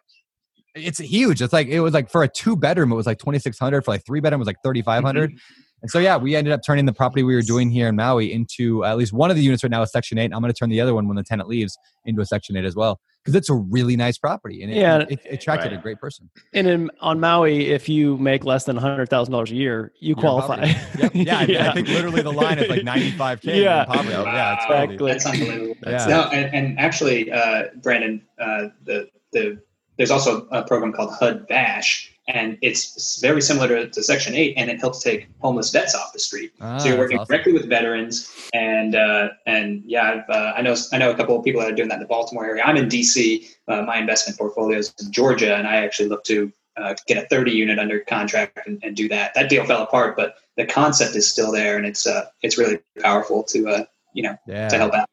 it's 0.76 1.00
huge. 1.00 1.42
It's 1.42 1.54
like 1.54 1.68
it 1.68 1.80
was 1.82 1.94
like 1.94 2.10
for 2.10 2.24
a 2.24 2.28
two 2.28 2.56
bedroom, 2.56 2.92
it 2.92 2.96
was 2.96 3.06
like 3.06 3.20
twenty 3.20 3.40
six 3.40 3.58
hundred. 3.58 3.84
For 3.84 3.92
like 3.92 4.06
three 4.06 4.20
bedroom, 4.20 4.40
it 4.40 4.44
was 4.44 4.48
like 4.48 4.62
thirty 4.64 4.82
five 4.82 5.04
hundred. 5.04 5.32
Mm-hmm. 5.32 5.62
And 5.82 5.90
so 5.90 6.00
yeah, 6.00 6.18
we 6.18 6.36
ended 6.36 6.54
up 6.54 6.62
turning 6.66 6.86
the 6.86 6.94
property 6.94 7.24
we 7.24 7.34
were 7.36 7.42
doing 7.42 7.70
here 7.70 7.88
in 7.88 7.96
Maui 7.96 8.34
into 8.34 8.84
at 8.84 8.98
least 8.98 9.14
one 9.14 9.30
of 9.30 9.38
the 9.38 9.44
units 9.44 9.64
right 9.64 9.72
now 9.72 9.82
is 9.82 9.92
Section 9.92 10.18
Eight. 10.18 10.32
I'm 10.34 10.42
going 10.42 10.52
to 10.52 10.58
turn 10.58 10.70
the 10.70 10.82
other 10.82 10.94
one 10.94 11.08
when 11.08 11.16
the 11.16 11.24
tenant 11.24 11.48
leaves 11.48 11.78
into 12.06 12.22
a 12.22 12.26
Section 12.26 12.58
Eight 12.58 12.66
as 12.66 12.76
well 12.76 13.00
because 13.24 13.36
it's 13.36 13.50
a 13.50 13.54
really 13.54 13.96
nice 13.96 14.18
property 14.18 14.64
and 14.64 14.72
it, 14.72 14.78
yeah, 14.78 15.00
it, 15.00 15.12
it 15.12 15.22
attracted 15.32 15.72
right. 15.72 15.80
a 15.80 15.82
great 15.82 16.00
person. 16.00 16.30
And 16.54 16.68
in, 16.68 16.92
on 17.00 17.20
Maui, 17.20 17.70
if 17.70 17.88
you 17.88 18.18
make 18.18 18.44
less 18.44 18.66
than 18.66 18.76
hundred 18.76 19.10
thousand 19.10 19.32
dollars 19.32 19.52
a 19.52 19.56
year, 19.56 19.94
you 20.00 20.16
qualify. 20.16 20.74
Yep. 20.98 21.12
Yeah, 21.14 21.44
yeah, 21.48 21.70
I 21.70 21.74
think 21.74 21.88
literally 21.88 22.22
the 22.22 22.34
line 22.34 22.60
is 22.60 22.70
like 22.70 22.84
ninety 22.84 23.12
five 23.12 23.42
k. 23.42 23.64
Yeah. 23.64 23.86
Wow. 23.88 24.04
yeah, 24.04 24.56
it's 24.56 24.66
exactly. 24.66 25.12
That's 25.12 25.26
unbelievable. 25.26 25.76
yeah. 25.86 26.06
No, 26.08 26.22
and, 26.24 26.54
and 26.54 26.80
actually, 26.80 27.32
uh, 27.32 27.64
Brandon, 27.82 28.22
uh, 28.40 28.68
the 28.84 29.10
the 29.32 29.62
there's 30.00 30.12
also 30.12 30.48
a 30.50 30.64
program 30.64 30.94
called 30.94 31.12
HUD 31.12 31.46
VASH, 31.50 32.16
and 32.30 32.58
it's 32.62 33.20
very 33.20 33.42
similar 33.42 33.68
to, 33.68 33.90
to, 33.90 34.02
Section 34.02 34.34
8, 34.34 34.54
and 34.56 34.70
it 34.70 34.80
helps 34.80 35.04
take 35.04 35.28
homeless 35.40 35.72
vets 35.72 35.94
off 35.94 36.14
the 36.14 36.20
street. 36.20 36.54
Ah, 36.62 36.78
so 36.78 36.88
you're 36.88 36.98
working 36.98 37.20
awesome. 37.20 37.34
directly 37.34 37.52
with 37.52 37.68
veterans, 37.68 38.32
and 38.54 38.96
uh, 38.96 39.28
and 39.46 39.84
yeah, 39.86 40.24
uh, 40.30 40.54
i 40.56 40.62
know 40.62 40.74
I 40.94 41.00
know 41.00 41.12
a 41.12 41.16
couple 41.16 41.38
of 41.38 41.44
people 41.44 41.60
that 41.60 41.70
are 41.70 41.76
doing 41.76 41.90
that 41.90 41.96
in 41.96 42.00
the 42.00 42.08
Baltimore 42.08 42.46
area. 42.46 42.64
I'm 42.64 42.78
in 42.78 42.88
DC. 42.88 43.46
Uh, 43.68 43.82
my 43.82 43.98
investment 43.98 44.40
portfolio 44.40 44.78
is 44.78 44.94
in 45.02 45.12
Georgia, 45.12 45.58
and 45.58 45.68
I 45.68 45.76
actually 45.78 46.08
look 46.08 46.24
to 46.26 46.50
uh, 46.78 46.96
get 47.06 47.22
a 47.22 47.28
30 47.28 47.52
unit 47.52 47.78
under 47.78 48.00
contract 48.00 48.58
and, 48.66 48.80
and, 48.82 48.96
do 48.96 49.10
that. 49.10 49.34
That 49.34 49.50
deal 49.50 49.66
fell 49.66 49.84
apart, 49.84 50.16
but 50.16 50.36
the 50.56 50.66
concept 50.66 51.14
is 51.18 51.30
still 51.30 51.52
there, 51.52 51.76
and 51.76 51.86
it's 51.86 52.08
uh, 52.08 52.28
it's 52.42 52.58
really 52.58 52.80
powerful 53.02 53.44
to 53.44 53.68
uh, 53.68 53.84
you 54.14 54.24
know 54.24 54.38
yeah. 54.48 54.70
to 54.70 54.78
help 54.78 54.94
out. 54.94 55.10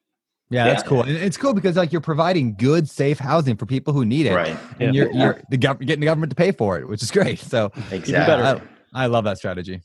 Yeah, 0.49 0.65
that's 0.65 0.83
cool. 0.83 1.03
And 1.03 1.11
it's 1.11 1.35
cool 1.35 1.53
because 1.53 1.75
like 1.75 1.91
you're 1.91 2.01
providing 2.01 2.55
good, 2.55 2.89
safe 2.89 3.19
housing 3.19 3.57
for 3.57 3.65
people 3.65 3.93
who 3.93 4.05
need 4.05 4.27
it, 4.27 4.33
right? 4.33 4.57
And 4.79 4.95
yeah. 4.95 5.03
you're 5.03 5.11
you're 5.11 5.41
the 5.49 5.57
gov- 5.57 5.79
getting 5.79 5.99
the 5.99 6.05
government 6.05 6.29
to 6.29 6.35
pay 6.35 6.51
for 6.51 6.79
it, 6.79 6.87
which 6.87 7.03
is 7.03 7.11
great. 7.11 7.39
So 7.47 7.71
exactly, 7.91 8.35
I, 8.35 8.61
I 8.93 9.05
love 9.07 9.23
that 9.23 9.37
strategy. 9.37 9.81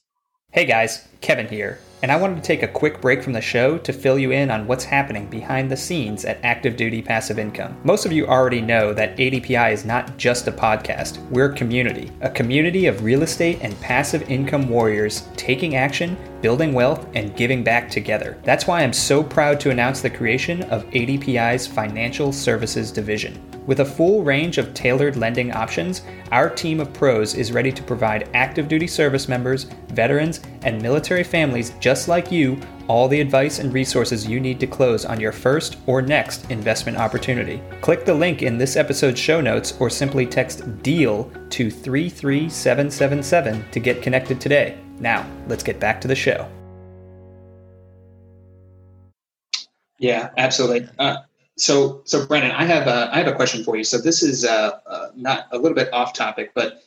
Hey 0.54 0.66
guys, 0.66 1.08
Kevin 1.22 1.48
here, 1.48 1.78
and 2.02 2.12
I 2.12 2.16
wanted 2.16 2.34
to 2.36 2.42
take 2.42 2.62
a 2.62 2.68
quick 2.68 3.00
break 3.00 3.22
from 3.22 3.32
the 3.32 3.40
show 3.40 3.78
to 3.78 3.90
fill 3.90 4.18
you 4.18 4.32
in 4.32 4.50
on 4.50 4.66
what's 4.66 4.84
happening 4.84 5.26
behind 5.28 5.70
the 5.70 5.78
scenes 5.78 6.26
at 6.26 6.44
Active 6.44 6.76
Duty 6.76 7.00
Passive 7.00 7.38
Income. 7.38 7.80
Most 7.84 8.04
of 8.04 8.12
you 8.12 8.26
already 8.26 8.60
know 8.60 8.92
that 8.92 9.16
ADPI 9.16 9.72
is 9.72 9.86
not 9.86 10.18
just 10.18 10.48
a 10.48 10.52
podcast, 10.52 11.26
we're 11.30 11.50
a 11.50 11.56
community. 11.56 12.12
A 12.20 12.28
community 12.28 12.84
of 12.84 13.02
real 13.02 13.22
estate 13.22 13.60
and 13.62 13.80
passive 13.80 14.30
income 14.30 14.68
warriors 14.68 15.26
taking 15.36 15.76
action, 15.76 16.18
building 16.42 16.74
wealth, 16.74 17.08
and 17.14 17.34
giving 17.34 17.64
back 17.64 17.88
together. 17.88 18.38
That's 18.44 18.66
why 18.66 18.82
I'm 18.82 18.92
so 18.92 19.22
proud 19.22 19.58
to 19.60 19.70
announce 19.70 20.02
the 20.02 20.10
creation 20.10 20.64
of 20.64 20.84
ADPI's 20.90 21.66
Financial 21.66 22.30
Services 22.30 22.92
Division. 22.92 23.40
With 23.66 23.80
a 23.80 23.84
full 23.84 24.24
range 24.24 24.58
of 24.58 24.74
tailored 24.74 25.16
lending 25.16 25.52
options, 25.52 26.02
our 26.32 26.50
team 26.50 26.80
of 26.80 26.92
pros 26.92 27.34
is 27.34 27.52
ready 27.52 27.70
to 27.70 27.82
provide 27.82 28.28
active 28.34 28.66
duty 28.66 28.88
service 28.88 29.28
members, 29.28 29.64
veterans, 29.88 30.40
and 30.62 30.82
military 30.82 31.22
families 31.22 31.70
just 31.78 32.08
like 32.08 32.32
you 32.32 32.58
all 32.88 33.06
the 33.08 33.20
advice 33.20 33.60
and 33.60 33.72
resources 33.72 34.26
you 34.26 34.40
need 34.40 34.58
to 34.60 34.66
close 34.66 35.04
on 35.04 35.20
your 35.20 35.32
first 35.32 35.76
or 35.86 36.02
next 36.02 36.50
investment 36.50 36.98
opportunity. 36.98 37.62
Click 37.80 38.04
the 38.04 38.12
link 38.12 38.42
in 38.42 38.58
this 38.58 38.76
episode's 38.76 39.20
show 39.20 39.40
notes 39.40 39.74
or 39.78 39.88
simply 39.88 40.26
text 40.26 40.82
DEAL 40.82 41.30
to 41.50 41.70
33777 41.70 43.70
to 43.70 43.80
get 43.80 44.02
connected 44.02 44.40
today. 44.40 44.78
Now, 44.98 45.24
let's 45.48 45.62
get 45.62 45.78
back 45.78 46.00
to 46.00 46.08
the 46.08 46.14
show. 46.14 46.48
Yeah, 49.98 50.30
absolutely. 50.36 50.88
Uh, 50.98 51.18
so, 51.56 52.02
so 52.04 52.26
Brandon, 52.26 52.50
I 52.52 52.64
have 52.64 52.86
a, 52.86 53.10
I 53.12 53.18
have 53.18 53.26
a 53.26 53.34
question 53.34 53.64
for 53.64 53.76
you. 53.76 53.84
So 53.84 53.98
this 53.98 54.22
is 54.22 54.44
uh, 54.44 54.78
uh, 54.86 55.08
not 55.14 55.46
a 55.52 55.58
little 55.58 55.76
bit 55.76 55.92
off 55.92 56.12
topic, 56.12 56.52
but 56.54 56.82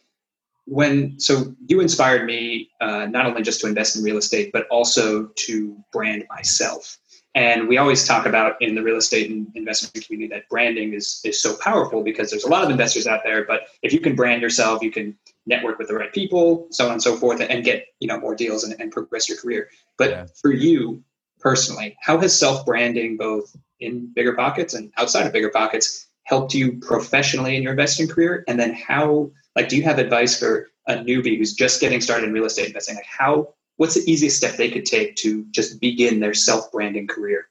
when 0.66 1.20
so 1.20 1.56
you 1.68 1.80
inspired 1.80 2.26
me 2.26 2.70
uh, 2.82 3.06
not 3.06 3.26
only 3.26 3.44
just 3.44 3.62
to 3.62 3.68
invest 3.68 3.96
in 3.96 4.04
real 4.04 4.18
estate, 4.18 4.52
but 4.52 4.68
also 4.68 5.28
to 5.36 5.78
brand 5.92 6.26
myself. 6.30 6.98
And 7.36 7.68
we 7.68 7.78
always 7.78 8.08
talk 8.08 8.26
about 8.26 8.62
in 8.62 8.76
the 8.76 8.82
real 8.82 8.96
estate 8.96 9.30
and 9.30 9.48
investment 9.56 10.06
community 10.06 10.34
that 10.34 10.48
branding 10.50 10.94
is 10.94 11.22
is 11.26 11.42
so 11.42 11.56
powerful 11.58 12.02
because 12.02 12.32
there's 12.32 12.46
a 12.46 12.50
lot 12.50 12.64
of 12.64 12.70
investors 12.70 13.08
out 13.08 13.22
there. 13.24 13.44
But 13.44 13.68
if 13.84 13.92
you 13.94 14.00
can 14.00 14.16
brand 14.16 14.42
yourself, 14.42 14.82
you 14.82 14.90
can 14.90 15.18
network 15.46 15.78
with 15.78 15.90
the 15.90 15.94
right 15.94 16.14
people, 16.14 16.68
so 16.72 16.86
on 16.88 16.94
and 16.94 17.04
so 17.04 17.18
forth, 17.18 17.42
and 17.42 17.64
get 17.64 17.88
you 18.00 18.08
know 18.08 18.20
more 18.20 18.36
deals 18.36 18.64
and, 18.64 18.80
and 18.80 18.92
progress 18.92 19.28
your 19.30 19.38
career. 19.38 19.70
But 19.98 20.10
yeah. 20.10 20.26
for 20.42 20.52
you 20.52 21.04
personally, 21.46 21.96
how 22.02 22.18
has 22.18 22.38
self 22.38 22.66
branding 22.66 23.18
both 23.18 23.56
in 23.80 24.12
bigger 24.16 24.34
pockets 24.34 24.74
and 24.74 24.92
outside 24.98 25.28
of 25.28 25.32
bigger 25.32 25.52
pockets 25.52 26.08
helped 26.24 26.56
you 26.56 26.80
professionally 26.80 27.56
in 27.56 27.62
your 27.62 27.74
investing 27.74 28.08
career? 28.08 28.44
And 28.48 28.60
then 28.60 28.74
how, 28.74 29.30
like, 29.56 29.70
do 29.70 29.78
you 29.78 29.84
have 29.84 30.00
advice 30.00 30.40
for 30.40 30.72
a 30.88 30.96
newbie 30.96 31.38
who's 31.38 31.54
just 31.54 31.80
getting 31.80 32.02
started 32.02 32.28
in 32.28 32.34
real 32.34 32.46
estate 32.46 32.66
investing? 32.66 32.96
Like, 32.96 33.06
how, 33.06 33.54
what's 33.78 33.94
the 33.94 34.12
easiest 34.12 34.38
step 34.38 34.56
they 34.56 34.72
could 34.72 34.86
take 34.86 35.16
to 35.18 35.46
just 35.52 35.80
begin 35.80 36.20
their 36.20 36.34
self 36.34 36.72
branding 36.72 37.06
career? 37.06 37.48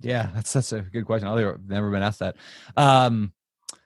Yeah, 0.00 0.30
that's 0.34 0.52
that's 0.52 0.72
a 0.72 0.80
good 0.80 1.06
question. 1.06 1.28
I've 1.28 1.68
never 1.68 1.90
been 1.92 2.02
asked 2.02 2.18
that. 2.18 2.34
Um, 2.76 3.32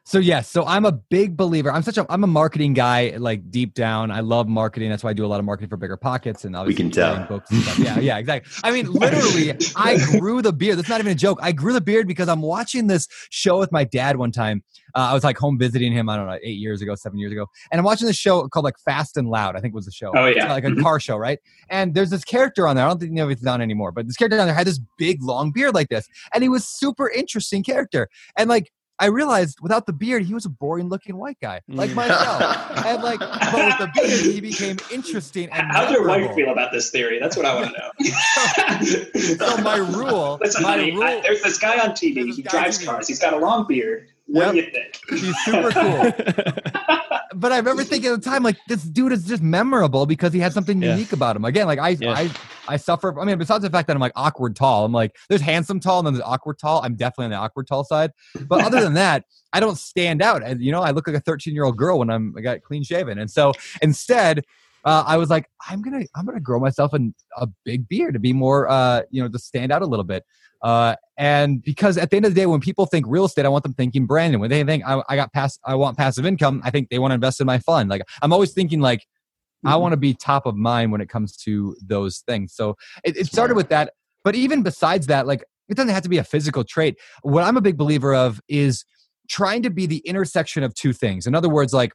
so 0.06 0.18
yes, 0.18 0.50
so 0.50 0.66
I'm 0.66 0.84
a 0.84 0.92
big 0.92 1.34
believer. 1.34 1.72
I'm 1.72 1.82
such 1.82 1.96
a 1.96 2.04
I'm 2.10 2.24
a 2.24 2.26
marketing 2.26 2.74
guy, 2.74 3.14
like 3.16 3.50
deep 3.50 3.72
down. 3.72 4.10
I 4.10 4.20
love 4.20 4.46
marketing. 4.46 4.90
That's 4.90 5.02
why 5.02 5.10
I 5.10 5.12
do 5.14 5.24
a 5.24 5.26
lot 5.26 5.38
of 5.38 5.46
marketing 5.46 5.70
for 5.70 5.78
bigger 5.78 5.96
pockets 5.96 6.44
and 6.44 6.54
we 6.66 6.74
can 6.74 6.90
tell. 6.90 7.24
Books 7.24 7.50
and 7.50 7.62
stuff. 7.62 7.78
Yeah, 7.78 7.98
yeah, 7.98 8.18
exactly. 8.18 8.52
I 8.62 8.70
mean, 8.70 8.86
literally, 8.92 9.56
I 9.76 9.96
grew 10.18 10.42
the 10.42 10.52
beard. 10.52 10.76
That's 10.76 10.90
not 10.90 11.00
even 11.00 11.12
a 11.12 11.14
joke. 11.14 11.38
I 11.40 11.52
grew 11.52 11.72
the 11.72 11.80
beard 11.80 12.06
because 12.06 12.28
I'm 12.28 12.42
watching 12.42 12.86
this 12.86 13.08
show 13.30 13.58
with 13.58 13.72
my 13.72 13.84
dad 13.84 14.16
one 14.18 14.30
time. 14.30 14.62
Uh, 14.94 15.08
I 15.10 15.14
was 15.14 15.24
like 15.24 15.38
home 15.38 15.58
visiting 15.58 15.90
him. 15.90 16.10
I 16.10 16.16
don't 16.18 16.26
know, 16.26 16.38
eight 16.42 16.58
years 16.58 16.82
ago, 16.82 16.94
seven 16.94 17.18
years 17.18 17.32
ago, 17.32 17.46
and 17.72 17.78
I'm 17.78 17.84
watching 17.86 18.06
this 18.06 18.16
show 18.16 18.46
called 18.48 18.66
like 18.66 18.78
Fast 18.84 19.16
and 19.16 19.28
Loud. 19.28 19.56
I 19.56 19.60
think 19.60 19.74
was 19.74 19.86
the 19.86 19.92
show. 19.92 20.12
Oh 20.14 20.26
yeah, 20.26 20.52
like 20.52 20.64
a 20.64 20.74
car 20.76 21.00
show, 21.00 21.16
right? 21.16 21.38
And 21.70 21.94
there's 21.94 22.10
this 22.10 22.24
character 22.24 22.68
on 22.68 22.76
there. 22.76 22.84
I 22.84 22.88
don't 22.88 23.00
think 23.00 23.10
you 23.12 23.16
know 23.16 23.30
if 23.30 23.38
it's 23.38 23.46
on 23.46 23.62
anymore, 23.62 23.90
but 23.90 24.06
this 24.06 24.16
character 24.16 24.38
on 24.38 24.46
there 24.46 24.54
had 24.54 24.66
this 24.66 24.80
big 24.98 25.22
long 25.22 25.50
beard 25.50 25.74
like 25.74 25.88
this, 25.88 26.06
and 26.34 26.42
he 26.42 26.50
was 26.50 26.68
super 26.68 27.08
interesting 27.08 27.64
character. 27.64 28.08
And 28.36 28.50
like 28.50 28.70
I 28.98 29.06
realized 29.06 29.58
without 29.60 29.86
the 29.86 29.92
beard, 29.92 30.22
he 30.22 30.34
was 30.34 30.46
a 30.46 30.48
boring 30.48 30.88
looking 30.88 31.16
white 31.16 31.38
guy, 31.40 31.60
like 31.68 31.90
mm. 31.90 31.94
myself. 31.94 32.86
and 32.86 33.02
like, 33.02 33.18
but 33.18 33.54
with 33.54 33.78
the 33.78 33.90
beard, 33.94 34.20
he 34.20 34.40
became 34.50 34.76
interesting. 34.92 35.48
And 35.50 35.66
How's 35.72 35.90
your 35.90 36.06
wife 36.06 36.34
feel 36.34 36.50
about 36.50 36.70
this 36.70 36.90
theory? 36.90 37.18
That's 37.18 37.36
what 37.36 37.44
I 37.44 37.54
want 37.54 37.74
to 37.74 37.80
know. 37.80 39.14
so 39.20 39.56
my 39.62 39.76
rule, 39.76 40.38
Listen, 40.42 40.62
my 40.62 40.70
honey, 40.70 40.92
rule 40.92 41.02
I, 41.02 41.20
there's 41.20 41.42
this 41.42 41.58
guy 41.58 41.82
on 41.82 41.90
TV. 41.90 42.32
He 42.32 42.42
drives 42.42 42.84
cars. 42.84 43.08
He's 43.08 43.18
got 43.18 43.32
a 43.32 43.38
long 43.38 43.66
beard. 43.66 44.08
What 44.26 44.54
yep. 44.54 44.64
do 44.64 44.70
you 44.70 44.70
think? 44.70 45.00
He's 45.10 45.38
super 45.44 45.70
cool. 45.70 47.10
But 47.34 47.52
I 47.52 47.58
remember 47.58 47.84
thinking 47.84 48.10
at 48.10 48.22
the 48.22 48.30
time, 48.30 48.42
like, 48.42 48.56
this 48.68 48.82
dude 48.82 49.12
is 49.12 49.24
just 49.24 49.42
memorable 49.42 50.06
because 50.06 50.32
he 50.32 50.40
had 50.40 50.52
something 50.52 50.80
yeah. 50.80 50.92
unique 50.92 51.12
about 51.12 51.36
him. 51.36 51.44
Again, 51.44 51.66
like 51.66 51.78
I, 51.78 51.90
yeah. 51.90 52.12
I, 52.12 52.30
I 52.66 52.76
suffer. 52.76 53.18
I 53.18 53.24
mean, 53.24 53.38
besides 53.38 53.62
the 53.62 53.70
fact 53.70 53.86
that 53.88 53.94
I'm 53.94 54.00
like 54.00 54.12
awkward 54.16 54.56
tall, 54.56 54.84
I'm 54.84 54.92
like, 54.92 55.16
there's 55.28 55.40
handsome 55.40 55.80
tall 55.80 55.98
and 55.98 56.06
then 56.06 56.14
there's 56.14 56.24
awkward 56.24 56.58
tall. 56.58 56.82
I'm 56.82 56.94
definitely 56.94 57.26
on 57.26 57.30
the 57.32 57.36
awkward 57.36 57.66
tall 57.66 57.84
side. 57.84 58.12
But 58.46 58.64
other 58.64 58.80
than 58.80 58.94
that, 58.94 59.24
I 59.52 59.60
don't 59.60 59.78
stand 59.78 60.22
out. 60.22 60.42
And 60.42 60.62
you 60.62 60.72
know, 60.72 60.82
I 60.82 60.90
look 60.90 61.06
like 61.06 61.16
a 61.16 61.20
13 61.20 61.54
year 61.54 61.64
old 61.64 61.76
girl 61.76 61.98
when 61.98 62.10
I'm 62.10 62.34
I 62.36 62.40
got 62.40 62.62
clean 62.62 62.82
shaven. 62.82 63.18
And 63.18 63.30
so 63.30 63.52
instead, 63.82 64.44
uh, 64.84 65.04
I 65.06 65.16
was 65.16 65.30
like, 65.30 65.46
I'm 65.68 65.82
gonna, 65.82 66.04
I'm 66.14 66.26
gonna 66.26 66.40
grow 66.40 66.60
myself 66.60 66.92
a, 66.92 67.00
a 67.36 67.48
big 67.64 67.88
beard 67.88 68.14
to 68.14 68.20
be 68.20 68.32
more, 68.32 68.68
uh, 68.68 69.02
you 69.10 69.22
know, 69.22 69.28
to 69.28 69.38
stand 69.38 69.72
out 69.72 69.82
a 69.82 69.86
little 69.86 70.04
bit. 70.04 70.24
Uh, 70.62 70.96
and 71.18 71.62
because 71.62 71.98
at 71.98 72.10
the 72.10 72.16
end 72.16 72.24
of 72.24 72.34
the 72.34 72.40
day, 72.40 72.46
when 72.46 72.60
people 72.60 72.86
think 72.86 73.04
real 73.06 73.26
estate, 73.26 73.44
I 73.44 73.50
want 73.50 73.64
them 73.64 73.74
thinking 73.74 74.06
Brandon. 74.06 74.40
When 74.40 74.50
they 74.50 74.64
think 74.64 74.82
I, 74.86 75.02
I 75.08 75.16
got 75.16 75.32
pass, 75.32 75.58
I 75.64 75.74
want 75.74 75.98
passive 75.98 76.24
income. 76.24 76.62
I 76.64 76.70
think 76.70 76.88
they 76.88 76.98
want 76.98 77.10
to 77.10 77.16
invest 77.16 77.40
in 77.40 77.46
my 77.46 77.58
fund. 77.58 77.90
Like 77.90 78.02
I'm 78.22 78.32
always 78.32 78.52
thinking 78.52 78.80
like 78.80 79.00
mm-hmm. 79.00 79.68
I 79.68 79.76
want 79.76 79.92
to 79.92 79.98
be 79.98 80.14
top 80.14 80.46
of 80.46 80.56
mind 80.56 80.90
when 80.90 81.00
it 81.02 81.08
comes 81.08 81.36
to 81.38 81.76
those 81.84 82.20
things. 82.26 82.54
So 82.54 82.76
it, 83.04 83.16
it 83.16 83.26
started 83.26 83.56
with 83.56 83.68
that. 83.68 83.92
But 84.24 84.34
even 84.34 84.62
besides 84.62 85.06
that, 85.08 85.26
like 85.26 85.44
it 85.68 85.76
doesn't 85.76 85.92
have 85.92 86.02
to 86.02 86.08
be 86.08 86.18
a 86.18 86.24
physical 86.24 86.64
trait. 86.64 86.98
What 87.22 87.44
I'm 87.44 87.56
a 87.56 87.62
big 87.62 87.76
believer 87.76 88.14
of 88.14 88.40
is 88.48 88.84
trying 89.28 89.62
to 89.62 89.70
be 89.70 89.86
the 89.86 89.98
intersection 89.98 90.62
of 90.62 90.74
two 90.74 90.92
things. 90.92 91.26
In 91.26 91.34
other 91.34 91.48
words, 91.48 91.72
like 91.72 91.92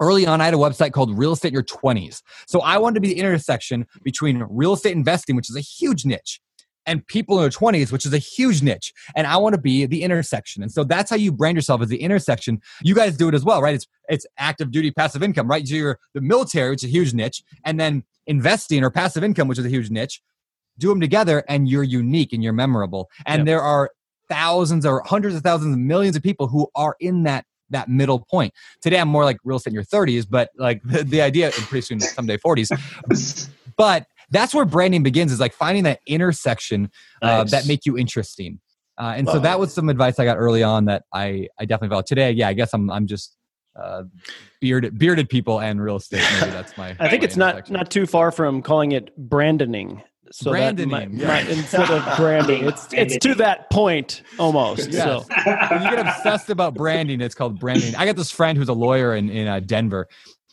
early 0.00 0.26
on, 0.26 0.40
I 0.40 0.44
had 0.44 0.54
a 0.54 0.58
website 0.58 0.92
called 0.92 1.16
Real 1.16 1.32
Estate 1.32 1.48
in 1.48 1.54
Your 1.54 1.62
20s. 1.62 2.22
So 2.46 2.60
I 2.60 2.78
wanted 2.78 2.94
to 2.94 3.00
be 3.00 3.08
the 3.08 3.18
intersection 3.18 3.86
between 4.02 4.44
real 4.50 4.72
estate 4.72 4.96
investing, 4.96 5.36
which 5.36 5.50
is 5.50 5.56
a 5.56 5.60
huge 5.60 6.04
niche, 6.04 6.40
and 6.86 7.06
people 7.06 7.36
in 7.36 7.42
their 7.42 7.50
20s, 7.50 7.92
which 7.92 8.04
is 8.04 8.12
a 8.12 8.18
huge 8.18 8.62
niche. 8.62 8.92
And 9.16 9.26
I 9.26 9.36
want 9.36 9.54
to 9.54 9.60
be 9.60 9.86
the 9.86 10.02
intersection. 10.02 10.62
And 10.62 10.70
so 10.70 10.84
that's 10.84 11.10
how 11.10 11.16
you 11.16 11.32
brand 11.32 11.56
yourself 11.56 11.80
as 11.82 11.88
the 11.88 12.00
intersection. 12.00 12.60
You 12.82 12.94
guys 12.94 13.16
do 13.16 13.28
it 13.28 13.34
as 13.34 13.44
well, 13.44 13.62
right? 13.62 13.74
It's 13.74 13.86
it's 14.08 14.26
active 14.38 14.70
duty 14.70 14.90
passive 14.90 15.22
income, 15.22 15.48
right? 15.48 15.66
So 15.66 15.74
you're 15.74 15.98
the 16.12 16.20
military, 16.20 16.70
which 16.70 16.84
is 16.84 16.90
a 16.90 16.92
huge 16.92 17.14
niche, 17.14 17.42
and 17.64 17.80
then 17.80 18.04
investing 18.26 18.84
or 18.84 18.90
passive 18.90 19.24
income, 19.24 19.48
which 19.48 19.58
is 19.58 19.64
a 19.64 19.70
huge 19.70 19.90
niche. 19.90 20.20
Do 20.76 20.88
them 20.88 21.00
together 21.00 21.44
and 21.48 21.68
you're 21.68 21.84
unique 21.84 22.32
and 22.32 22.42
you're 22.42 22.52
memorable. 22.52 23.08
And 23.26 23.40
yep. 23.40 23.46
there 23.46 23.62
are 23.62 23.90
thousands 24.28 24.84
or 24.84 25.02
hundreds 25.04 25.36
of 25.36 25.42
thousands 25.42 25.74
of 25.74 25.78
millions 25.78 26.16
of 26.16 26.22
people 26.22 26.48
who 26.48 26.68
are 26.74 26.96
in 26.98 27.22
that 27.24 27.46
that 27.74 27.88
middle 27.88 28.20
point. 28.20 28.52
Today 28.80 28.98
I'm 28.98 29.08
more 29.08 29.24
like 29.24 29.36
real 29.44 29.58
estate 29.58 29.70
in 29.70 29.74
your 29.74 29.84
30s, 29.84 30.26
but 30.28 30.50
like 30.56 30.82
the, 30.84 31.04
the 31.04 31.20
idea 31.20 31.46
and 31.46 31.54
pretty 31.54 31.82
soon 31.82 32.00
someday 32.00 32.38
40s. 32.38 33.48
But 33.76 34.06
that's 34.30 34.54
where 34.54 34.64
branding 34.64 35.02
begins 35.02 35.32
is 35.32 35.40
like 35.40 35.52
finding 35.52 35.84
that 35.84 36.00
intersection 36.06 36.90
uh, 37.22 37.44
that 37.44 37.66
make 37.66 37.86
you 37.86 37.98
interesting. 37.98 38.60
Uh, 38.98 39.14
and 39.16 39.26
Love 39.26 39.36
so 39.36 39.40
that 39.40 39.58
was 39.58 39.74
some 39.74 39.88
advice 39.88 40.20
i 40.20 40.24
got 40.24 40.36
early 40.36 40.62
on 40.62 40.84
that 40.84 41.02
i 41.12 41.48
i 41.58 41.64
definitely 41.64 41.92
felt 41.92 42.06
today 42.06 42.30
yeah 42.30 42.46
i 42.46 42.52
guess 42.52 42.72
i'm 42.72 42.88
i'm 42.92 43.08
just 43.08 43.36
uh, 43.76 44.04
bearded 44.60 44.96
bearded 44.96 45.28
people 45.28 45.60
and 45.60 45.82
real 45.82 45.96
estate. 45.96 46.22
Maybe 46.38 46.52
that's 46.52 46.78
my 46.78 46.94
i 47.00 47.08
think 47.08 47.24
it's 47.24 47.36
not 47.36 47.68
not 47.70 47.90
too 47.90 48.06
far 48.06 48.30
from 48.30 48.62
calling 48.62 48.92
it 48.92 49.10
brandoning 49.28 50.00
so 50.30 50.50
branding 50.50 50.88
might, 50.88 51.10
yeah. 51.10 51.28
might, 51.28 51.48
instead 51.48 51.90
of 51.90 52.16
branding 52.16 52.64
it's 52.64 52.88
it's 52.92 53.18
to 53.18 53.34
that 53.34 53.70
point 53.70 54.22
almost 54.38 54.90
yes. 54.90 55.04
so 55.04 55.24
when 55.70 55.82
you 55.82 55.90
get 55.90 55.98
obsessed 55.98 56.50
about 56.50 56.74
branding 56.74 57.20
it's 57.20 57.34
called 57.34 57.58
branding 57.58 57.94
i 57.96 58.06
got 58.06 58.16
this 58.16 58.30
friend 58.30 58.56
who's 58.58 58.68
a 58.68 58.74
lawyer 58.74 59.14
in, 59.14 59.28
in 59.28 59.46
uh, 59.46 59.60
denver 59.60 60.08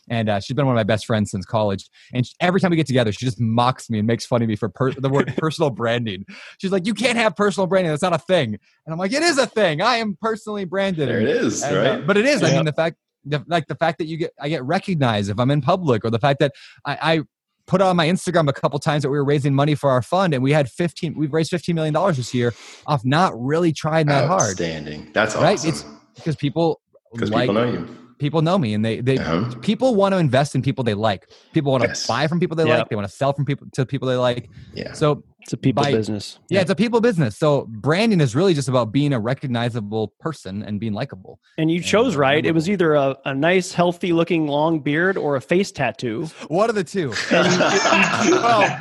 and 0.08 0.28
uh, 0.28 0.40
she's 0.40 0.54
been 0.54 0.66
one 0.66 0.74
of 0.74 0.78
my 0.78 0.84
best 0.84 1.06
friends 1.06 1.30
since 1.30 1.44
college. 1.44 1.88
And 2.12 2.26
she, 2.26 2.34
every 2.40 2.60
time 2.60 2.70
we 2.70 2.76
get 2.76 2.86
together, 2.86 3.12
she 3.12 3.24
just 3.24 3.40
mocks 3.40 3.88
me 3.88 3.98
and 3.98 4.06
makes 4.06 4.26
fun 4.26 4.42
of 4.42 4.48
me 4.48 4.56
for 4.56 4.68
per- 4.68 4.92
the 4.92 5.08
word 5.08 5.32
personal 5.38 5.70
branding. 5.70 6.24
She's 6.58 6.72
like, 6.72 6.86
"You 6.86 6.94
can't 6.94 7.16
have 7.16 7.36
personal 7.36 7.66
branding; 7.66 7.90
that's 7.92 8.02
not 8.02 8.12
a 8.12 8.18
thing." 8.18 8.48
And 8.48 8.92
I'm 8.92 8.98
like, 8.98 9.12
"It 9.12 9.22
is 9.22 9.38
a 9.38 9.46
thing. 9.46 9.80
I 9.80 9.96
am 9.96 10.16
personally 10.20 10.64
branded." 10.64 11.08
There 11.08 11.20
it 11.20 11.28
is, 11.28 11.62
and, 11.62 11.76
uh, 11.76 11.80
right? 11.80 11.88
Uh, 12.02 12.06
but 12.06 12.16
it 12.16 12.26
is. 12.26 12.42
I 12.42 12.50
mean, 12.50 12.64
the 12.64 12.72
fact, 12.72 12.96
the, 13.24 13.44
like 13.46 13.68
the 13.68 13.74
fact 13.76 13.98
that 13.98 14.06
you 14.06 14.16
get, 14.16 14.32
I 14.40 14.48
get 14.48 14.64
recognized 14.64 15.30
if 15.30 15.38
I'm 15.38 15.50
in 15.50 15.60
public, 15.60 16.04
or 16.04 16.10
the 16.10 16.18
fact 16.18 16.40
that 16.40 16.52
I, 16.84 16.98
I 17.00 17.20
put 17.72 17.80
on 17.80 17.96
my 17.96 18.06
Instagram 18.06 18.50
a 18.50 18.52
couple 18.52 18.78
times 18.78 19.02
that 19.02 19.08
we 19.08 19.16
were 19.16 19.24
raising 19.24 19.54
money 19.54 19.74
for 19.74 19.90
our 19.90 20.02
fund, 20.02 20.34
and 20.34 20.42
we 20.42 20.52
had 20.52 20.70
15. 20.70 21.14
We've 21.16 21.32
raised 21.32 21.48
15 21.50 21.74
million 21.74 21.94
dollars 21.94 22.18
this 22.18 22.34
year 22.34 22.52
off 22.86 23.02
not 23.02 23.32
really 23.40 23.72
trying 23.72 24.06
that 24.08 24.28
hard. 24.28 24.42
Outstanding. 24.42 25.10
That's 25.14 25.34
awesome. 25.34 25.42
Right? 25.42 25.64
It's 25.64 25.86
because 26.14 26.36
people 26.36 26.82
because 27.14 27.30
like, 27.30 27.48
people 27.48 27.54
know 27.54 27.72
you 27.72 27.98
people 28.18 28.42
know 28.42 28.58
me 28.58 28.74
and 28.74 28.84
they 28.84 29.00
they 29.00 29.16
uh-huh. 29.16 29.52
people 29.62 29.94
want 29.96 30.12
to 30.12 30.18
invest 30.18 30.54
in 30.54 30.60
people 30.60 30.84
they 30.84 30.94
like 30.94 31.28
people 31.54 31.72
want 31.72 31.82
to 31.82 31.88
yes. 31.88 32.06
buy 32.06 32.28
from 32.28 32.38
people 32.38 32.54
they 32.54 32.64
yep. 32.64 32.78
like 32.78 32.88
they 32.88 32.94
want 32.94 33.08
to 33.08 33.12
sell 33.12 33.32
from 33.32 33.44
people 33.44 33.66
to 33.72 33.84
people 33.84 34.06
they 34.06 34.14
like 34.14 34.48
yeah 34.74 34.92
so 34.92 35.24
it's 35.42 35.52
a 35.52 35.56
people 35.56 35.82
by, 35.82 35.92
business 35.92 36.38
yeah, 36.48 36.56
yeah, 36.56 36.62
it's 36.62 36.70
a 36.70 36.74
people 36.74 37.00
business 37.00 37.36
so 37.36 37.66
branding 37.68 38.20
is 38.20 38.34
really 38.34 38.54
just 38.54 38.68
about 38.68 38.92
being 38.92 39.12
a 39.12 39.20
recognizable 39.20 40.08
person 40.20 40.62
and 40.62 40.80
being 40.80 40.92
likable 40.92 41.40
and 41.58 41.70
you 41.70 41.80
chose 41.80 42.16
right 42.16 42.46
it 42.46 42.52
was 42.52 42.68
either 42.68 42.94
a, 42.94 43.16
a 43.24 43.34
nice 43.34 43.72
healthy 43.72 44.12
looking 44.12 44.46
long 44.46 44.80
beard 44.80 45.16
or 45.16 45.36
a 45.36 45.40
face 45.40 45.72
tattoo 45.72 46.26
one 46.48 46.68
of 46.68 46.74
the 46.74 46.84
two 46.84 47.12
well 47.30 48.80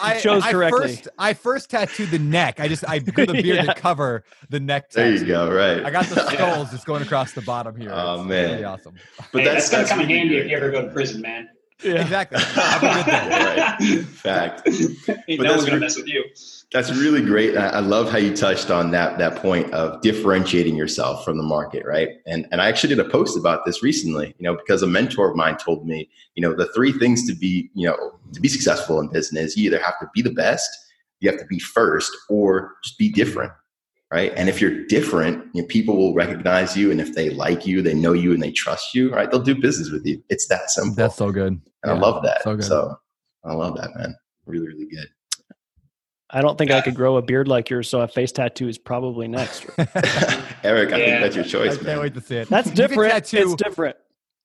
I 0.00 0.18
chose 0.20 0.44
correctly. 0.44 0.78
I 0.78 0.86
first, 0.86 1.08
I 1.18 1.34
first 1.34 1.70
tattooed 1.70 2.10
the 2.10 2.18
neck. 2.18 2.60
I 2.60 2.68
just 2.68 2.88
I 2.88 3.00
grew 3.00 3.26
the 3.26 3.32
beard 3.42 3.64
yeah. 3.64 3.72
to 3.72 3.74
cover 3.74 4.24
the 4.48 4.60
neck. 4.60 4.90
Tattoo. 4.90 5.10
There 5.10 5.18
you 5.18 5.26
go. 5.26 5.52
Right. 5.52 5.84
I 5.84 5.90
got 5.90 6.06
the 6.06 6.24
skulls 6.30 6.70
just 6.70 6.86
going 6.86 7.02
across 7.02 7.32
the 7.32 7.42
bottom 7.42 7.76
here. 7.76 7.90
Oh 7.92 8.20
it's 8.20 8.28
man, 8.28 8.50
really 8.50 8.64
awesome. 8.64 8.94
But 9.32 9.42
hey, 9.42 9.44
that's, 9.48 9.68
that's, 9.68 9.90
gonna 9.90 10.02
come 10.02 10.10
in 10.10 10.16
handy 10.16 10.36
if 10.36 10.48
you 10.48 10.56
ever 10.56 10.70
go 10.70 10.82
to 10.82 10.92
prison, 10.92 11.20
man. 11.20 11.48
Yeah. 11.82 12.02
Exactly. 12.02 12.38
right. 12.56 14.04
Fact. 14.06 14.68
Ain't 14.68 15.38
but 15.38 15.44
no 15.44 15.52
one's 15.52 15.64
gonna 15.64 15.80
mess 15.80 15.96
with 15.96 16.06
you. 16.06 16.24
That's 16.72 16.92
really 16.92 17.22
great. 17.22 17.56
I 17.56 17.80
love 17.80 18.10
how 18.10 18.18
you 18.18 18.36
touched 18.36 18.70
on 18.70 18.90
that 18.92 19.18
that 19.18 19.36
point 19.36 19.72
of 19.72 20.00
differentiating 20.02 20.76
yourself 20.76 21.24
from 21.24 21.36
the 21.36 21.42
market, 21.42 21.84
right? 21.84 22.10
And 22.26 22.46
and 22.52 22.60
I 22.60 22.68
actually 22.68 22.94
did 22.94 23.04
a 23.04 23.08
post 23.08 23.36
about 23.36 23.64
this 23.64 23.82
recently, 23.82 24.34
you 24.38 24.44
know, 24.44 24.54
because 24.54 24.82
a 24.82 24.86
mentor 24.86 25.30
of 25.30 25.36
mine 25.36 25.56
told 25.56 25.86
me, 25.86 26.08
you 26.34 26.42
know, 26.42 26.54
the 26.54 26.66
three 26.74 26.92
things 26.92 27.26
to 27.26 27.34
be, 27.34 27.70
you 27.74 27.88
know, 27.88 28.18
to 28.32 28.40
be 28.40 28.48
successful 28.48 29.00
in 29.00 29.08
business, 29.08 29.56
you 29.56 29.66
either 29.66 29.82
have 29.82 29.98
to 30.00 30.08
be 30.14 30.22
the 30.22 30.30
best, 30.30 30.70
you 31.20 31.30
have 31.30 31.40
to 31.40 31.46
be 31.46 31.58
first, 31.58 32.16
or 32.28 32.76
just 32.84 32.98
be 32.98 33.10
different, 33.10 33.52
right? 34.12 34.32
And 34.36 34.48
if 34.48 34.60
you're 34.60 34.86
different, 34.86 35.44
you 35.54 35.62
know, 35.62 35.68
people 35.68 35.96
will 35.96 36.14
recognize 36.14 36.76
you, 36.76 36.90
and 36.90 37.00
if 37.00 37.14
they 37.14 37.30
like 37.30 37.66
you, 37.66 37.82
they 37.82 37.94
know 37.94 38.12
you, 38.12 38.32
and 38.32 38.42
they 38.42 38.50
trust 38.50 38.94
you, 38.94 39.12
right? 39.12 39.30
They'll 39.30 39.42
do 39.42 39.54
business 39.54 39.90
with 39.90 40.04
you. 40.06 40.22
It's 40.28 40.48
that 40.48 40.70
simple. 40.70 40.94
That's 40.94 41.16
so 41.16 41.30
good. 41.30 41.52
And 41.52 41.62
yeah, 41.84 41.92
I 41.92 41.98
love 41.98 42.22
that. 42.24 42.42
So, 42.42 42.60
so 42.60 42.98
I 43.44 43.52
love 43.52 43.76
that, 43.76 43.94
man. 43.96 44.16
Really, 44.46 44.68
really 44.68 44.86
good. 44.86 45.08
I 46.32 46.42
don't 46.42 46.56
think 46.56 46.70
I 46.70 46.80
could 46.80 46.94
grow 46.94 47.16
a 47.16 47.22
beard 47.22 47.48
like 47.48 47.70
yours, 47.70 47.88
so 47.88 48.00
a 48.00 48.08
face 48.08 48.30
tattoo 48.30 48.68
is 48.68 48.78
probably 48.78 49.26
next. 49.26 49.66
Eric, 50.62 50.92
I 50.92 50.98
yeah. 50.98 51.04
think 51.04 51.20
that's 51.22 51.36
your 51.36 51.44
choice. 51.44 51.72
I 51.72 51.74
can't 51.74 51.86
man. 51.86 52.00
wait 52.00 52.14
to 52.14 52.20
see 52.20 52.36
it. 52.36 52.48
That's 52.48 52.70
different. 52.70 53.12
Tattoo, 53.12 53.52
it's 53.52 53.54
different. 53.62 53.96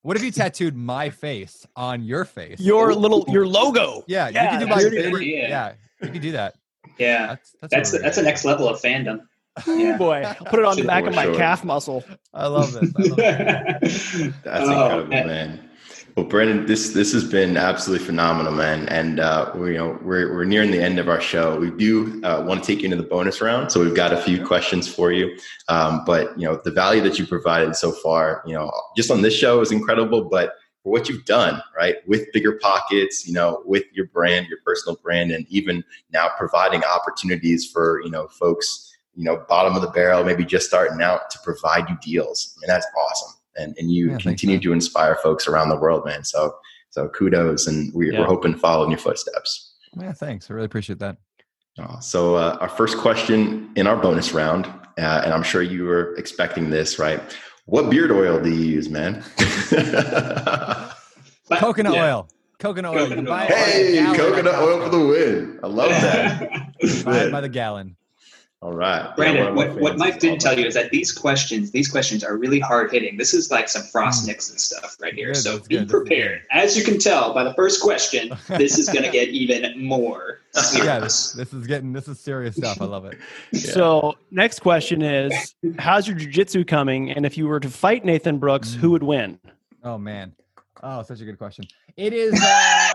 What 0.01 0.17
if 0.17 0.23
you 0.23 0.31
tattooed 0.31 0.75
my 0.75 1.09
face 1.09 1.65
on 1.75 2.03
your 2.03 2.25
face? 2.25 2.59
Your 2.59 2.93
little 2.93 3.25
your 3.27 3.47
logo. 3.47 4.03
Yeah, 4.07 4.29
yeah 4.29 4.43
you 4.43 4.49
can 4.49 4.59
do 4.61 4.67
my 4.67 4.81
favorite. 4.81 5.25
Yeah. 5.25 5.47
yeah, 5.47 5.73
you 6.01 6.09
can 6.09 6.21
do 6.21 6.31
that. 6.31 6.55
Yeah, 6.97 7.27
that's 7.27 7.55
that's, 7.61 7.71
that's, 7.71 8.03
that's 8.03 8.17
the 8.17 8.23
next 8.23 8.45
level 8.45 8.67
of 8.67 8.79
fandom. 8.81 9.21
Yeah. 9.67 9.97
Boy, 9.97 10.23
I'll 10.25 10.35
put 10.45 10.59
it 10.59 10.65
on 10.65 10.75
the 10.75 10.83
back 10.83 11.05
of 11.05 11.15
my 11.15 11.25
sure. 11.25 11.35
calf 11.35 11.63
muscle. 11.63 12.03
I 12.33 12.47
love 12.47 12.75
it. 12.75 12.91
I 12.97 13.01
love 13.03 13.17
That's 14.43 14.69
oh, 14.69 14.99
incredible, 14.99 15.07
man. 15.09 15.69
Well, 16.15 16.25
Brandon, 16.25 16.65
this 16.65 16.93
this 16.93 17.11
has 17.11 17.25
been 17.25 17.57
absolutely 17.57 18.05
phenomenal, 18.05 18.53
man. 18.53 18.87
And 18.87 19.19
uh, 19.19 19.51
we, 19.53 19.73
you 19.73 19.77
know 19.77 19.99
we're 20.01 20.33
we're 20.33 20.45
nearing 20.45 20.71
the 20.71 20.81
end 20.81 20.97
of 20.97 21.09
our 21.09 21.19
show. 21.19 21.59
We 21.59 21.71
do 21.71 22.23
uh, 22.23 22.41
want 22.47 22.63
to 22.63 22.67
take 22.67 22.83
you 22.83 22.85
into 22.85 22.95
the 22.95 23.07
bonus 23.07 23.41
round, 23.41 23.69
so 23.69 23.81
we've 23.81 23.95
got 23.95 24.13
a 24.13 24.21
few 24.21 24.45
questions 24.45 24.87
for 24.87 25.11
you. 25.11 25.37
Um, 25.67 26.03
but 26.05 26.37
you 26.39 26.47
know 26.47 26.61
the 26.63 26.71
value 26.71 27.01
that 27.01 27.19
you 27.19 27.25
provided 27.25 27.75
so 27.75 27.91
far, 27.91 28.43
you 28.45 28.53
know, 28.53 28.71
just 28.95 29.11
on 29.11 29.23
this 29.23 29.33
show 29.33 29.59
is 29.59 29.73
incredible. 29.73 30.23
But 30.23 30.53
for 30.83 30.91
what 30.93 31.09
you've 31.09 31.25
done, 31.25 31.61
right, 31.75 31.97
with 32.07 32.31
bigger 32.31 32.59
pockets, 32.61 33.27
you 33.27 33.33
know, 33.33 33.61
with 33.65 33.83
your 33.91 34.05
brand, 34.07 34.47
your 34.47 34.59
personal 34.65 34.97
brand, 35.03 35.31
and 35.31 35.45
even 35.49 35.83
now 36.13 36.29
providing 36.37 36.81
opportunities 36.83 37.69
for 37.69 38.01
you 38.05 38.09
know 38.09 38.29
folks, 38.29 38.94
you 39.15 39.23
know, 39.23 39.43
bottom 39.47 39.75
of 39.75 39.81
the 39.81 39.89
barrel, 39.89 40.23
maybe 40.23 40.45
just 40.45 40.67
starting 40.67 41.01
out 41.01 41.29
to 41.31 41.39
provide 41.43 41.89
you 41.89 41.97
deals. 42.01 42.55
I 42.57 42.61
mean, 42.61 42.67
that's 42.67 42.87
awesome 42.97 43.35
and, 43.57 43.75
and 43.77 43.91
you 43.91 44.11
Yeah, 44.11 44.17
continue 44.17 44.55
thanks, 44.57 44.65
to 44.65 44.73
inspire 44.73 45.15
folks 45.15 45.47
around 45.47 45.69
the 45.69 45.77
world, 45.77 46.05
man. 46.05 46.23
So 46.23 46.55
so 46.91 47.09
kudos, 47.09 47.67
and 47.67 47.93
we, 47.93 48.11
Yeah. 48.11 48.21
we're 48.21 48.25
hoping 48.25 48.53
to 48.53 48.57
follow 48.59 48.85
in 48.85 48.89
your 48.89 48.99
footsteps. 48.99 49.73
Yeah, 49.99 50.13
thanks. 50.13 50.49
I 50.49 50.53
really 50.53 50.65
appreciate 50.67 50.99
that. 50.99 51.17
Uh, 51.77 51.99
so 51.99 52.35
uh, 52.35 52.57
our 52.61 52.69
first 52.69 52.97
question 52.97 53.69
in 53.75 53.85
our 53.85 53.97
bonus 53.97 54.31
round, 54.31 54.65
uh, 54.97 55.21
and 55.25 55.33
I'm 55.33 55.43
sure 55.43 55.61
you 55.61 55.83
were 55.83 56.15
expecting 56.15 56.69
this, 56.69 56.97
right? 56.97 57.21
What 57.65 57.89
beard 57.89 58.11
oil 58.11 58.39
do 58.41 58.49
you 58.49 58.63
use, 58.63 58.87
man? 58.89 59.23
Coconut 61.59 61.93
yeah. 61.93 62.05
oil. 62.05 62.29
Coconut 62.59 62.95
oil. 62.95 63.07
Coconut 63.09 63.17
oil. 63.17 63.19
it 63.19 63.25
by 63.27 63.47
the 63.47 63.53
hey, 63.55 64.13
coconut 64.15 64.55
oil 64.55 64.81
for 64.81 64.89
the 64.89 65.05
win! 65.05 65.59
I 65.61 65.67
love 65.67 65.89
that. 65.89 66.49
Buy 67.03 67.17
it 67.23 67.31
by 67.31 67.41
the 67.41 67.49
gallon. 67.49 67.97
All 68.65 68.73
right, 68.73 69.15
Brandon, 69.15 69.45
of 69.45 69.53
my 69.53 69.67
what, 69.67 69.75
what 69.79 69.97
Mike 69.99 70.17
didn't 70.17 70.41
tell 70.41 70.57
you 70.57 70.65
is 70.65 70.73
that 70.73 70.89
these 70.89 71.11
questions, 71.11 71.69
these 71.69 71.87
questions 71.87 72.23
are 72.23 72.35
really 72.35 72.59
hard 72.59 72.91
hitting. 72.91 73.15
This 73.15 73.35
is 73.35 73.51
like 73.51 73.69
some 73.69 73.83
Frost 73.83 74.25
Nixon 74.25 74.57
stuff 74.57 74.95
right 74.99 75.13
here. 75.13 75.27
Good, 75.33 75.37
so 75.37 75.59
be 75.59 75.77
good, 75.77 75.87
prepared. 75.87 76.41
As 76.49 76.75
you 76.75 76.83
can 76.83 76.97
tell 76.97 77.31
by 77.31 77.43
the 77.43 77.53
first 77.53 77.79
question, 77.79 78.35
this 78.47 78.79
is 78.79 78.89
going 78.89 79.03
to 79.05 79.11
get 79.11 79.29
even 79.29 79.85
more 79.85 80.39
Yeah, 80.55 80.61
this, 80.61 80.71
serious. 80.71 81.31
this 81.33 81.53
is 81.53 81.67
getting 81.67 81.93
this 81.93 82.07
is 82.07 82.19
serious 82.19 82.55
stuff. 82.55 82.81
I 82.81 82.85
love 82.85 83.05
it. 83.05 83.19
So, 83.53 84.15
next 84.31 84.61
question 84.61 85.03
is 85.03 85.53
How's 85.77 86.07
your 86.07 86.17
jujitsu 86.17 86.65
coming? 86.67 87.11
And 87.11 87.23
if 87.23 87.37
you 87.37 87.45
were 87.47 87.59
to 87.59 87.69
fight 87.69 88.03
Nathan 88.03 88.39
Brooks, 88.39 88.69
Mm. 88.71 88.75
who 88.77 88.89
would 88.91 89.03
win? 89.03 89.37
Oh 89.83 89.99
man. 89.99 90.33
Oh, 90.81 91.03
such 91.03 91.21
a 91.21 91.25
good 91.25 91.37
question. 91.37 91.65
It 91.97 92.13
is 92.13 92.33
uh, 92.33 92.93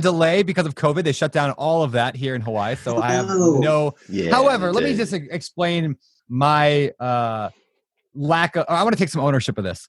delay 0.00 0.42
because 0.42 0.66
of 0.66 0.74
COVID. 0.74 1.04
They 1.04 1.12
shut 1.12 1.32
down 1.32 1.50
all 1.52 1.82
of 1.82 1.92
that 1.92 2.16
here 2.16 2.34
in 2.34 2.40
Hawaii, 2.40 2.76
so 2.76 3.00
I 3.00 3.12
have 3.12 3.26
Oh. 3.28 3.58
no. 3.60 3.94
Yeah, 4.08 4.30
However, 4.30 4.72
let 4.72 4.84
me 4.84 4.94
just 4.96 5.12
explain 5.12 5.96
my 6.28 6.90
uh, 7.00 7.50
lack 8.14 8.56
of. 8.56 8.64
I 8.68 8.82
want 8.82 8.94
to 8.94 8.98
take 8.98 9.08
some 9.10 9.20
ownership 9.22 9.58
of 9.58 9.64
this. 9.64 9.86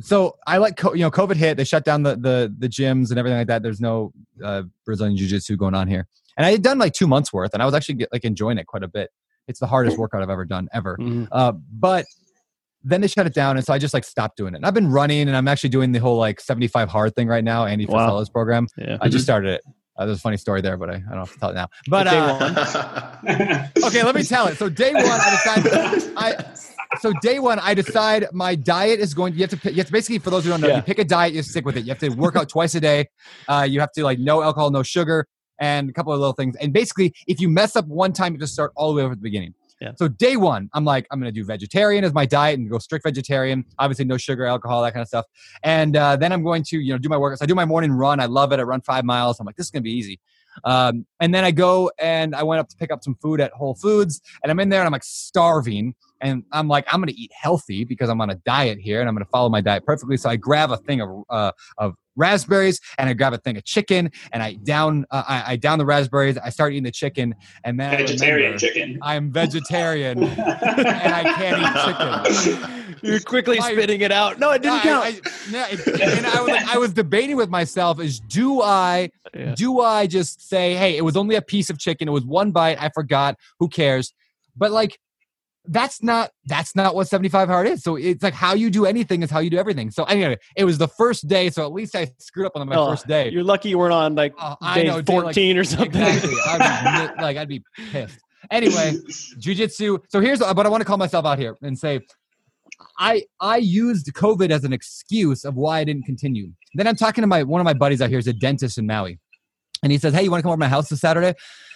So 0.00 0.36
I 0.46 0.56
like 0.56 0.80
you 0.82 0.98
know 0.98 1.10
COVID 1.10 1.36
hit. 1.36 1.56
They 1.58 1.64
shut 1.64 1.84
down 1.84 2.02
the 2.02 2.16
the 2.16 2.54
the 2.58 2.68
gyms 2.68 3.10
and 3.10 3.18
everything 3.18 3.38
like 3.38 3.48
that. 3.48 3.62
There's 3.62 3.80
no 3.80 4.12
uh, 4.42 4.62
Brazilian 4.86 5.16
jiu 5.16 5.26
jitsu 5.28 5.56
going 5.56 5.74
on 5.74 5.86
here, 5.86 6.06
and 6.36 6.46
I 6.46 6.52
had 6.52 6.62
done 6.62 6.78
like 6.78 6.94
two 6.94 7.06
months 7.06 7.32
worth, 7.32 7.52
and 7.52 7.62
I 7.62 7.66
was 7.66 7.74
actually 7.74 7.96
get, 7.96 8.08
like 8.12 8.24
enjoying 8.24 8.56
it 8.58 8.66
quite 8.66 8.82
a 8.82 8.88
bit. 8.88 9.10
It's 9.48 9.60
the 9.60 9.66
hardest 9.66 9.98
workout 9.98 10.22
I've 10.22 10.30
ever 10.30 10.44
done 10.46 10.68
ever. 10.72 10.96
Mhm. 10.98 11.28
Uh, 11.30 11.52
but 11.52 12.06
then 12.84 13.00
they 13.00 13.06
shut 13.08 13.26
it 13.26 13.34
down, 13.34 13.56
and 13.56 13.64
so 13.66 13.72
I 13.72 13.78
just 13.78 13.94
like 13.94 14.04
stopped 14.04 14.36
doing 14.36 14.54
it. 14.54 14.58
And 14.58 14.66
I've 14.66 14.74
been 14.74 14.88
running, 14.90 15.28
and 15.28 15.36
I'm 15.36 15.48
actually 15.48 15.70
doing 15.70 15.92
the 15.92 15.98
whole 16.00 16.16
like 16.18 16.40
75 16.40 16.88
hard 16.88 17.14
thing 17.14 17.28
right 17.28 17.44
now. 17.44 17.64
Andy 17.66 17.86
Wow. 17.86 17.98
Frisella's 18.06 18.28
program. 18.30 18.66
Yeah. 18.76 18.98
I 19.00 19.08
just 19.08 19.24
started 19.24 19.50
it. 19.54 19.62
Uh, 19.96 20.06
there's 20.06 20.18
a 20.18 20.20
funny 20.20 20.38
story 20.38 20.62
there, 20.62 20.76
but 20.78 20.88
I, 20.88 20.94
I 20.94 20.98
don't 21.10 21.18
have 21.18 21.32
to 21.32 21.38
tell 21.38 21.50
it 21.50 21.54
now. 21.54 21.68
But 21.88 22.04
Day 22.04 22.18
uh, 22.18 23.68
okay, 23.86 24.02
let 24.02 24.14
me 24.14 24.22
tell 24.24 24.46
it. 24.46 24.56
So 24.56 24.68
day 24.68 24.92
one, 24.94 25.04
I 25.04 25.30
decided. 25.30 26.12
I 26.16 26.44
so 27.00 27.12
day 27.22 27.38
one, 27.38 27.58
I 27.58 27.74
decide 27.74 28.26
my 28.32 28.54
diet 28.54 29.00
is 29.00 29.12
going. 29.14 29.34
You 29.34 29.40
have 29.46 29.60
to. 29.60 29.70
You 29.70 29.76
have 29.78 29.86
to 29.86 29.92
basically, 29.92 30.18
for 30.18 30.30
those 30.30 30.44
who 30.44 30.50
don't 30.50 30.60
know, 30.62 30.68
Yeah. 30.68 30.76
you 30.76 30.82
pick 30.82 30.98
a 30.98 31.04
diet, 31.04 31.34
you 31.34 31.42
stick 31.42 31.64
with 31.66 31.76
it. 31.76 31.80
You 31.84 31.88
have 31.90 31.98
to 31.98 32.08
work 32.10 32.36
out 32.36 32.48
twice 32.48 32.74
a 32.74 32.80
day. 32.80 33.08
Uh, 33.48 33.66
you 33.68 33.80
have 33.80 33.92
to 33.92 34.02
like 34.04 34.18
no 34.18 34.42
alcohol, 34.42 34.70
no 34.70 34.82
sugar, 34.82 35.26
and 35.60 35.90
a 35.90 35.92
couple 35.92 36.12
of 36.12 36.18
little 36.18 36.32
things. 36.34 36.56
And 36.56 36.72
basically, 36.72 37.14
if 37.26 37.38
you 37.40 37.48
mess 37.50 37.76
up 37.76 37.86
one 37.86 38.12
time, 38.12 38.32
you 38.32 38.38
just 38.38 38.54
start 38.54 38.72
all 38.76 38.92
the 38.92 38.96
way 38.96 39.02
over 39.02 39.12
at 39.12 39.18
the 39.18 39.22
beginning. 39.22 39.54
Yeah. 39.82 39.92
So 39.96 40.06
day 40.06 40.36
one, 40.36 40.70
I'm 40.74 40.84
like, 40.84 41.08
I'm 41.10 41.18
gonna 41.18 41.32
do 41.32 41.44
vegetarian 41.44 42.04
as 42.04 42.14
my 42.14 42.24
diet 42.24 42.56
and 42.56 42.70
go 42.70 42.78
strict 42.78 43.04
vegetarian. 43.04 43.64
Obviously, 43.80 44.04
no 44.04 44.16
sugar, 44.16 44.46
alcohol, 44.46 44.80
that 44.82 44.92
kind 44.92 45.02
of 45.02 45.08
stuff. 45.08 45.26
And 45.64 45.96
uh, 45.96 46.14
then 46.14 46.30
I'm 46.30 46.44
going 46.44 46.62
to, 46.64 46.78
you 46.78 46.92
know, 46.92 46.98
do 46.98 47.08
my 47.08 47.16
workouts. 47.16 47.38
I 47.42 47.46
do 47.46 47.56
my 47.56 47.64
morning 47.64 47.90
run. 47.90 48.20
I 48.20 48.26
love 48.26 48.52
it. 48.52 48.60
I 48.60 48.62
run 48.62 48.80
five 48.80 49.04
miles. 49.04 49.40
I'm 49.40 49.46
like, 49.46 49.56
this 49.56 49.66
is 49.66 49.70
gonna 49.72 49.82
be 49.82 49.90
easy. 49.90 50.20
Um, 50.64 51.04
and 51.18 51.34
then 51.34 51.44
I 51.44 51.50
go 51.50 51.90
and 51.98 52.36
I 52.36 52.44
went 52.44 52.60
up 52.60 52.68
to 52.68 52.76
pick 52.76 52.92
up 52.92 53.02
some 53.02 53.16
food 53.16 53.40
at 53.40 53.50
Whole 53.52 53.74
Foods, 53.74 54.20
and 54.44 54.52
I'm 54.52 54.60
in 54.60 54.68
there 54.68 54.80
and 54.80 54.86
I'm 54.86 54.92
like 54.92 55.02
starving, 55.04 55.96
and 56.20 56.44
I'm 56.52 56.68
like, 56.68 56.86
I'm 56.92 57.00
gonna 57.00 57.12
eat 57.16 57.32
healthy 57.34 57.82
because 57.84 58.08
I'm 58.08 58.20
on 58.20 58.30
a 58.30 58.36
diet 58.36 58.78
here, 58.78 59.00
and 59.00 59.08
I'm 59.08 59.16
gonna 59.16 59.24
follow 59.24 59.48
my 59.48 59.60
diet 59.60 59.84
perfectly. 59.84 60.16
So 60.16 60.30
I 60.30 60.36
grab 60.36 60.70
a 60.70 60.76
thing 60.76 61.00
of 61.00 61.24
uh, 61.28 61.52
of 61.78 61.94
raspberries, 62.16 62.80
and 62.98 63.08
I 63.08 63.12
grab 63.14 63.32
a 63.32 63.38
thing 63.38 63.56
of 63.56 63.64
chicken, 63.64 64.10
and 64.32 64.42
I 64.42 64.54
down 64.54 65.04
uh, 65.10 65.22
I, 65.26 65.52
I 65.52 65.56
down 65.56 65.78
the 65.78 65.86
raspberries. 65.86 66.36
I 66.38 66.50
start 66.50 66.72
eating 66.72 66.82
the 66.84 66.90
chicken, 66.90 67.34
and 67.64 67.78
then 67.78 67.94
I 67.94 67.96
Vegetarian 67.98 68.36
remember 68.52 68.58
chicken. 68.58 68.98
I'm 69.02 69.32
vegetarian, 69.32 70.22
and 70.24 70.40
I 71.14 71.22
can't 71.34 71.62
eat 71.62 72.46
chicken. 72.54 72.96
You're 73.02 73.20
quickly 73.20 73.58
My- 73.58 73.72
spitting 73.72 74.00
it 74.02 74.12
out. 74.12 74.38
No, 74.38 74.50
it 74.52 74.62
didn't 74.62 74.78
I- 74.78 74.82
count. 74.82 75.04
I- 75.04 75.20
yeah, 75.50 75.66
it- 75.70 76.00
and 76.18 76.26
I 76.26 76.40
was, 76.40 76.48
like, 76.50 76.66
I 76.68 76.78
was 76.78 76.92
debating 76.92 77.36
with 77.36 77.48
myself: 77.50 78.00
is 78.00 78.20
do 78.20 78.62
I 78.62 79.10
Yeah. 79.34 79.54
do 79.56 79.80
I 79.80 80.06
just 80.06 80.48
say, 80.48 80.74
hey, 80.74 80.96
it 80.96 81.02
was 81.04 81.16
only 81.16 81.36
a 81.36 81.42
piece 81.42 81.70
of 81.70 81.78
chicken, 81.78 82.08
it 82.08 82.12
was 82.12 82.24
one 82.24 82.50
bite, 82.52 82.80
I 82.80 82.90
forgot, 82.90 83.36
who 83.58 83.68
cares? 83.68 84.12
But 84.56 84.70
like, 84.70 84.98
that's 85.66 86.02
not 86.02 86.30
that's 86.46 86.74
not 86.74 86.94
what 86.94 87.06
75 87.08 87.48
hard 87.48 87.68
is. 87.68 87.82
So 87.82 87.96
it's 87.96 88.22
like 88.22 88.34
how 88.34 88.54
you 88.54 88.68
do 88.70 88.84
anything 88.84 89.22
is 89.22 89.30
how 89.30 89.38
you 89.38 89.50
do 89.50 89.58
everything. 89.58 89.90
So 89.90 90.04
anyway, 90.04 90.36
it 90.56 90.64
was 90.64 90.78
the 90.78 90.88
first 90.88 91.28
day, 91.28 91.50
so 91.50 91.64
at 91.64 91.72
least 91.72 91.94
I 91.94 92.10
screwed 92.18 92.46
up 92.46 92.52
on 92.56 92.68
my 92.68 92.74
Oh, 92.74 92.90
first 92.90 93.06
day. 93.06 93.30
You're 93.30 93.44
lucky 93.44 93.68
you 93.68 93.78
weren't 93.78 93.92
on 93.92 94.14
like 94.14 94.34
oh, 94.40 94.56
I 94.60 94.74
day 94.82 94.86
know, 94.88 95.00
day, 95.00 95.14
like- 95.14 95.24
14 95.24 95.58
or 95.58 95.64
something. 95.64 96.02
Exactly. 96.02 96.38
I'd 96.46 97.14
be, 97.16 97.22
like 97.22 97.36
I'd 97.36 97.48
be 97.48 97.62
pissed. 97.92 98.18
Anyway, 98.50 98.94
jujitsu. 99.38 100.00
So 100.08 100.20
here's 100.20 100.40
but 100.40 100.66
I 100.66 100.68
want 100.68 100.80
to 100.80 100.84
call 100.84 100.96
myself 100.98 101.24
out 101.24 101.38
here 101.38 101.56
and 101.62 101.78
say 101.78 102.00
I 102.98 103.22
I 103.40 103.58
used 103.58 104.12
COVID 104.12 104.50
as 104.50 104.64
an 104.64 104.72
excuse 104.72 105.44
of 105.44 105.54
why 105.54 105.78
I 105.80 105.84
didn't 105.84 106.04
continue. 106.04 106.50
Then 106.74 106.86
I'm 106.88 106.96
talking 106.96 107.22
to 107.22 107.28
my 107.28 107.44
one 107.44 107.60
of 107.60 107.64
my 107.64 107.74
buddies 107.74 108.02
out 108.02 108.10
here 108.10 108.18
is 108.18 108.26
a 108.26 108.32
dentist 108.32 108.78
in 108.78 108.86
Maui. 108.86 109.18
And 109.82 109.90
he 109.90 109.98
says, 109.98 110.14
"Hey, 110.14 110.22
you 110.22 110.30
want 110.30 110.40
to 110.40 110.42
come 110.42 110.50
over 110.50 110.56
to 110.56 110.60
my 110.60 110.68
house 110.68 110.88
this 110.88 111.00
Saturday?" 111.00 111.34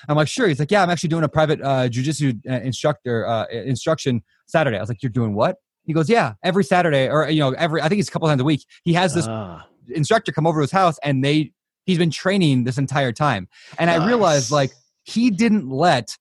I'm 0.08 0.16
like, 0.16 0.28
"Sure." 0.28 0.46
He's 0.46 0.58
like, 0.60 0.70
"Yeah, 0.70 0.82
I'm 0.82 0.90
actually 0.90 1.08
doing 1.08 1.24
a 1.24 1.28
private 1.28 1.60
uh, 1.60 1.88
jujitsu 1.88 2.40
uh, 2.48 2.60
instructor 2.60 3.26
uh, 3.26 3.46
instruction 3.46 4.22
Saturday." 4.46 4.76
I 4.76 4.80
was 4.80 4.88
like, 4.88 5.02
"You're 5.02 5.10
doing 5.10 5.34
what?" 5.34 5.56
He 5.84 5.92
goes, 5.92 6.08
"Yeah, 6.08 6.34
every 6.42 6.64
Saturday, 6.64 7.08
or 7.08 7.28
you 7.28 7.40
know, 7.40 7.50
every 7.52 7.82
I 7.82 7.88
think 7.88 8.00
it's 8.00 8.08
a 8.08 8.12
couple 8.12 8.28
times 8.28 8.40
a 8.40 8.44
week. 8.44 8.64
He 8.84 8.92
has 8.94 9.14
this 9.14 9.26
Ah, 9.28 9.66
instructor 9.88 10.32
come 10.32 10.46
over 10.46 10.58
to 10.60 10.62
his 10.62 10.70
house 10.72 10.98
and 11.02 11.24
they 11.24 11.52
he's 11.84 11.98
been 11.98 12.10
training 12.10 12.64
this 12.64 12.76
entire 12.76 13.12
time 13.12 13.46
and 13.78 13.88
i 13.88 14.04
realized 14.04 14.50
like 14.50 14.72
he 15.04 15.30
didn't 15.30 15.68
let 15.68 16.16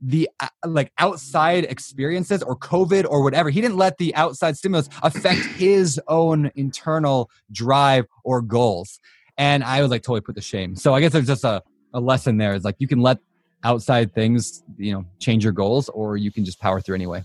the 0.00 0.28
uh, 0.40 0.48
like 0.66 0.90
outside 0.98 1.64
experiences 1.66 2.42
or 2.42 2.56
covid 2.56 3.06
or 3.08 3.22
whatever 3.22 3.48
he 3.48 3.60
didn't 3.60 3.76
let 3.76 3.96
the 3.98 4.12
outside 4.16 4.56
stimulus 4.56 4.88
affect 5.04 5.38
his 5.56 6.00
own 6.08 6.50
internal 6.56 7.30
drive 7.52 8.06
or 8.24 8.42
goals 8.42 8.98
and 9.38 9.62
i 9.64 9.80
was 9.82 9.90
like 9.90 10.02
totally 10.02 10.20
put 10.20 10.34
to 10.34 10.40
shame 10.40 10.74
so 10.76 10.94
i 10.94 11.00
guess 11.00 11.12
there's 11.12 11.26
just 11.26 11.44
a, 11.44 11.62
a 11.94 12.00
lesson 12.00 12.36
there 12.36 12.54
is 12.54 12.64
like 12.64 12.76
you 12.78 12.88
can 12.88 13.00
let 13.00 13.18
outside 13.64 14.14
things 14.14 14.62
you 14.78 14.92
know 14.92 15.04
change 15.18 15.42
your 15.44 15.52
goals 15.52 15.88
or 15.90 16.16
you 16.16 16.30
can 16.30 16.44
just 16.44 16.60
power 16.60 16.80
through 16.80 16.94
anyway 16.94 17.22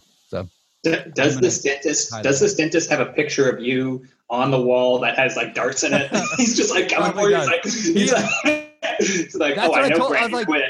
D- 0.84 0.96
Does 1.14 1.36
I'm 1.36 1.44
this 1.44 1.62
dentist 1.62 2.12
does 2.24 2.42
it. 2.42 2.46
this 2.46 2.56
dentist 2.56 2.90
have 2.90 3.00
a 3.02 3.06
picture 3.06 3.48
of 3.48 3.62
you 3.62 4.04
on 4.32 4.50
the 4.50 4.60
wall 4.60 4.98
that 5.02 5.16
has 5.16 5.36
like 5.36 5.54
darts 5.54 5.84
in 5.84 5.94
it? 5.94 6.10
He's 6.38 6.58
just 6.58 6.72
like 6.74 6.90
coming 6.90 7.12
oh 7.16 7.22
for 7.22 7.30
Probably 7.30 7.92
you. 7.92 7.94
He's 7.94 8.12
like, 8.12 8.34
he's 8.34 8.42
like, 8.44 8.98
he's 8.98 9.36
like 9.36 9.56
That's 9.58 9.68
oh, 9.68 9.70
what 9.70 9.82
I 9.84 9.86
I 9.86 9.90
know 9.90 9.98
told- 9.98 10.16
I 10.16 10.22
was 10.26 10.32
Brandon 10.32 10.38
like- 10.40 10.48
quit. 10.48 10.64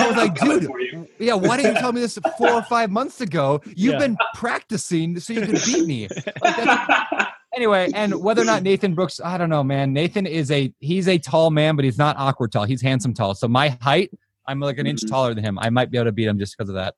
I 0.00 0.06
was 0.08 0.16
like, 0.16 0.34
dude, 0.40 0.64
for 0.66 0.80
you. 0.80 1.06
Yeah, 1.20 1.34
why 1.34 1.58
didn't 1.58 1.76
you 1.76 1.80
tell 1.80 1.92
me 1.92 2.00
this 2.00 2.18
four 2.36 2.50
or 2.50 2.62
five 2.64 2.90
months 2.90 3.20
ago? 3.20 3.60
You've 3.76 3.92
Yeah. 3.92 3.98
been 4.00 4.16
practicing 4.34 5.20
so 5.20 5.32
you 5.32 5.42
could 5.42 5.60
beat 5.64 5.86
me. 5.86 6.08
Like, 6.08 6.24
that's- 6.42 7.26
anyway, 7.54 7.90
and 7.94 8.14
whether 8.22 8.42
or 8.42 8.44
not 8.44 8.62
Nathan 8.62 8.94
Brooks, 8.94 9.20
I 9.24 9.38
don't 9.38 9.48
know, 9.50 9.62
man. 9.64 9.92
Nathan 9.92 10.26
is 10.26 10.50
a 10.50 10.72
he's 10.80 11.08
a 11.08 11.18
tall 11.18 11.50
man, 11.50 11.76
but 11.76 11.84
he's 11.84 11.98
not 11.98 12.16
awkward 12.18 12.52
tall. 12.52 12.64
He's 12.64 12.82
handsome 12.82 13.14
tall. 13.14 13.34
So 13.34 13.48
my 13.48 13.68
height, 13.80 14.10
I'm 14.46 14.60
like 14.60 14.78
an 14.78 14.86
inch 14.86 15.00
Mhm. 15.02 15.08
taller 15.10 15.34
than 15.34 15.44
him. 15.44 15.58
I 15.58 15.70
might 15.70 15.90
be 15.90 15.98
able 15.98 16.06
to 16.06 16.12
beat 16.12 16.26
him 16.26 16.38
just 16.38 16.56
because 16.56 16.68
of 16.68 16.74
that. 16.76 16.94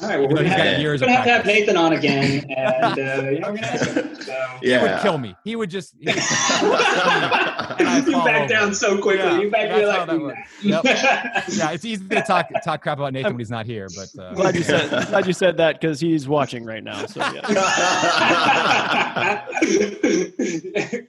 All 0.00 0.08
right, 0.08 0.20
well, 0.20 0.28
we're 0.28 0.36
gonna, 0.36 0.48
have, 0.50 0.78
years 0.80 1.00
we're 1.00 1.08
gonna 1.08 1.16
have 1.16 1.24
to 1.24 1.32
have. 1.32 1.44
Nathan 1.46 1.76
on 1.76 1.92
again, 1.92 2.48
and 2.50 2.98
uh, 3.00 3.22
you 3.30 3.40
know, 3.40 3.50
we're 3.50 3.56
him. 3.56 4.14
So. 4.14 4.32
He 4.62 4.76
would 4.78 5.00
kill 5.00 5.18
me. 5.18 5.34
He 5.42 5.56
would 5.56 5.70
just. 5.70 5.94
he- 5.98 6.06
yeah. 6.06 6.14
you 8.06 8.12
back 8.12 8.42
over. 8.42 8.46
down 8.46 8.74
so 8.74 8.98
quickly. 9.00 9.24
Yeah, 9.24 9.40
you 9.40 9.50
back 9.50 9.68
that's 9.68 9.80
you're 9.80 9.88
like, 9.88 10.06
that. 10.06 10.34
Yep. 10.62 10.84
yeah, 11.48 11.70
it's 11.72 11.84
easy 11.84 12.06
to 12.08 12.22
talk 12.22 12.48
talk 12.64 12.82
crap 12.82 12.98
about 12.98 13.12
Nathan 13.12 13.32
when 13.32 13.40
he's 13.40 13.50
not 13.50 13.66
here, 13.66 13.88
but 13.96 14.08
uh, 14.22 14.34
glad 14.34 14.54
you 14.54 14.62
said 14.62 14.88
glad 15.08 15.26
you 15.26 15.32
said 15.32 15.56
that 15.56 15.80
because 15.80 15.98
he's 15.98 16.28
watching 16.28 16.64
right 16.64 16.84
now. 16.84 17.04
So 17.06 17.18
yeah. 17.20 17.46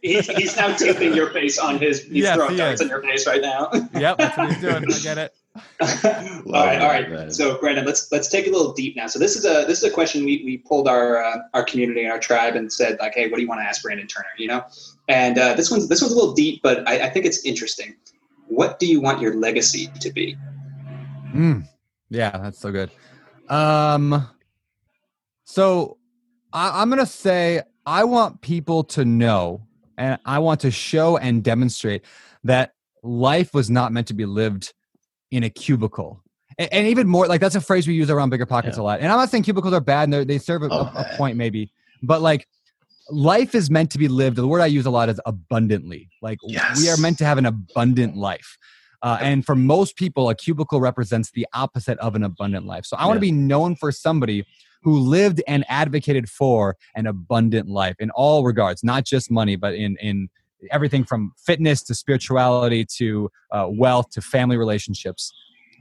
he's, 0.02 0.28
he's 0.30 0.58
now 0.58 0.76
tipping 0.76 1.14
your 1.14 1.30
face 1.30 1.60
on 1.60 1.78
his. 1.78 2.02
He's 2.04 2.24
Yes, 2.24 2.36
throwing 2.38 2.52
he 2.52 2.58
darts 2.58 2.82
is. 2.82 2.86
in 2.86 2.90
your 2.90 3.04
face 3.04 3.28
right 3.28 3.42
now. 3.42 3.70
yep, 3.94 4.18
that's 4.18 4.36
what 4.36 4.52
he's 4.52 4.62
doing. 4.62 4.84
I 4.92 4.98
get 5.00 5.20
it. 5.20 5.34
All 5.56 5.64
right, 6.46 6.82
all 6.82 6.88
right. 6.88 7.10
man. 7.10 7.32
So, 7.32 7.58
Brandon, 7.58 7.86
let's 7.86 8.12
let's 8.12 8.28
take 8.28 8.48
a 8.48 8.50
little 8.50 8.74
deep 8.74 8.96
now. 8.96 9.08
So, 9.08 9.18
this 9.18 9.36
is 9.36 9.46
a 9.46 9.66
this 9.66 9.80
is 9.80 9.84
a 9.84 9.90
question 9.90 10.24
we 10.24 10.44
we 10.46 10.58
pulled 10.58 10.88
our 10.88 11.24
uh, 11.24 11.38
our 11.54 11.64
community 11.64 12.04
and 12.04 12.12
our 12.12 12.20
tribe 12.20 12.56
and 12.56 12.72
said 12.72 12.98
like, 13.00 13.16
hey, 13.16 13.30
what 13.30 13.38
do 13.38 13.42
you 13.42 13.48
want 13.48 13.62
to 13.62 13.66
ask 13.66 13.82
Brandon 13.82 14.08
Turner? 14.08 14.28
You 14.38 14.48
know, 14.48 14.66
And 15.08 15.38
uh, 15.38 15.54
this 15.56 15.72
one's 15.72 15.88
this 15.88 16.02
one's 16.02 16.14
a 16.14 16.16
little 16.16 16.34
deep, 16.34 16.62
but 16.62 16.88
I, 16.88 17.08
I 17.08 17.10
think 17.10 17.26
it's 17.26 17.44
interesting. 17.46 17.96
What 18.48 18.80
do 18.80 18.86
you 18.86 19.02
want 19.02 19.22
your 19.22 19.36
legacy 19.36 19.90
to 20.00 20.12
be? 20.12 20.38
Mm, 21.34 21.68
yeah, 22.10 22.38
that's 22.38 22.60
so 22.60 22.72
good. 22.72 22.92
Um, 23.48 24.28
so 25.46 25.98
I, 26.54 26.82
I'm 26.82 26.90
gonna 26.90 27.06
say 27.06 27.62
I 27.86 28.04
want 28.04 28.42
people 28.42 28.84
to 28.86 29.06
know, 29.06 29.62
and 29.98 30.20
I 30.26 30.40
want 30.40 30.62
to 30.62 30.72
show 30.72 31.18
and 31.18 31.44
demonstrate 31.44 32.06
that 32.44 32.74
life 33.02 33.54
was 33.54 33.70
not 33.70 33.92
meant 33.92 34.08
to 34.08 34.14
be 34.14 34.26
lived 34.26 34.74
in 35.32 35.44
a 35.44 35.50
cubicle. 35.50 36.24
And, 36.58 36.72
and 36.74 36.88
even 36.88 37.08
more, 37.08 37.28
like 37.28 37.42
that's 37.42 37.56
a 37.56 37.62
phrase 37.62 37.88
we 37.88 37.94
use 37.94 38.10
around 38.10 38.30
bigger 38.30 38.46
pockets 38.46 38.78
Yeah. 38.78 38.84
a 38.84 38.86
lot. 38.86 39.00
And 39.00 39.12
I'm 39.12 39.18
not 39.18 39.30
saying 39.30 39.44
cubicles 39.44 39.74
are 39.74 39.82
bad; 39.82 40.10
and 40.10 40.30
they're- 40.30 40.40
serve 40.40 40.64
a, 40.64 40.68
Oh, 40.72 40.92
a- 40.96 41.06
a 41.14 41.18
point 41.18 41.38
maybe, 41.38 41.72
but 42.04 42.22
like 42.22 42.48
life 43.10 43.56
is 43.56 43.70
meant 43.70 43.92
to 43.92 43.98
be 43.98 44.08
lived. 44.08 44.36
The 44.38 44.48
word 44.48 44.62
I 44.62 44.68
use 44.68 44.86
a 44.86 44.92
lot 44.92 45.10
is 45.10 45.20
abundantly. 45.26 46.10
Like 46.22 46.40
we 46.44 46.90
are 46.90 46.98
meant 46.98 47.18
to 47.20 47.26
have 47.26 47.38
an 47.38 47.46
abundant 47.46 48.16
life. 48.18 48.58
Uh, 49.02 49.18
and 49.22 49.46
for 49.46 49.56
most 49.56 49.96
people, 49.96 50.30
a 50.30 50.36
cubicle 50.36 50.82
represents 50.82 51.32
the 51.32 51.48
opposite 51.54 51.98
of 52.00 52.16
an 52.16 52.24
abundant 52.24 52.66
life. 52.66 52.86
So 52.86 52.98
I 52.98 53.06
want 53.06 53.16
to 53.16 53.22
be 53.22 53.32
known 53.32 53.76
for 53.78 53.94
somebody 53.94 54.46
who 54.82 55.00
lived 55.00 55.42
and 55.48 55.64
advocated 55.70 56.30
for 56.30 56.76
an 56.96 57.08
abundant 57.08 57.70
life 57.70 57.96
in 58.00 58.10
all 58.12 58.44
regards, 58.44 58.84
not 58.84 59.06
just 59.06 59.32
money, 59.32 59.56
but 59.56 59.74
in 59.74 59.96
in 60.02 60.28
everything 60.72 61.04
from 61.04 61.32
fitness 61.38 61.84
to 61.84 61.96
spirituality 61.96 62.86
to 62.98 63.30
uh, 63.52 63.68
wealth 63.70 64.10
to 64.12 64.22
family 64.22 64.58
relationships. 64.58 65.32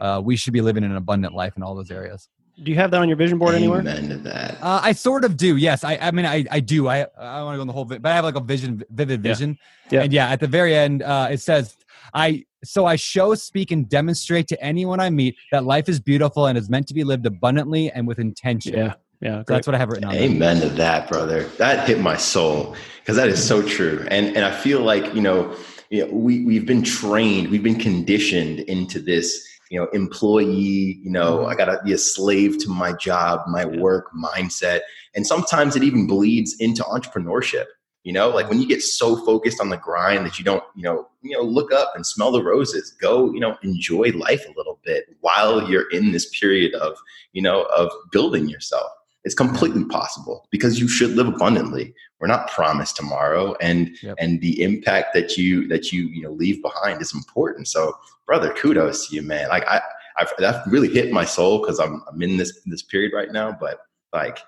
Uh, 0.00 0.20
we 0.24 0.36
should 0.36 0.52
be 0.52 0.60
living 0.60 0.84
an 0.84 0.94
abundant 0.96 1.34
life 1.34 1.54
in 1.56 1.62
all 1.62 1.74
those 1.74 1.90
areas. 1.90 2.28
Do 2.62 2.70
you 2.72 2.76
have 2.76 2.90
that 2.90 3.00
on 3.00 3.08
your 3.08 3.16
vision 3.16 3.38
board 3.38 3.54
anywhere? 3.54 3.80
Amen 3.80 4.08
to 4.08 4.16
that. 4.18 4.58
Uh, 4.60 4.80
I 4.82 4.90
sort 4.92 5.24
of 5.24 5.36
do. 5.36 5.56
Yes, 5.56 5.84
I. 5.84 5.96
I 5.96 6.10
mean, 6.10 6.26
I. 6.26 6.44
I 6.50 6.58
do. 6.58 6.88
I. 6.88 7.06
I 7.16 7.42
want 7.44 7.54
to 7.54 7.58
go 7.58 7.60
on 7.60 7.66
the 7.68 7.72
whole. 7.72 7.84
vi- 7.84 7.98
But 7.98 8.10
I 8.10 8.14
have 8.16 8.24
like 8.24 8.34
a 8.34 8.40
vision, 8.40 8.82
vivid 8.90 9.24
Yeah. 9.24 9.32
vision. 9.32 9.58
Yeah. 9.90 10.02
And 10.02 10.12
yeah, 10.12 10.28
at 10.28 10.40
the 10.40 10.48
very 10.48 10.74
end, 10.74 11.02
uh, 11.02 11.28
it 11.30 11.40
says, 11.40 11.76
"I." 12.14 12.44
So 12.64 12.84
I 12.86 12.96
show, 12.96 13.36
speak, 13.36 13.70
and 13.70 13.88
demonstrate 13.88 14.48
to 14.48 14.60
anyone 14.60 14.98
I 14.98 15.08
meet 15.10 15.36
that 15.52 15.64
life 15.64 15.88
is 15.88 16.00
beautiful 16.00 16.46
and 16.46 16.58
is 16.58 16.68
meant 16.68 16.88
to 16.88 16.94
be 16.94 17.04
lived 17.04 17.24
abundantly 17.24 17.88
and 17.92 18.04
with 18.08 18.18
intention. 18.18 18.74
Yeah, 18.74 18.94
yeah. 19.20 19.36
Great. 19.36 19.46
that's 19.46 19.66
what 19.66 19.74
I 19.74 19.78
have 19.78 19.88
written 19.88 20.04
on. 20.04 20.14
there. 20.14 20.22
Amen 20.22 20.60
to 20.60 20.68
that, 20.70 21.08
brother. 21.08 21.44
That 21.58 21.88
hit 21.88 22.00
my 22.00 22.16
soul 22.16 22.76
because 23.00 23.16
that 23.16 23.28
is 23.28 23.42
so 23.42 23.62
true. 23.62 24.06
And 24.10 24.36
and 24.36 24.44
I 24.44 24.50
feel 24.50 24.80
like 24.80 25.14
you 25.14 25.20
know, 25.20 25.54
you 25.90 26.06
know, 26.06 26.12
we 26.12 26.44
we've 26.44 26.66
been 26.66 26.82
trained, 26.82 27.48
we've 27.50 27.62
been 27.62 27.80
conditioned 27.80 28.60
into 28.60 29.00
this, 29.00 29.46
you 29.70 29.80
know, 29.80 29.86
employee. 29.92 31.00
You 31.02 31.10
know, 31.10 31.38
mm-hmm. 31.38 31.48
I 31.48 31.54
gotta 31.54 31.80
be 31.84 31.92
a 31.92 31.98
slave 31.98 32.58
to 32.58 32.68
my 32.68 32.92
job, 32.92 33.40
my 33.48 33.64
work 33.64 34.06
mindset, 34.14 34.80
and 35.14 35.26
sometimes 35.26 35.74
it 35.74 35.82
even 35.82 36.06
bleeds 36.06 36.54
into 36.60 36.82
entrepreneurship. 36.84 37.66
You 38.04 38.12
know, 38.12 38.28
like 38.28 38.48
when 38.48 38.60
you 38.60 38.66
get 38.66 38.82
so 38.82 39.16
focused 39.26 39.60
on 39.60 39.68
the 39.68 39.76
grind 39.76 40.24
that 40.24 40.38
you 40.38 40.44
don't, 40.44 40.62
you 40.76 40.82
know, 40.82 41.08
you 41.20 41.36
know, 41.36 41.42
look 41.42 41.72
up 41.72 41.92
and 41.94 42.06
smell 42.06 42.30
the 42.30 42.42
roses. 42.42 42.92
Go, 43.00 43.32
you 43.34 43.40
know, 43.40 43.56
enjoy 43.62 44.12
life 44.12 44.46
a 44.46 44.56
little 44.56 44.78
bit 44.84 45.04
while 45.20 45.68
you're 45.68 45.90
in 45.90 46.12
this 46.12 46.26
period 46.38 46.74
of, 46.74 46.96
you 47.32 47.42
know, 47.42 47.64
of 47.64 47.90
building 48.12 48.48
yourself. 48.48 48.88
It's 49.24 49.34
completely 49.34 49.84
possible 49.84 50.46
because 50.50 50.78
you 50.80 50.88
should 50.88 51.10
live 51.10 51.26
abundantly. 51.26 51.94
We're 52.20 52.28
not 52.28 52.50
promised 52.50 52.96
tomorrow, 52.96 53.54
and 53.60 53.90
Yep. 54.02 54.16
and 54.18 54.40
the 54.40 54.62
impact 54.62 55.12
that 55.14 55.36
you 55.36 55.66
that 55.68 55.92
you 55.92 56.04
you 56.04 56.22
know 56.22 56.30
leave 56.32 56.62
behind 56.62 57.02
is 57.02 57.12
important. 57.14 57.68
So, 57.68 57.94
brother, 58.26 58.52
kudos 58.54 59.08
to 59.08 59.14
you, 59.16 59.22
man. 59.22 59.48
Like 59.48 59.66
I, 59.68 59.80
I've, 60.18 60.32
that 60.38 60.66
really 60.66 60.88
hit 60.88 61.12
my 61.12 61.24
soul 61.24 61.60
because 61.60 61.78
I'm 61.78 62.02
I'm 62.10 62.20
in 62.22 62.36
this 62.36 62.60
this 62.66 62.82
period 62.82 63.12
right 63.14 63.30
now. 63.32 63.56
But 63.58 63.80
like, 64.12 64.38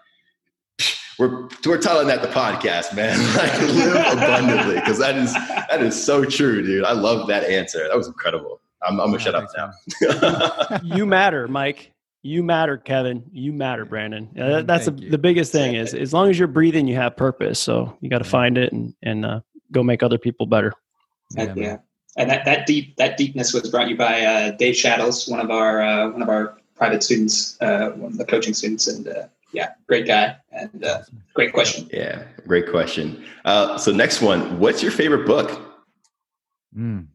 we're 1.18 1.48
we're 1.66 1.78
telling 1.78 2.06
that 2.06 2.22
the 2.22 2.28
podcast, 2.28 2.94
man. 2.94 3.18
like 3.36 3.60
live 3.60 4.18
abundantly 4.18 4.76
because 4.76 4.98
that 4.98 5.16
is 5.16 5.32
that 5.34 5.82
is 5.82 6.00
so 6.02 6.24
true, 6.24 6.62
dude. 6.62 6.84
I 6.84 6.92
love 6.92 7.28
that 7.28 7.44
answer. 7.44 7.86
That 7.86 7.96
was 7.96 8.06
incredible. 8.06 8.60
I'm, 8.82 8.98
I'm 9.00 9.08
gonna 9.10 9.18
shut 9.18 9.34
up 9.34 9.48
now. 9.56 10.78
you 10.82 11.06
matter, 11.06 11.46
Mike. 11.48 11.92
You 12.22 12.42
matter, 12.42 12.76
Kevin. 12.76 13.24
You 13.32 13.52
matter, 13.52 13.84
Brandon. 13.84 14.28
Yeah, 14.34 14.48
that- 14.48 14.66
that's 14.66 14.84
the, 14.86 14.90
the 14.90 15.18
biggest 15.18 15.52
thing 15.52 15.74
is 15.74 15.94
as 15.94 16.12
long 16.12 16.28
as 16.28 16.38
you're 16.38 16.48
breathing, 16.48 16.86
you 16.86 16.96
have 16.96 17.16
purpose. 17.16 17.58
So 17.58 17.96
you 18.00 18.10
got 18.10 18.18
to 18.18 18.24
find 18.28 18.58
it 18.58 18.72
and 18.72 18.94
and 19.02 19.24
uh, 19.24 19.40
go 19.72 19.82
make 19.82 20.02
other 20.02 20.18
people 20.18 20.46
better. 20.46 20.72
Yeah, 21.36 21.54
yeah, 21.56 21.76
and 22.16 22.28
that, 22.30 22.44
that 22.44 22.66
deep 22.66 22.96
that 22.96 23.16
deepness 23.16 23.54
was 23.54 23.70
brought 23.70 23.88
you 23.88 23.96
by 23.96 24.22
uh, 24.22 24.50
Dave 24.52 24.76
Shadows, 24.76 25.28
one 25.28 25.40
of 25.40 25.50
our 25.50 25.80
uh, 25.82 26.10
one 26.10 26.20
of 26.22 26.28
our 26.28 26.58
private 26.74 27.02
students, 27.02 27.56
uh, 27.62 27.90
one 27.90 28.12
of 28.12 28.18
the 28.18 28.24
coaching 28.24 28.52
students, 28.52 28.86
and 28.88 29.08
uh, 29.08 29.26
yeah, 29.52 29.70
great 29.88 30.06
guy 30.06 30.36
and 30.52 30.84
uh, 30.84 31.02
great 31.34 31.52
question. 31.52 31.88
yeah, 31.92 32.24
great 32.46 32.68
question. 32.68 33.24
Uh, 33.44 33.78
so 33.78 33.92
next 33.92 34.20
one, 34.20 34.58
what's 34.58 34.82
your 34.82 34.92
favorite 34.92 35.26
book? 35.26 35.60
Mm. 36.76 37.06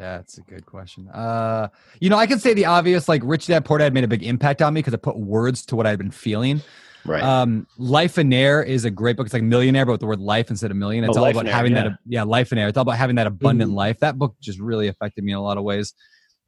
That's 0.00 0.38
a 0.38 0.40
good 0.42 0.64
question. 0.64 1.08
Uh, 1.08 1.68
you 2.00 2.08
know, 2.08 2.16
I 2.16 2.26
can 2.26 2.38
say 2.38 2.54
the 2.54 2.64
obvious, 2.64 3.06
like 3.06 3.20
Rich 3.22 3.48
Dad 3.48 3.66
Poor 3.66 3.76
Dad 3.78 3.92
made 3.92 4.02
a 4.04 4.08
big 4.08 4.22
impact 4.22 4.62
on 4.62 4.72
me 4.72 4.78
because 4.80 4.94
it 4.94 5.02
put 5.02 5.18
words 5.18 5.66
to 5.66 5.76
what 5.76 5.86
I'd 5.86 5.98
been 5.98 6.10
feeling. 6.10 6.62
Right. 7.04 7.22
Um, 7.22 7.66
Lifeonaire 7.78 8.64
is 8.66 8.86
a 8.86 8.90
great 8.90 9.16
book. 9.18 9.26
It's 9.26 9.34
like 9.34 9.42
millionaire, 9.42 9.84
but 9.84 9.92
with 9.92 10.00
the 10.00 10.06
word 10.06 10.20
life 10.20 10.48
instead 10.48 10.70
of 10.70 10.76
million. 10.78 11.04
It's 11.04 11.16
Oh, 11.18 11.24
all 11.24 11.30
about 11.30 11.46
Air, 11.46 11.52
having 11.52 11.72
yeah. 11.72 11.82
that. 11.84 11.92
Yeah, 12.06 12.22
Lifeonaire. 12.24 12.68
It's 12.68 12.78
all 12.78 12.82
about 12.82 12.96
having 12.96 13.16
that 13.16 13.26
abundant 13.26 13.72
Mhm. 13.72 13.76
life. 13.76 14.00
That 14.00 14.18
book 14.18 14.36
just 14.40 14.58
really 14.58 14.88
affected 14.88 15.22
me 15.22 15.32
in 15.32 15.38
a 15.38 15.42
lot 15.42 15.58
of 15.58 15.64
ways. 15.64 15.92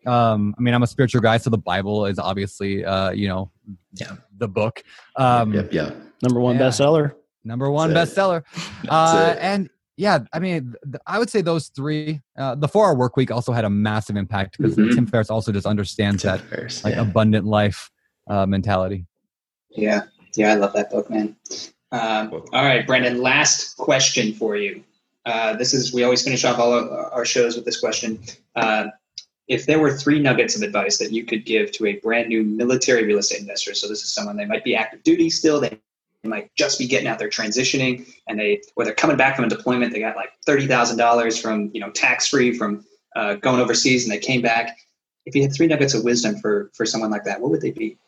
Um, 0.06 0.54
I 0.58 0.62
mean, 0.62 0.72
I'm 0.74 0.82
a 0.82 0.86
spiritual 0.86 1.20
guy, 1.20 1.36
so 1.36 1.50
the 1.50 1.58
Bible 1.58 2.06
is 2.06 2.18
obviously, 2.18 2.84
uh, 2.84 3.10
you 3.10 3.28
know, 3.28 3.50
Yeah. 3.94 4.12
the 4.38 4.48
book. 4.48 4.82
Um, 5.16 5.52
yep, 5.52 5.72
yep. 5.72 5.94
Number 6.22 6.40
one 6.40 6.56
Yeah. 6.56 6.62
bestseller. 6.62 7.14
number 7.44 7.68
one 7.70 7.92
That's 7.92 8.14
bestseller. 8.14 8.44
Uh, 8.88 9.34
and 9.40 9.68
yeah, 10.02 10.18
I 10.32 10.40
mean, 10.40 10.74
th- 10.84 11.00
I 11.06 11.18
would 11.20 11.30
say 11.30 11.42
those 11.42 11.68
three. 11.68 12.20
Uh, 12.36 12.56
the 12.56 12.66
Four 12.66 12.86
Hour 12.86 12.96
Work 12.96 13.16
Week 13.16 13.30
also 13.30 13.52
had 13.52 13.64
a 13.64 13.70
massive 13.70 14.16
impact 14.16 14.58
because 14.58 14.74
Mhm. 14.76 14.94
Tim 14.94 15.06
Ferriss 15.06 15.30
also 15.30 15.52
just 15.52 15.64
understands 15.66 16.24
that 16.24 16.40
First, 16.40 16.82
like 16.84 16.94
yeah. 16.96 17.02
abundant 17.02 17.46
life 17.46 17.88
uh, 18.28 18.44
mentality. 18.46 19.06
Yeah, 19.70 20.02
yeah, 20.34 20.52
I 20.52 20.54
love 20.56 20.72
that 20.74 20.90
book, 20.90 21.08
man. 21.08 21.36
Um, 21.92 22.32
all 22.52 22.64
right, 22.64 22.84
Brendan. 22.86 23.22
Last 23.22 23.76
question 23.76 24.34
for 24.34 24.56
you. 24.56 24.82
Uh, 25.24 25.54
this 25.56 25.72
is 25.72 25.92
we 25.94 26.02
always 26.02 26.22
finish 26.24 26.44
off 26.44 26.58
all 26.58 26.72
of 26.72 26.90
our 27.12 27.24
shows 27.24 27.54
with 27.54 27.64
this 27.64 27.78
question. 27.78 28.18
Uh, 28.56 28.86
if 29.48 29.66
there 29.66 29.78
were 29.78 29.96
three 29.96 30.18
nuggets 30.18 30.56
of 30.56 30.62
advice 30.62 30.98
that 30.98 31.12
you 31.12 31.24
could 31.24 31.44
give 31.44 31.70
to 31.72 31.86
a 31.86 31.94
brand 32.00 32.28
new 32.28 32.42
military 32.42 33.04
real 33.04 33.18
estate 33.18 33.40
investor, 33.40 33.72
so 33.74 33.86
this 33.88 34.02
is 34.02 34.12
someone 34.12 34.36
they 34.36 34.46
might 34.46 34.64
be 34.64 34.74
active 34.74 35.02
duty 35.04 35.30
still, 35.30 35.60
they 35.60 35.78
might 36.28 36.54
just 36.54 36.78
be 36.78 36.86
getting 36.86 37.08
out 37.08 37.18
there 37.18 37.28
transitioning, 37.28 38.06
and 38.28 38.38
they 38.38 38.62
or 38.76 38.84
they're 38.84 38.94
coming 38.94 39.16
back 39.16 39.36
from 39.36 39.44
a 39.44 39.48
deployment, 39.48 39.92
they 39.92 40.00
got 40.00 40.16
like 40.16 40.30
thirty 40.46 40.66
thousand 40.66 40.96
dollars 40.96 41.38
from 41.38 41.70
you 41.72 41.80
know 41.80 41.90
tax 41.90 42.28
free 42.28 42.56
from 42.56 42.84
uh, 43.16 43.34
going 43.34 43.60
overseas, 43.60 44.04
and 44.04 44.12
they 44.12 44.18
came 44.18 44.42
back. 44.42 44.76
If 45.24 45.34
you 45.34 45.42
had 45.42 45.54
three 45.54 45.66
nuggets 45.66 45.94
of 45.94 46.04
wisdom 46.04 46.38
for 46.38 46.70
for 46.74 46.86
someone 46.86 47.10
like 47.10 47.24
that, 47.24 47.40
what 47.40 47.50
would 47.50 47.60
they 47.60 47.70
be? 47.70 47.98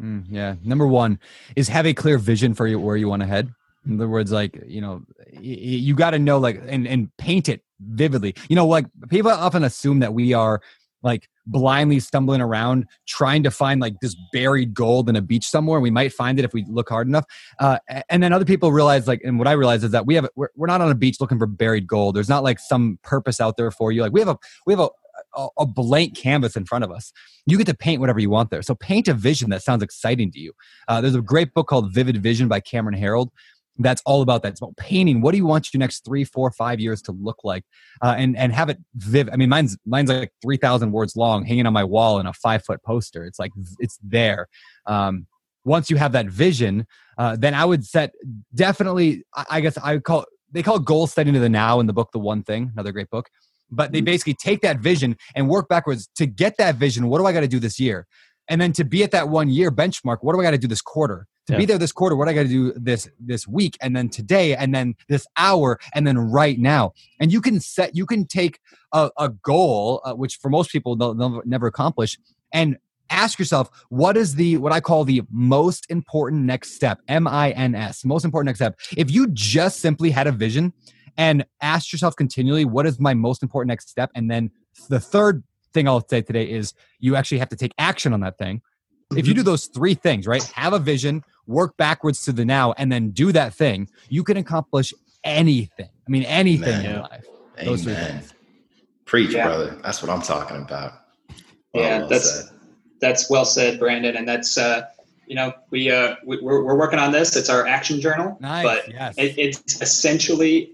Mm, 0.00 0.24
yeah. 0.30 0.54
Number 0.62 0.86
one 0.86 1.18
is 1.56 1.68
have 1.68 1.86
a 1.86 1.94
clear 1.94 2.18
vision 2.18 2.54
for 2.54 2.66
you, 2.66 2.78
where 2.78 2.96
you 2.96 3.08
want 3.08 3.20
to 3.20 3.26
head. 3.26 3.52
In 3.86 3.96
other 3.96 4.08
words, 4.08 4.32
like 4.32 4.58
you 4.66 4.80
know, 4.80 5.02
you 5.40 5.94
got 5.94 6.10
to 6.10 6.18
know 6.18 6.38
like 6.38 6.62
and 6.66 6.86
and 6.86 7.14
paint 7.18 7.48
it 7.48 7.62
vividly. 7.80 8.34
You 8.48 8.56
know, 8.56 8.66
like 8.66 8.86
people 9.08 9.30
often 9.30 9.64
assume 9.64 9.98
that 10.00 10.14
we 10.14 10.32
are 10.32 10.62
like 11.02 11.28
blindly 11.46 12.00
stumbling 12.00 12.40
around 12.40 12.86
trying 13.06 13.42
to 13.42 13.50
find 13.50 13.80
like 13.80 13.94
this 14.00 14.16
buried 14.32 14.74
gold 14.74 15.08
in 15.08 15.16
a 15.16 15.22
beach 15.22 15.46
somewhere. 15.46 15.80
We 15.80 15.90
might 15.90 16.12
find 16.12 16.38
it 16.38 16.44
if 16.44 16.52
we 16.52 16.64
look 16.68 16.88
hard 16.88 17.08
enough. 17.08 17.24
Uh, 17.58 17.78
and 18.08 18.22
then 18.22 18.32
other 18.32 18.44
people 18.44 18.72
realize 18.72 19.06
like, 19.08 19.20
and 19.24 19.38
what 19.38 19.48
I 19.48 19.52
realize 19.52 19.84
is 19.84 19.90
that 19.90 20.06
we 20.06 20.14
have 20.14 20.28
we're, 20.36 20.50
we're 20.56 20.66
not 20.66 20.80
on 20.80 20.90
a 20.90 20.94
beach 20.94 21.20
looking 21.20 21.38
for 21.38 21.46
buried 21.46 21.86
gold. 21.86 22.16
There's 22.16 22.28
not 22.28 22.42
like 22.42 22.58
some 22.58 22.98
purpose 23.02 23.40
out 23.40 23.56
there 23.56 23.70
for 23.70 23.92
you. 23.92 24.02
Like 24.02 24.12
we 24.12 24.20
have 24.20 24.28
a 24.28 24.38
we 24.66 24.72
have 24.72 24.80
a 24.80 24.88
a, 25.58 25.66
blank 25.66 26.16
canvas 26.16 26.56
in 26.56 26.64
front 26.64 26.84
of 26.84 26.90
us 26.90 27.12
you 27.46 27.58
get 27.58 27.66
to 27.66 27.74
paint 27.74 28.00
whatever 28.00 28.20
you 28.20 28.30
want 28.30 28.50
there. 28.50 28.62
So 28.62 28.74
paint 28.74 29.08
a 29.08 29.14
vision 29.14 29.50
that 29.50 29.62
sounds 29.62 29.82
exciting 29.82 30.30
to 30.32 30.38
you. 30.38 30.52
Uh, 30.88 31.00
there's 31.00 31.14
a 31.14 31.22
great 31.22 31.54
book 31.54 31.68
called 31.68 31.92
Vivid 31.92 32.22
Vision 32.22 32.48
by 32.48 32.60
Cameron 32.60 32.98
Herold. 32.98 33.28
That's 33.78 34.02
all 34.04 34.22
about 34.22 34.42
that. 34.42 34.50
It's 34.50 34.60
about 34.60 34.76
painting. 34.76 35.22
What 35.22 35.32
do 35.32 35.38
you 35.38 35.46
want 35.46 35.72
your 35.72 35.78
next 35.78 36.04
three, 36.04 36.24
four, 36.24 36.50
five 36.50 36.78
years 36.78 37.00
to 37.02 37.12
look 37.12 37.38
like, 37.42 37.64
uh, 38.02 38.14
and 38.18 38.36
and 38.36 38.52
have 38.52 38.68
it 38.68 38.78
vivid. 38.96 39.32
I 39.32 39.36
mean, 39.36 39.48
mine's 39.48 39.78
mine's 39.86 40.10
like 40.10 40.32
three 40.42 40.58
thousand 40.58 40.92
words 40.92 41.16
long, 41.16 41.44
hanging 41.46 41.66
on 41.66 41.72
my 41.72 41.84
wall 41.84 42.20
in 42.20 42.26
a 42.26 42.32
five 42.34 42.64
foot 42.64 42.82
poster. 42.82 43.24
It's 43.24 43.38
like 43.38 43.52
it's 43.78 43.98
there. 44.02 44.48
Um, 44.86 45.26
once 45.64 45.90
you 45.90 45.96
have 45.96 46.12
that 46.12 46.26
vision, 46.26 46.86
uh, 47.16 47.36
then 47.36 47.54
I 47.54 47.64
would 47.64 47.86
set 47.86 48.12
definitely. 48.54 49.24
I, 49.34 49.44
I 49.50 49.60
guess 49.60 49.78
I 49.78 49.94
would 49.94 50.04
call 50.04 50.26
they 50.50 50.62
call 50.62 50.78
goal 50.78 51.06
setting 51.06 51.32
to 51.32 51.40
the 51.40 51.48
now 51.48 51.80
in 51.80 51.86
the 51.86 51.94
book. 51.94 52.10
The 52.12 52.18
one 52.18 52.42
thing, 52.42 52.70
another 52.74 52.92
great 52.92 53.08
book. 53.10 53.30
But 53.70 53.92
they 53.92 54.02
basically 54.02 54.34
take 54.34 54.60
that 54.60 54.80
vision 54.80 55.16
and 55.34 55.48
work 55.48 55.66
backwards 55.66 56.06
to 56.16 56.26
get 56.26 56.58
that 56.58 56.74
vision. 56.74 57.08
What 57.08 57.20
do 57.20 57.26
I 57.26 57.32
got 57.32 57.40
to 57.40 57.48
do 57.48 57.58
this 57.58 57.80
year? 57.80 58.06
And 58.48 58.60
then 58.60 58.72
to 58.74 58.84
be 58.84 59.02
at 59.02 59.12
that 59.12 59.30
one 59.30 59.48
year 59.48 59.70
benchmark, 59.70 60.18
what 60.20 60.34
do 60.34 60.40
I 60.40 60.42
got 60.42 60.50
to 60.50 60.58
do 60.58 60.68
this 60.68 60.82
quarter? 60.82 61.26
To 61.48 61.56
be 61.56 61.66
there 61.66 61.76
this 61.76 61.90
quarter, 61.90 62.14
what 62.14 62.28
I 62.28 62.34
got 62.34 62.44
to 62.44 62.48
do 62.48 62.72
this 62.76 63.08
this 63.18 63.48
week, 63.48 63.76
and 63.80 63.96
then 63.96 64.08
today, 64.08 64.54
and 64.54 64.72
then 64.72 64.94
this 65.08 65.26
hour, 65.36 65.80
and 65.92 66.06
then 66.06 66.16
right 66.16 66.56
now. 66.58 66.92
And 67.18 67.32
you 67.32 67.40
can 67.40 67.58
set, 67.58 67.96
you 67.96 68.06
can 68.06 68.26
take 68.26 68.60
a, 68.92 69.10
a 69.18 69.28
goal, 69.28 70.00
uh, 70.04 70.14
which 70.14 70.36
for 70.36 70.50
most 70.50 70.70
people 70.70 70.94
they'll, 70.94 71.14
they'll 71.14 71.42
never 71.44 71.66
accomplish, 71.66 72.16
and 72.52 72.76
ask 73.10 73.38
yourself 73.38 73.68
what 73.88 74.16
is 74.16 74.36
the 74.36 74.56
what 74.56 74.72
I 74.72 74.80
call 74.80 75.04
the 75.04 75.22
most 75.30 75.84
important 75.90 76.44
next 76.44 76.74
step, 76.74 77.00
M 77.08 77.26
I 77.26 77.50
N 77.50 77.74
S, 77.74 78.04
most 78.04 78.24
important 78.24 78.46
next 78.46 78.58
step. 78.58 78.78
If 78.96 79.10
you 79.10 79.26
just 79.32 79.80
simply 79.80 80.10
had 80.10 80.28
a 80.28 80.32
vision 80.32 80.72
and 81.18 81.44
ask 81.60 81.92
yourself 81.92 82.14
continually, 82.16 82.64
what 82.64 82.86
is 82.86 83.00
my 83.00 83.14
most 83.14 83.42
important 83.42 83.68
next 83.68 83.88
step? 83.88 84.10
And 84.14 84.30
then 84.30 84.50
the 84.88 85.00
third 85.00 85.42
thing 85.74 85.88
I'll 85.88 86.06
say 86.08 86.22
today 86.22 86.48
is 86.48 86.72
you 87.00 87.16
actually 87.16 87.38
have 87.38 87.48
to 87.48 87.56
take 87.56 87.74
action 87.78 88.12
on 88.12 88.20
that 88.20 88.38
thing. 88.38 88.62
If 89.14 89.26
you 89.26 89.34
do 89.34 89.42
those 89.42 89.66
three 89.66 89.92
things, 89.92 90.26
right? 90.26 90.42
Have 90.54 90.72
a 90.72 90.78
vision, 90.78 91.22
work 91.46 91.76
backwards 91.76 92.24
to 92.24 92.32
the 92.32 92.44
now, 92.44 92.72
and 92.78 92.90
then 92.90 93.10
do 93.10 93.32
that 93.32 93.54
thing, 93.54 93.88
you 94.08 94.22
can 94.24 94.36
accomplish 94.36 94.92
anything. 95.24 95.88
I 96.06 96.10
mean, 96.10 96.24
anything 96.24 96.82
Man. 96.82 96.96
in 96.96 97.02
life. 97.02 97.24
Those 97.64 97.84
three 97.84 97.94
things. 97.94 98.34
Preach, 99.04 99.30
Yeah. 99.30 99.46
brother. 99.46 99.78
That's 99.82 100.02
what 100.02 100.10
I'm 100.10 100.22
talking 100.22 100.56
about. 100.58 100.94
Well, 101.74 101.84
Yeah, 101.84 101.98
well 102.00 102.08
that's 102.08 102.30
said. 102.30 102.52
that's 103.00 103.30
well 103.30 103.44
said, 103.44 103.78
Brandon. 103.78 104.16
And 104.16 104.26
that's 104.28 104.56
uh, 104.58 104.86
you 105.26 105.36
know 105.36 105.52
we 105.70 105.90
uh 105.90 106.16
we, 106.24 106.40
we're 106.40 106.62
we're 106.64 106.76
working 106.76 106.98
on 106.98 107.12
this. 107.12 107.36
It's 107.36 107.48
our 107.50 107.66
action 107.66 108.00
journal, 108.00 108.36
Nice. 108.40 108.64
but 108.64 108.88
yes. 108.90 109.14
it, 109.18 109.38
it's 109.38 109.80
essentially 109.80 110.72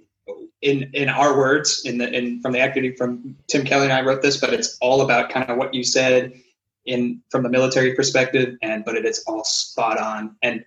in 0.63 0.91
in 0.95 1.09
our 1.09 1.37
words 1.37 1.83
in 1.85 1.99
the 1.99 2.11
in 2.13 2.41
from 2.41 2.53
the 2.53 2.61
activity 2.61 2.95
from 2.97 3.37
Tim 3.49 3.65
Kelly 3.65 3.85
and 3.85 3.93
I 3.93 4.01
wrote 4.03 4.23
this, 4.23 4.37
but 4.37 4.53
it's 4.53 4.77
all 4.81 5.03
about 5.03 5.31
kind 5.31 5.49
of 5.51 5.57
what 5.59 5.75
you 5.75 5.85
said 5.85 6.33
in 6.89 7.23
from 7.31 7.43
the 7.43 7.49
military 7.49 7.95
perspective, 7.95 8.57
and 8.63 8.85
but 8.85 8.97
it 8.97 9.05
is 9.05 9.23
all 9.27 9.45
spot 9.45 9.99
on. 9.99 10.35
And 10.43 10.65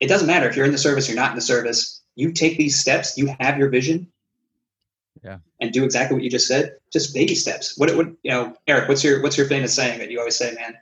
it 0.00 0.06
doesn't 0.06 0.26
matter 0.26 0.48
if 0.48 0.56
you're 0.56 0.64
in 0.64 0.72
the 0.72 0.78
service, 0.78 1.08
you're 1.08 1.16
not 1.16 1.30
in 1.30 1.36
the 1.36 1.42
service. 1.42 2.02
You 2.14 2.32
take 2.32 2.56
these 2.56 2.78
steps, 2.78 3.18
you 3.18 3.34
have 3.40 3.58
your 3.58 3.68
vision, 3.68 4.06
Yeah. 5.22 5.38
and 5.60 5.72
do 5.72 5.84
exactly 5.84 6.14
what 6.14 6.22
you 6.24 6.30
just 6.30 6.46
said. 6.46 6.76
Just 6.92 7.12
baby 7.14 7.34
steps. 7.34 7.76
What 7.76 7.94
what 7.96 8.06
you 8.22 8.30
know, 8.30 8.54
Eric? 8.66 8.88
What's 8.88 9.04
your 9.04 9.20
what's 9.22 9.36
your 9.36 9.48
famous 9.48 9.74
saying 9.74 9.98
that 9.98 10.10
you 10.10 10.18
always 10.18 10.36
say, 10.36 10.54
man? 10.54 10.74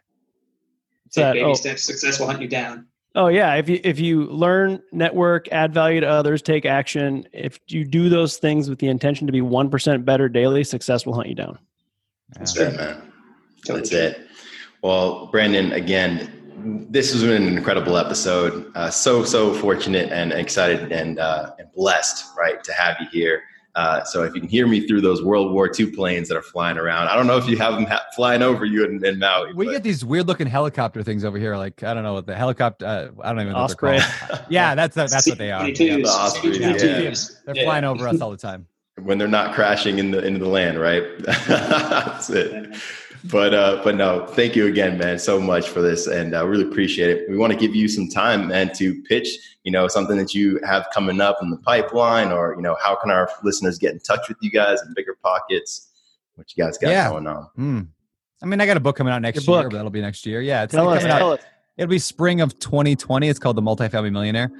Take 1.11 1.25
that? 1.25 1.33
baby 1.35 1.45
Oh. 1.47 1.55
steps. 1.55 1.83
Success 1.83 2.21
will 2.21 2.27
hunt 2.27 2.43
you 2.43 2.49
down. 2.49 2.87
Oh 3.17 3.29
yeah, 3.29 3.55
if 3.55 3.69
you 3.69 3.81
if 3.85 3.99
you 4.01 4.25
learn, 4.25 4.83
network, 4.93 5.49
add 5.53 5.73
value 5.73 6.01
to 6.01 6.09
others, 6.09 6.43
take 6.43 6.67
action. 6.67 7.27
If 7.33 7.59
you 7.69 7.85
do 7.85 8.09
those 8.09 8.37
things 8.39 8.69
with 8.69 8.81
the 8.81 8.89
intention 8.89 9.27
to 9.29 9.33
be 9.33 9.41
one 9.41 9.71
percent 9.71 10.05
better 10.05 10.29
daily, 10.29 10.63
success 10.65 11.07
will 11.07 11.15
hunt 11.15 11.29
you 11.29 11.35
down. 11.37 11.59
That's 12.37 12.55
Yeah, 12.57 12.69
true. 12.71 12.77
man. 12.77 13.13
That's 13.67 13.93
it. 13.93 14.27
Well, 14.89 15.29
Brandon, 15.29 15.73
again, 15.73 16.87
this 16.91 17.11
has 17.15 17.23
been 17.23 17.43
an 17.49 17.57
incredible 17.57 17.97
episode. 17.97 18.71
Uh, 18.75 18.91
so, 18.91 19.25
so 19.25 19.55
fortunate 19.55 20.13
and 20.13 20.31
excited 20.31 20.93
and, 20.93 21.19
uh, 21.19 21.53
and 21.59 21.73
blessed, 21.73 22.27
right, 22.37 22.63
to 22.63 22.73
have 22.75 22.99
you 23.01 23.07
here. 23.11 23.43
Uh, 23.77 24.05
so, 24.05 24.25
if 24.25 24.35
you 24.35 24.41
can 24.43 24.49
hear 24.51 24.67
me 24.67 24.87
through 24.87 25.01
those 25.01 25.23
World 25.23 25.53
War 25.55 25.71
II 25.77 25.87
planes 25.93 26.29
that 26.29 26.37
are 26.37 26.43
flying 26.43 26.77
around, 26.77 27.09
I 27.09 27.17
don't 27.17 27.27
know 27.27 27.39
if 27.39 27.49
you 27.49 27.57
have 27.57 27.73
them 27.77 27.87
ha- 27.87 28.05
flying 28.15 28.43
over 28.43 28.67
you 28.67 28.85
in, 28.85 29.03
in 29.07 29.19
Maui. 29.19 29.55
we 29.55 29.65
but- 29.65 29.73
get 29.73 29.83
these 29.85 30.05
weird 30.05 30.29
looking 30.29 30.47
helicopter 30.47 31.03
things 31.03 31.25
over 31.25 31.39
here. 31.39 31.57
Like, 31.57 31.83
I 31.83 31.95
don't 31.95 32.03
know 32.03 32.13
what 32.13 32.27
the 32.27 32.37
helicopter, 32.37 32.85
uh, 32.85 33.09
I 33.23 33.31
don't 33.33 33.41
even 33.41 33.55
know 33.55 33.61
Osprey. 33.61 33.99
Yeah, 34.51 34.75
that's, 34.75 34.95
that's 34.95 35.27
what 35.27 35.39
they 35.39 35.51
are. 35.51 35.67
Yeah. 35.67 35.97
The 35.97 36.05
Ospreys, 36.05 36.59
V-22s. 36.59 37.45
They're 37.47 37.57
Yeah. 37.57 37.65
flying 37.65 37.85
over 37.85 38.07
us 38.07 38.21
all 38.21 38.31
the 38.31 38.37
time. 38.37 38.67
when 39.03 39.17
they're 39.19 39.27
not 39.27 39.55
crashing 39.55 39.99
in 39.99 40.11
the 40.13 40.25
into 40.25 40.39
the 40.39 40.47
land, 40.49 40.79
right? 40.79 41.03
That's 41.49 42.31
it. 42.31 42.77
But 43.31 43.55
uh, 43.55 43.81
but 43.83 43.95
no, 43.95 44.27
thank 44.27 44.55
you 44.55 44.67
again, 44.67 44.99
man, 44.99 45.19
so 45.19 45.41
much 45.41 45.69
for 45.71 45.81
this, 45.81 46.07
and 46.07 46.35
I 46.37 46.43
really 46.43 46.65
appreciate 46.69 47.09
it. 47.09 47.31
We 47.31 47.39
want 47.39 47.55
to 47.55 47.59
give 47.59 47.75
you 47.75 47.89
some 47.89 48.09
time, 48.09 48.49
man, 48.49 48.71
to 48.75 49.01
pitch, 49.05 49.29
you 49.63 49.73
know, 49.73 49.89
something 49.89 50.19
that 50.19 50.35
you 50.35 50.61
have 50.63 50.87
coming 50.93 51.21
up 51.23 51.39
in 51.41 51.49
the 51.49 51.57
pipeline, 51.57 52.31
or 52.33 52.55
you 52.55 52.61
know, 52.61 52.77
how 52.83 52.95
can 52.97 53.11
our 53.11 53.31
listeners 53.43 53.79
get 53.79 53.93
in 53.95 54.01
touch 54.01 54.29
with 54.29 54.37
you 54.43 54.51
guys 54.51 54.83
in 54.83 54.93
bigger 54.95 55.17
pockets? 55.23 55.89
What 56.35 56.55
you 56.55 56.63
guys 56.63 56.77
got 56.77 56.91
Yeah. 56.91 57.09
going 57.11 57.27
on? 57.27 57.45
Hmm. 57.57 57.81
I 58.43 58.47
mean, 58.47 58.61
I 58.61 58.67
got 58.67 58.77
a 58.77 58.81
book 58.81 58.97
coming 58.97 59.13
out 59.13 59.23
next 59.23 59.47
Your 59.47 59.57
year, 59.57 59.65
book. 59.71 59.73
that'll 59.73 59.91
be 59.91 60.03
next 60.03 60.27
year. 60.27 60.43
Yeah, 60.43 60.65
it's 60.65 60.73
Tell 60.75 60.85
coming 60.85 60.99
us, 60.99 61.05
out. 61.05 61.19
tell 61.19 61.33
us. 61.33 61.41
It'll 61.79 61.89
be 61.91 61.99
spring 61.99 62.43
of 62.43 62.59
2020. 62.59 63.29
It's 63.29 63.39
called 63.39 63.57
The 63.57 63.63
Multifamily 63.63 64.13
Millionaire. 64.13 64.51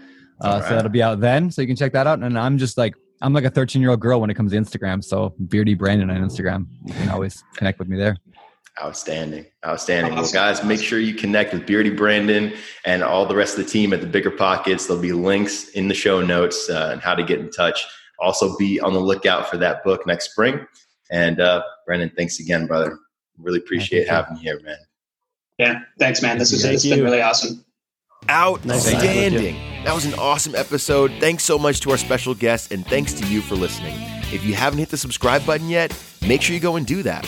Uh, 0.43 0.47
All 0.47 0.53
So 0.61 0.65
right. 0.65 0.75
that'll 0.77 0.91
be 0.91 1.03
out 1.03 1.21
then. 1.21 1.51
So 1.51 1.61
you 1.61 1.67
can 1.69 1.77
check 1.77 1.93
that 1.93 2.07
out. 2.07 2.19
And 2.21 2.39
I'm 2.39 2.57
just 2.57 2.79
like, 2.79 2.95
I'm 3.21 3.35
like 3.35 3.45
a 3.45 3.51
13 3.51 3.83
year 3.83 3.91
old 3.91 4.01
girl 4.01 4.21
when 4.23 4.31
it 4.31 4.35
comes 4.35 4.53
to 4.53 4.59
Instagram. 4.59 5.05
So 5.05 5.35
Beardy 5.49 5.75
Brandon 5.75 6.09
on 6.11 6.17
Instagram. 6.17 6.67
You 6.87 6.95
can 6.95 7.11
always 7.11 7.45
connect 7.57 7.79
with 7.79 7.89
me 7.89 7.97
there. 7.99 8.17
Outstanding. 8.83 9.47
Outstanding. 9.65 10.15
Well, 10.15 10.23
Awesome. 10.25 10.35
guys, 10.35 10.65
make 10.65 10.81
sure 10.83 10.99
you 10.99 11.15
connect 11.15 11.53
with 11.53 11.65
Beardy 11.65 11.91
Brandon 11.91 12.53
and 12.85 13.05
all 13.05 13.25
the 13.25 13.37
rest 13.37 13.57
of 13.57 13.65
the 13.65 13.71
team 13.71 13.93
at 13.93 14.01
the 14.01 14.07
Bigger 14.07 14.33
Pockets. 14.33 14.87
There'll 14.87 15.01
be 15.01 15.13
links 15.13 15.69
in 15.71 15.87
the 15.87 15.95
show 15.95 16.21
notes 16.21 16.69
uh, 16.69 16.91
and 16.93 17.01
how 17.01 17.15
to 17.15 17.23
get 17.23 17.39
in 17.39 17.51
touch. 17.51 17.87
Also, 18.19 18.57
be 18.57 18.81
on 18.81 18.93
the 18.93 18.99
lookout 19.01 19.49
for 19.49 19.57
that 19.59 19.85
book 19.85 20.07
next 20.07 20.31
spring. 20.33 20.67
And 21.11 21.41
uh, 21.41 21.63
Brandon, 21.87 22.11
thanks 22.17 22.41
again, 22.41 22.67
brother. 22.67 22.99
Really 23.39 23.59
appreciate 23.59 24.07
thank 24.09 24.27
having 24.27 24.37
you 24.39 24.43
here, 24.43 24.61
man. 24.65 24.77
Yeah. 25.59 25.81
Thanks, 26.01 26.21
man. 26.23 26.39
This 26.39 26.53
is 26.53 26.63
Thank 26.63 26.75
this 26.75 26.85
has 26.85 26.93
been 26.95 27.05
really 27.05 27.21
awesome. 27.21 27.65
Outstanding. 28.29 29.55
That 29.85 29.95
was 29.95 30.07
an 30.07 30.15
awesome 30.15 30.55
episode. 30.55 31.13
Thanks 31.21 31.45
so 31.45 31.59
much 31.59 31.81
to 31.81 31.91
our 31.91 31.99
special 31.99 32.35
guest, 32.35 32.73
and 32.73 32.87
thanks 32.87 33.13
to 33.15 33.27
you 33.27 33.41
for 33.43 33.55
listening. 33.55 33.95
If 34.33 34.45
you 34.45 34.55
haven't 34.55 34.79
hit 34.79 34.89
the 34.89 34.97
subscribe 34.97 35.45
button 35.45 35.69
yet, 35.69 35.97
make 36.27 36.41
sure 36.43 36.55
you 36.55 36.61
go 36.61 36.77
and 36.77 36.87
do 36.87 37.03
that. 37.03 37.25